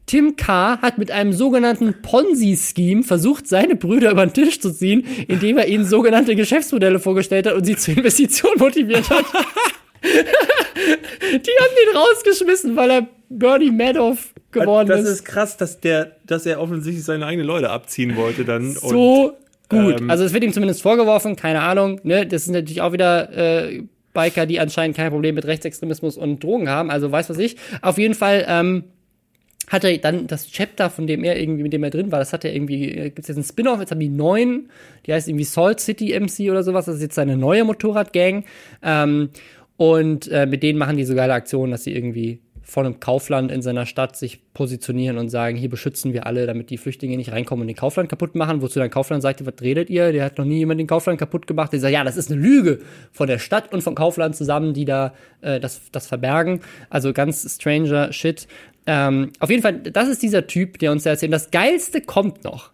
[0.10, 0.80] Tim K.
[0.82, 5.68] hat mit einem sogenannten Ponzi-Scheme versucht, seine Brüder über den Tisch zu ziehen, indem er
[5.68, 9.26] ihnen sogenannte Geschäftsmodelle vorgestellt hat und sie zur Investition motiviert hat.
[10.03, 15.03] Die haben ihn rausgeschmissen, weil er Bernie Madoff geworden ist.
[15.03, 18.72] Das ist krass, dass der, dass er offensichtlich seine eigenen Leute abziehen wollte dann.
[18.72, 19.34] So und,
[19.70, 20.01] gut.
[20.01, 21.99] Ähm, also es wird ihm zumindest vorgeworfen, keine Ahnung.
[22.01, 23.32] Ne, das sind natürlich auch wieder
[23.68, 23.84] äh,
[24.16, 26.89] Biker, die anscheinend kein Problem mit Rechtsextremismus und Drogen haben.
[26.89, 27.57] Also weiß was ich.
[27.84, 28.43] Auf jeden Fall.
[28.47, 28.86] Ähm,
[29.70, 32.34] hat er dann das Chapter, von dem er irgendwie, mit dem er drin war, das
[32.34, 34.70] hat er irgendwie, äh, gibt es jetzt einen Spin-off, jetzt haben die neun,
[35.05, 38.43] die heißt irgendwie Salt City MC oder sowas, das ist jetzt seine neue Motorradgang.
[38.84, 39.30] Ähm,
[39.78, 43.51] und äh, mit denen machen die so geile Aktionen, dass sie irgendwie vor einem Kaufland
[43.51, 47.32] in seiner Stadt sich positionieren und sagen, hier beschützen wir alle, damit die Flüchtlinge nicht
[47.32, 50.11] reinkommen und den Kaufland kaputt machen, wozu dann Kaufland sagte, was redet ihr?
[50.11, 51.74] Der hat noch nie jemand den Kaufland kaputt gemacht.
[51.74, 52.80] Der sagt, ja, das ist eine Lüge
[53.11, 56.61] von der Stadt und vom Kaufland zusammen, die da äh, das, das verbergen.
[56.89, 58.47] Also ganz stranger Shit.
[58.92, 61.32] Ähm, auf jeden Fall, das ist dieser Typ, der uns da erzählt.
[61.32, 62.72] Das Geilste kommt noch.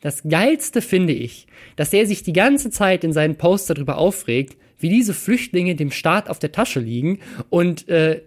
[0.00, 4.56] Das Geilste finde ich, dass er sich die ganze Zeit in seinen Posts darüber aufregt,
[4.78, 7.18] wie diese Flüchtlinge dem Staat auf der Tasche liegen
[7.50, 8.22] und äh,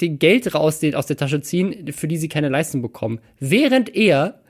[0.00, 3.18] den Geld raus aus der Tasche ziehen, für die sie keine Leistung bekommen.
[3.40, 4.40] Während er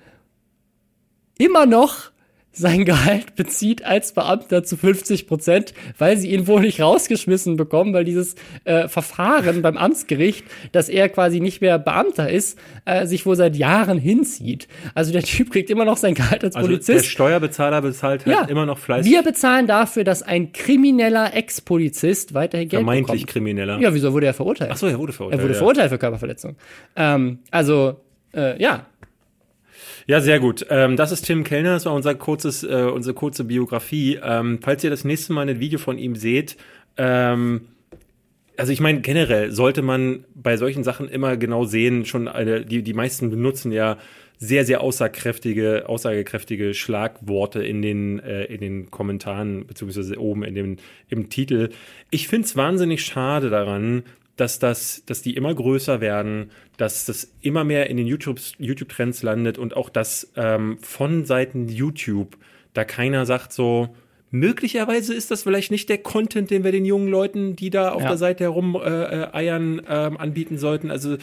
[1.38, 2.10] immer noch
[2.52, 7.92] sein Gehalt bezieht als Beamter zu 50 Prozent, weil sie ihn wohl nicht rausgeschmissen bekommen,
[7.92, 8.34] weil dieses
[8.64, 13.56] äh, Verfahren beim Amtsgericht, dass er quasi nicht mehr Beamter ist, äh, sich wohl seit
[13.56, 14.66] Jahren hinzieht.
[14.94, 17.04] Also der Typ kriegt immer noch sein Gehalt als also Polizist.
[17.04, 19.10] Der Steuerbezahler bezahlt halt ja, immer noch fleißig.
[19.10, 23.32] Wir bezahlen dafür, dass ein krimineller Ex-Polizist weiterhin Geld Vermeintlich bekommt.
[23.32, 23.78] krimineller.
[23.78, 24.70] Ja, wieso wurde er verurteilt?
[24.72, 25.40] Ach so, er wurde verurteilt.
[25.40, 25.58] Er wurde ja.
[25.58, 26.56] verurteilt für Körperverletzung.
[26.96, 28.00] Ähm, also,
[28.34, 28.86] äh, ja,
[30.08, 30.66] ja, sehr gut.
[30.70, 34.18] Ähm, das ist Tim Kellner, das war unser kurzes, äh, unsere kurze Biografie.
[34.22, 36.56] Ähm, falls ihr das nächste Mal ein Video von ihm seht,
[36.96, 37.68] ähm,
[38.56, 42.82] also ich meine, generell sollte man bei solchen Sachen immer genau sehen, schon eine, die,
[42.82, 43.98] die meisten benutzen ja
[44.38, 50.76] sehr, sehr aussagekräftige, aussagekräftige Schlagworte in den, äh, in den Kommentaren, beziehungsweise oben in dem,
[51.10, 51.68] im Titel.
[52.10, 54.04] Ich finde es wahnsinnig schade daran,
[54.40, 59.22] dass das, dass die immer größer werden, dass das immer mehr in den YouTube-Trends YouTube
[59.22, 62.36] landet und auch dass ähm, von Seiten YouTube
[62.74, 63.88] da keiner sagt so,
[64.30, 68.02] möglicherweise ist das vielleicht nicht der Content, den wir den jungen Leuten, die da auf
[68.02, 68.08] ja.
[68.08, 70.90] der Seite herum äh, äh, eiern, ähm, anbieten sollten.
[70.90, 71.16] Also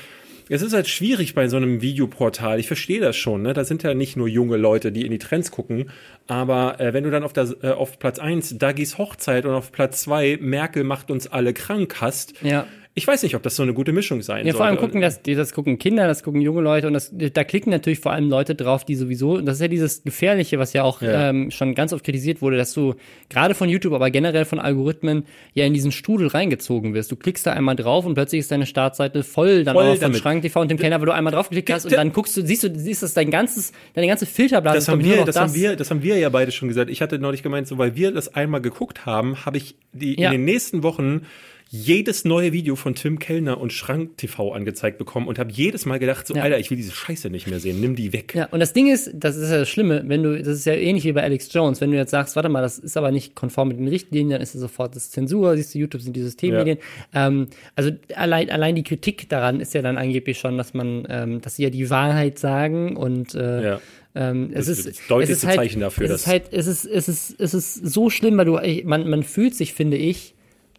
[0.49, 2.59] es ist halt schwierig bei so einem Videoportal.
[2.59, 3.53] Ich verstehe das schon, ne?
[3.53, 5.89] Da sind ja nicht nur junge Leute, die in die Trends gucken,
[6.27, 9.71] aber äh, wenn du dann auf, der, äh, auf Platz eins Dagis Hochzeit und auf
[9.71, 12.67] Platz zwei Merkel macht uns alle krank hast, Ja.
[12.97, 14.57] Ich weiß nicht, ob das so eine gute Mischung sein Ja, soll.
[14.59, 17.69] vor allem gucken das, das gucken Kinder, das gucken junge Leute und das, da klicken
[17.69, 20.83] natürlich vor allem Leute drauf, die sowieso, und das ist ja dieses Gefährliche, was ja
[20.83, 21.29] auch Ja.
[21.29, 22.95] Ähm, schon ganz oft kritisiert wurde, dass du
[23.29, 27.11] gerade von YouTube, aber generell von Algorithmen ja in diesen Strudel reingezogen wirst.
[27.11, 30.13] Du klickst da einmal drauf und plötzlich ist deine Startseite voll dann Voll auch von.
[30.13, 32.63] Schrank TV und dem Keller, weil du einmal draufgeklickt hast und dann guckst du, siehst
[32.63, 35.75] du, siehst das dein ganzes, deine ganze Filterblase das haben wir, noch das, haben wir,
[35.75, 36.89] das haben wir ja beide schon gesagt.
[36.89, 40.27] Ich hatte neulich gemeint, so weil wir das einmal geguckt haben, habe ich die Ja.
[40.27, 41.23] in den nächsten Wochen
[41.69, 45.97] jedes neue Video von Tim Kellner und Schrank TV angezeigt bekommen und habe jedes Mal
[45.99, 46.43] gedacht, so Ja.
[46.43, 48.33] Alter, ich will diese Scheiße nicht mehr sehen, nimm die weg.
[48.35, 50.73] Ja, und das Ding ist, das ist ja das Schlimme, wenn du, das ist ja
[50.73, 53.35] ähnlich wie bei Alex Jones, wenn du jetzt sagst, warte mal, das ist aber nicht
[53.35, 56.21] konform mit den Richtlinien, dann ist es sofort das Zensur, siehst du, YouTube sind die
[56.21, 56.77] Systemmedien.
[57.13, 61.41] Ähm, also allein, allein die Kritik daran ist ja dann angeblich schon, dass man, ähm,
[61.41, 63.81] dass sie ja die Wahrheit sagen und äh, Ja.
[64.13, 66.67] ähm, es Das ist das deutlichste es ist halt, Zeichen dafür, Es ist halt, es
[66.67, 70.34] ist, es ist, es ist so schlimm, weil du, man, man fühlt sich, finde ich,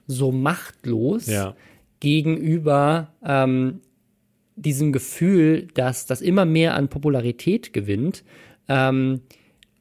[0.06, 1.54] so machtlos Ja.
[2.00, 3.80] gegenüber ähm,
[4.56, 8.24] diesem Gefühl, dass das immer mehr an Popularität gewinnt,
[8.68, 9.20] ähm,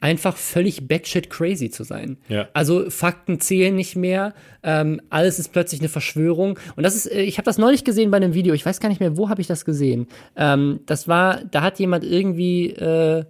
[0.02, 2.18] einfach völlig batshit crazy zu sein.
[2.28, 2.50] Ja.
[2.54, 4.34] Also Fakten zählen nicht mehr,
[4.64, 6.60] ähm, alles ist plötzlich eine Verschwörung.
[6.76, 8.90] Und das ist, äh, ich habe das neulich gesehen bei einem Video, ich weiß gar
[8.90, 10.08] nicht mehr, wo habe ich das gesehen.
[10.36, 13.24] Ähm, das war, da hat jemand irgendwie, äh,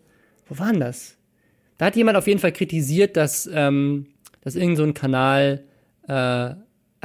[0.48, 1.18] wo war denn das?
[1.78, 4.08] Da hat jemand auf jeden Fall kritisiert, dass, ähm,
[4.42, 5.64] dass irgend so ein Kanal,
[6.08, 6.56] äh,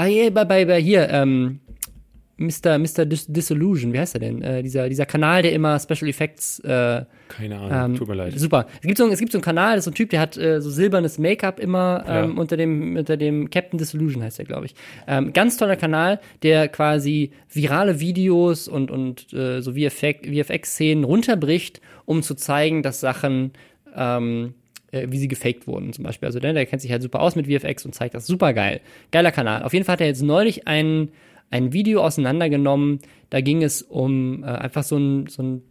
[0.01, 1.61] ah, yeah, bei, bei, bei hier, ähm,
[2.41, 2.79] Mr.
[2.79, 3.05] Mr.
[3.05, 4.41] Dis Disillusion, wie heißt er denn?
[4.41, 8.33] Äh, dieser, dieser Kanal, der immer Special Effects äh, Keine Ahnung, ähm, tut mir leid.
[8.39, 8.67] Super.
[8.77, 10.39] Es gibt so, es gibt so einen Kanal, das ist so ein Typ, der hat
[10.39, 12.41] äh, so silbernes Make-up immer ähm, Ja.
[12.41, 14.75] unter dem unter dem Captain Disillusion heißt er, glaube ich.
[15.07, 21.83] Ähm, ganz toller Kanal, der quasi virale Videos und und äh, so VFX VFX-Szenen runterbricht,
[22.07, 23.53] um zu zeigen, dass Sachen
[23.95, 24.55] ähm,
[24.93, 26.27] äh, wie sie gefaked wurden zum Beispiel.
[26.27, 28.81] Also der, der kennt sich halt super aus mit VFX und zeigt das super geil.
[29.13, 29.63] Geiler Kanal.
[29.63, 31.11] Auf jeden Fall hat er jetzt neulich ein,
[31.51, 33.01] ein Video auseinandergenommen.
[33.31, 35.63] Da ging es um äh, einfach so ein, so ein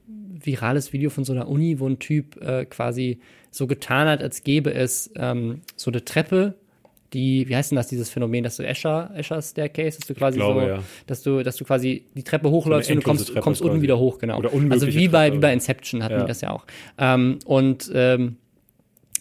[0.41, 3.19] virales Video von so einer Uni, wo ein Typ äh, quasi
[3.51, 6.55] so getan hat, als gäbe es ähm, so eine Treppe,
[7.13, 10.37] die, wie heißt denn das, dieses Phänomen, dass du Escher, Escher Staircase, dass du quasi
[10.37, 10.83] glaube, so, ja.
[11.07, 13.75] dass du, dass du quasi die Treppe hochläufst So und du kommst, Treppe kommst unten
[13.75, 13.83] quasi.
[13.83, 14.37] wieder hoch, genau.
[14.37, 15.37] Oder also wie bei, Treppe.
[15.37, 16.21] wie bei Inception hatten Ja.
[16.21, 16.65] die das ja auch.
[16.99, 18.37] Ähm, und ähm,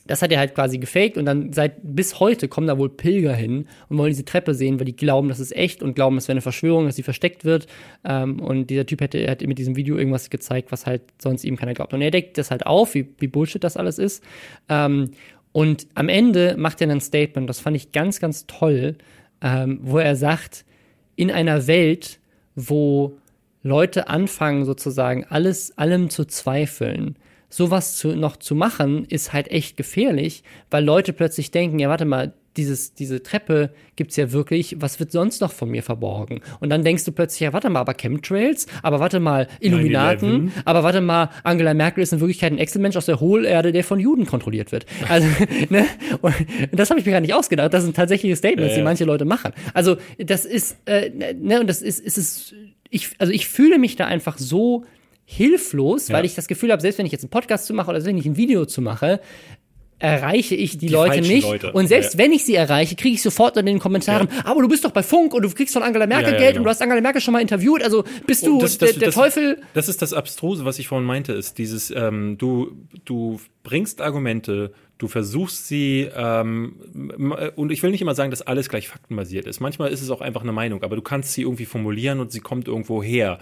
[0.09, 3.35] das hat er halt quasi gefaked und dann seit bis heute kommen da wohl Pilger
[3.35, 6.27] hin und wollen diese Treppe sehen, weil die glauben, das ist echt und glauben, es
[6.27, 7.67] wäre eine Verschwörung, dass sie versteckt wird.
[8.05, 11.57] Ähm, und dieser Typ hätte, hat mit diesem Video irgendwas gezeigt, was halt sonst ihm
[11.57, 11.93] keiner glaubt.
[11.93, 14.25] Und er deckt das halt auf, wie, wie Bullshit das alles ist.
[14.71, 15.11] Ähm,
[15.53, 18.97] und am Ende macht er dann ein Statement, das fand ich ganz, ganz toll,
[19.43, 20.65] ähm, wo er sagt,
[21.17, 22.19] in einer Welt,
[22.55, 23.19] wo
[23.63, 27.17] Leute anfangen sozusagen alles allem zu zweifeln.
[27.49, 32.05] Sowas zu, noch zu machen, ist halt echt gefährlich, weil Leute plötzlich denken, ja, warte
[32.05, 36.41] mal, dieses, diese Treppe gibt's ja wirklich, was wird sonst noch von mir verborgen?
[36.61, 40.51] Und dann denkst du plötzlich, ja, warte mal, aber Chemtrails, aber warte mal, Illuminaten, 9/11.
[40.65, 44.01] aber warte mal, Angela Merkel ist in Wirklichkeit ein Excel-Mensch aus der Hohlerde, der von
[44.01, 44.87] Juden kontrolliert wird.
[45.09, 45.29] Also,
[45.71, 45.87] ne?
[46.21, 46.35] Und
[46.73, 47.73] das habe ich mir gar nicht ausgedacht.
[47.73, 48.85] Das sind tatsächliche Statements, Ja, die ja.
[48.85, 49.53] manche Leute machen.
[49.73, 52.55] Also, das ist, äh, ne, und das ist, ist es,
[52.91, 54.85] ich, also ich fühle mich da einfach so
[55.31, 56.25] hilflos, weil Ja.
[56.25, 58.19] ich das Gefühl habe, selbst wenn ich jetzt einen Podcast zu mache oder selbst wenn
[58.21, 59.21] ich ein Video zu mache,
[60.01, 61.43] erreiche ich die, Leute falschen nicht.
[61.47, 61.73] Leute.
[61.73, 62.19] Und selbst Ja.
[62.21, 65.03] wenn ich sie erreiche, kriege ich sofort in den Kommentaren, aber du bist doch bei
[65.03, 66.61] Funk und du kriegst von Angela Merkel Ja, ja, Geld genau.
[66.61, 69.09] und du hast Angela Merkel schon mal interviewt, also bist du das- das- der, der
[69.09, 69.61] das- Teufel.
[69.75, 74.73] Das ist das Abstruse, was ich vorhin meinte, ist dieses, ähm, du, du bringst Argumente,
[74.99, 76.77] du versuchst sie, ähm,
[77.57, 79.59] und ich will nicht immer sagen, dass alles gleich faktenbasiert ist.
[79.61, 82.41] Manchmal ist es auch einfach eine Meinung, aber du kannst sie irgendwie formulieren und sie
[82.41, 83.39] kommt irgendwo her.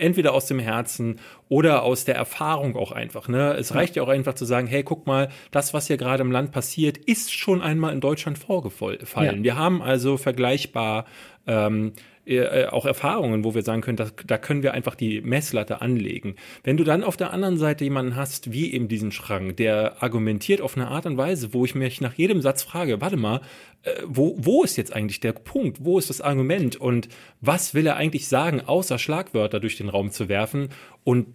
[0.00, 3.28] Entweder aus dem Herzen oder aus der Erfahrung auch einfach.
[3.28, 3.54] Ne?
[3.54, 6.32] Es reicht ja auch einfach zu sagen, hey, guck mal, das, was hier gerade im
[6.32, 9.38] Land passiert, ist schon einmal in Deutschland vorgefallen.
[9.38, 9.42] Ja.
[9.42, 11.06] Wir haben also vergleichbar
[11.46, 11.92] ähm,
[12.26, 16.36] äh, auch Erfahrungen, wo wir sagen können, da, da können wir einfach die Messlatte anlegen.
[16.62, 20.60] Wenn du dann auf der anderen Seite jemanden hast, wie eben diesen Schrank, der argumentiert
[20.60, 23.40] auf eine Art und Weise, wo ich mich nach jedem Satz frage, warte mal,
[23.82, 25.84] äh, wo, wo ist jetzt eigentlich der Punkt?
[25.84, 26.76] Wo ist das Argument?
[26.76, 27.08] Und
[27.40, 30.68] was will er eigentlich sagen, außer Schlagwörter durch den Raum zu werfen?
[31.04, 31.26] Und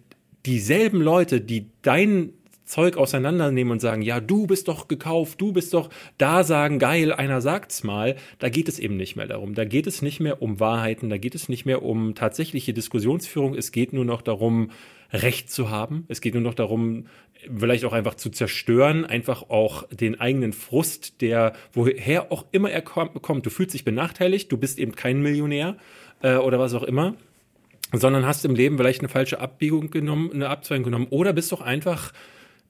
[0.46, 2.32] dieselben Leute, die dein
[2.66, 5.88] Zeug auseinandernehmen und sagen, ja, du bist doch gekauft, du bist doch
[6.18, 9.54] da sagen, geil, einer sagt's mal, da geht es eben nicht mehr darum.
[9.54, 13.54] Da geht es nicht mehr um Wahrheiten, da geht es nicht mehr um tatsächliche Diskussionsführung,
[13.54, 14.70] es geht nur noch darum,
[15.12, 16.04] Recht zu haben.
[16.08, 17.06] Es geht nur noch darum,
[17.56, 22.84] vielleicht auch einfach zu zerstören, einfach auch den eigenen Frust, der woher auch immer er
[22.84, 23.46] kom- kommt.
[23.46, 25.76] Du fühlst dich benachteiligt, du bist eben kein Millionär
[26.22, 27.14] äh, oder was auch immer.
[27.92, 31.60] sondern hast im Leben vielleicht eine falsche Abbiegung genommen, eine Abzweigung genommen oder bist doch
[31.60, 32.12] einfach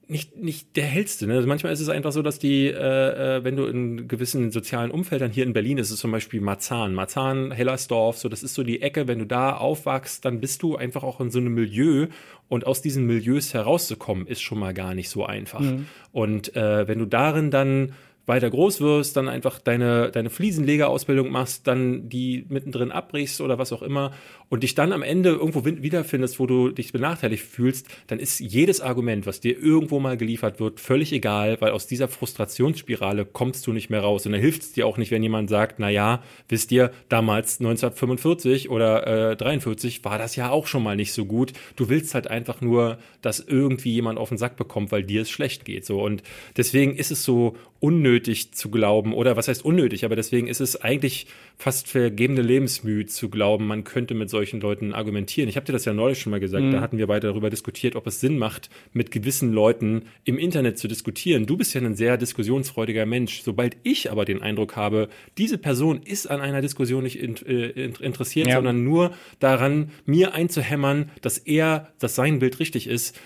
[0.09, 1.27] nicht, nicht der hellste.
[1.27, 1.35] Ne?
[1.35, 4.89] Also manchmal ist es einfach so, dass die, äh, äh, wenn du in gewissen sozialen
[4.89, 8.63] Umfeldern, hier in Berlin ist es zum Beispiel Marzahn, Marzahn, Hellersdorf, so das ist so
[8.63, 12.07] die Ecke, wenn du da aufwachst, dann bist du einfach auch in so einem Milieu
[12.47, 15.59] und aus diesen Milieus herauszukommen, ist schon mal gar nicht so einfach.
[15.59, 15.87] Mhm.
[16.13, 17.93] Und äh, wenn du darin dann
[18.27, 23.73] weiter groß wirst, dann einfach deine, deine Fliesenlegerausbildung machst, dann die mittendrin abbrichst oder was
[23.73, 24.11] auch immer
[24.49, 28.81] und dich dann am Ende irgendwo wiederfindest, wo du dich benachteiligt fühlst, dann ist jedes
[28.81, 33.73] Argument, was dir irgendwo mal geliefert wird, völlig egal, weil aus dieser Frustrationsspirale kommst du
[33.73, 34.25] nicht mehr raus.
[34.25, 37.59] Und dann hilft es dir auch nicht, wenn jemand sagt, na ja, wisst ihr, damals
[37.59, 41.53] 1945 oder äh, 43 war das ja auch schon mal nicht so gut.
[41.75, 45.29] Du willst halt einfach nur, dass irgendwie jemand auf den Sack bekommt, weil dir es
[45.29, 45.85] schlecht geht.
[45.85, 46.01] So.
[46.01, 46.23] Und
[46.55, 50.81] deswegen ist es so unnötig zu glauben, oder was heißt unnötig, aber deswegen ist es
[50.81, 51.27] eigentlich
[51.57, 55.49] fast vergebene Lebensmühe zu glauben, man könnte mit solchen Leuten argumentieren.
[55.49, 56.71] Ich habe dir das ja neulich schon mal gesagt, mhm.
[56.71, 60.77] da hatten wir beide darüber diskutiert, ob es Sinn macht, mit gewissen Leuten im Internet
[60.77, 61.45] zu diskutieren.
[61.45, 63.41] Du bist ja ein sehr diskussionsfreudiger Mensch.
[63.41, 67.91] Sobald ich aber den Eindruck habe, diese Person ist an einer Diskussion nicht in, äh,
[67.99, 68.55] interessiert, ja.
[68.55, 73.19] sondern nur daran, mir einzuhämmern, dass er, dass sein Bild richtig ist,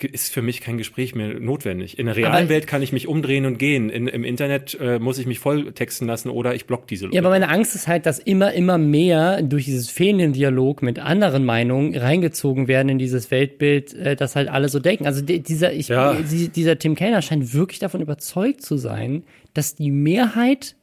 [0.00, 1.98] ist für mich kein Gespräch mehr notwendig.
[1.98, 3.90] In der realen aber, Welt kann ich mich umdrehen und gehen.
[3.90, 7.16] In, Im Internet äh, muss ich mich voll texten lassen oder ich block diese Leute.
[7.16, 11.00] Ja, aber meine Angst ist halt, dass immer, immer mehr durch dieses fehlende Dialog mit
[11.00, 15.06] anderen Meinungen reingezogen werden in dieses Weltbild, äh, das halt alle so denken.
[15.06, 16.14] Also dieser, ich, ja.
[16.14, 19.24] dieser Tim Kellner scheint wirklich davon überzeugt zu sein,
[19.54, 20.76] dass die Mehrheit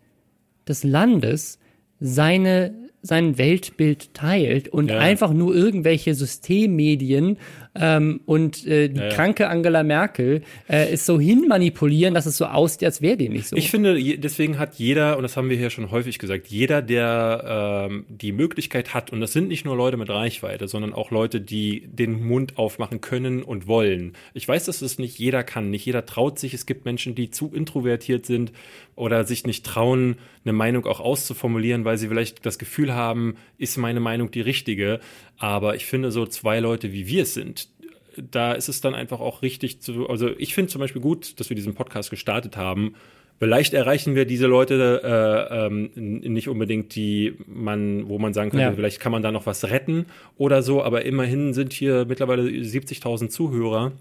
[0.68, 1.60] des Landes
[2.02, 2.74] seine
[3.06, 4.98] sein Weltbild teilt und ja.
[4.98, 7.38] einfach nur irgendwelche Systemmedien
[7.76, 9.14] ähm, und äh, die ja, ja.
[9.14, 13.48] kranke Angela Merkel äh, ist so hinmanipulieren, dass es so aussieht, als wäre die nicht
[13.48, 13.56] so.
[13.56, 17.88] Ich finde, deswegen hat jeder, und das haben wir hier schon häufig gesagt, jeder, der
[17.90, 21.42] ähm, die Möglichkeit hat, und das sind nicht nur Leute mit Reichweite, sondern auch Leute,
[21.42, 24.14] die den Mund aufmachen können und wollen.
[24.34, 26.54] Ich weiß, dass es nicht jeder kann, nicht jeder traut sich.
[26.54, 28.52] Es gibt Menschen, die zu introvertiert sind
[28.96, 33.78] oder sich nicht trauen, eine Meinung auch auszuformulieren, weil sie vielleicht das Gefühl haben, ist
[33.78, 35.00] meine Meinung die richtige.
[35.38, 37.70] Aber ich finde, so zwei Leute, wie wir es sind,
[38.18, 41.50] da ist es dann einfach auch richtig zu, also ich finde zum Beispiel gut, dass
[41.50, 42.96] wir diesen Podcast gestartet haben.
[43.38, 48.64] Vielleicht erreichen wir diese Leute äh, ähm, nicht unbedingt, die man, wo man sagen könnte,
[48.64, 48.72] ja.
[48.72, 50.06] vielleicht kann man da noch was retten
[50.38, 53.92] oder so, aber immerhin sind hier mittlerweile 70.000 Zuhörer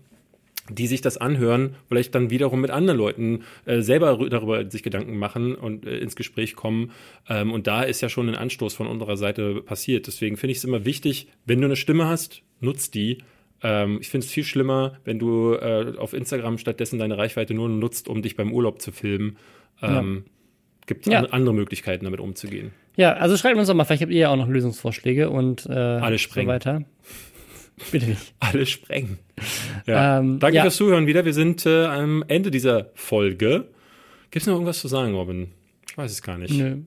[0.70, 5.18] die sich das anhören, vielleicht dann wiederum mit anderen Leuten äh, selber darüber sich Gedanken
[5.18, 6.92] machen und äh, ins Gespräch kommen.
[7.28, 10.06] Ähm, und da ist ja schon ein Anstoß von unserer Seite passiert.
[10.06, 13.18] Deswegen finde ich es immer wichtig, wenn du eine Stimme hast, nutz die.
[13.62, 17.68] Ähm, ich finde es viel schlimmer, wenn du äh, auf Instagram stattdessen deine Reichweite nur
[17.68, 19.36] nutzt, um dich beim Urlaub zu filmen.
[19.82, 20.30] Ähm, ja.
[20.86, 21.20] Gibt ja.
[21.24, 22.72] andere Möglichkeiten, damit umzugehen.
[22.96, 25.72] Ja, also schreibt uns doch mal, vielleicht habt ihr ja auch noch Lösungsvorschläge und äh,
[25.72, 26.84] Alle so weiter.
[27.90, 28.34] Bitte nicht.
[28.40, 29.18] Alle sprengen.
[29.86, 30.18] Ja.
[30.18, 30.62] Ähm, Danke ja.
[30.62, 31.24] fürs Zuhören wieder.
[31.24, 33.68] Wir sind äh, am Ende dieser Folge.
[34.30, 35.52] Gibt es noch irgendwas zu sagen, Robin?
[35.88, 36.54] Ich weiß es gar nicht.
[36.54, 36.78] Nö.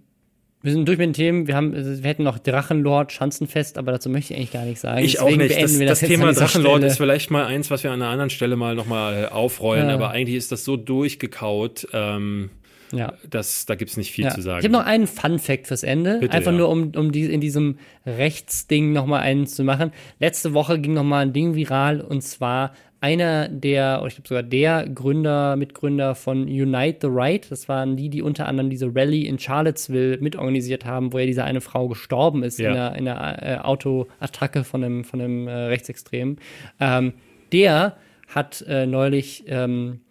[0.64, 1.48] Wir sind durch mit den Themen.
[1.48, 5.04] Wir, haben, wir hätten noch Drachenlord, Schanzenfest, aber dazu möchte ich eigentlich gar nichts sagen.
[5.04, 5.62] Ich Deswegen auch nicht.
[5.62, 8.56] Das, das, das Thema Drachenlord ist vielleicht mal eins, was wir an einer anderen Stelle
[8.56, 9.94] mal nochmal aufrollen, ja.
[9.94, 11.88] aber eigentlich ist das so durchgekaut.
[11.94, 12.50] Ähm,
[12.92, 13.14] ja.
[13.30, 14.32] Das, da gibt es nicht viel ja.
[14.32, 14.60] zu sagen.
[14.60, 16.20] Ich habe noch einen Fun-Fact fürs Ende.
[16.20, 16.58] Bitte, Einfach ja.
[16.58, 19.92] nur, um, um die, in diesem Rechtsding nochmal einen zu machen.
[20.20, 24.44] Letzte Woche ging nochmal ein Ding viral und zwar einer der, oder ich glaube sogar
[24.44, 27.50] der Gründer, Mitgründer von Unite the Right.
[27.52, 31.44] Das waren die, die unter anderem diese Rallye in Charlottesville mitorganisiert haben, wo ja diese
[31.44, 32.72] eine Frau gestorben ist ja.
[32.72, 36.38] in einer, in einer äh, Autoattacke von einem, von einem äh, Rechtsextremen.
[36.80, 37.14] Ähm,
[37.52, 37.98] der
[38.28, 40.02] hat äh, neulich ähm,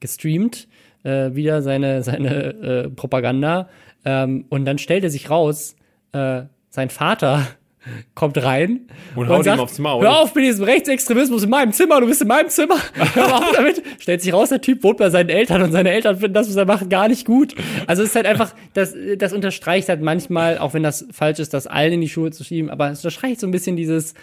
[0.00, 0.68] gestreamt
[1.06, 3.68] äh, wieder seine, seine äh, Propaganda.
[4.04, 5.76] Ähm, und dann stellt er sich raus,
[6.12, 7.46] äh, sein Vater
[8.14, 10.02] kommt rein und, und haut sagt, ihm aufs Maul.
[10.02, 12.76] Hör auf mit diesem Rechtsextremismus in meinem Zimmer, du bist in meinem Zimmer.
[13.14, 13.82] Hör auf damit.
[14.00, 16.56] Stellt sich raus, der Typ wohnt bei seinen Eltern und seine Eltern finden das, was
[16.56, 17.54] er macht, gar nicht gut.
[17.86, 21.54] Also es ist halt einfach, das, das unterstreicht halt manchmal, auch wenn das falsch ist,
[21.54, 24.14] das allen in die Schuhe zu schieben, aber es unterstreicht so ein bisschen dieses,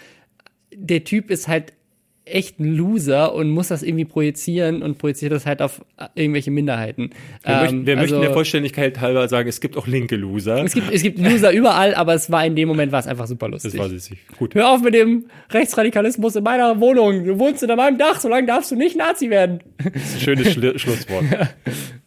[0.74, 1.72] der Typ ist halt
[2.26, 5.84] echt ein Loser und muss das irgendwie projizieren und projiziert das halt auf
[6.14, 7.10] irgendwelche Minderheiten.
[7.42, 10.64] Wir, ähm, möchten, wir also, möchten der Vollständigkeit halber sagen, es gibt auch linke Loser.
[10.64, 13.26] Es gibt, es gibt Loser überall, aber es war in dem Moment war es einfach
[13.26, 13.72] super lustig.
[13.72, 14.18] Das war süßig.
[14.38, 14.54] Gut.
[14.54, 17.24] Hör auf mit dem Rechtsradikalismus in meiner Wohnung.
[17.24, 19.60] Du wohnst unter meinem Dach, solange darfst du nicht Nazi werden.
[19.78, 21.24] Das ist ein schönes Schlusswort.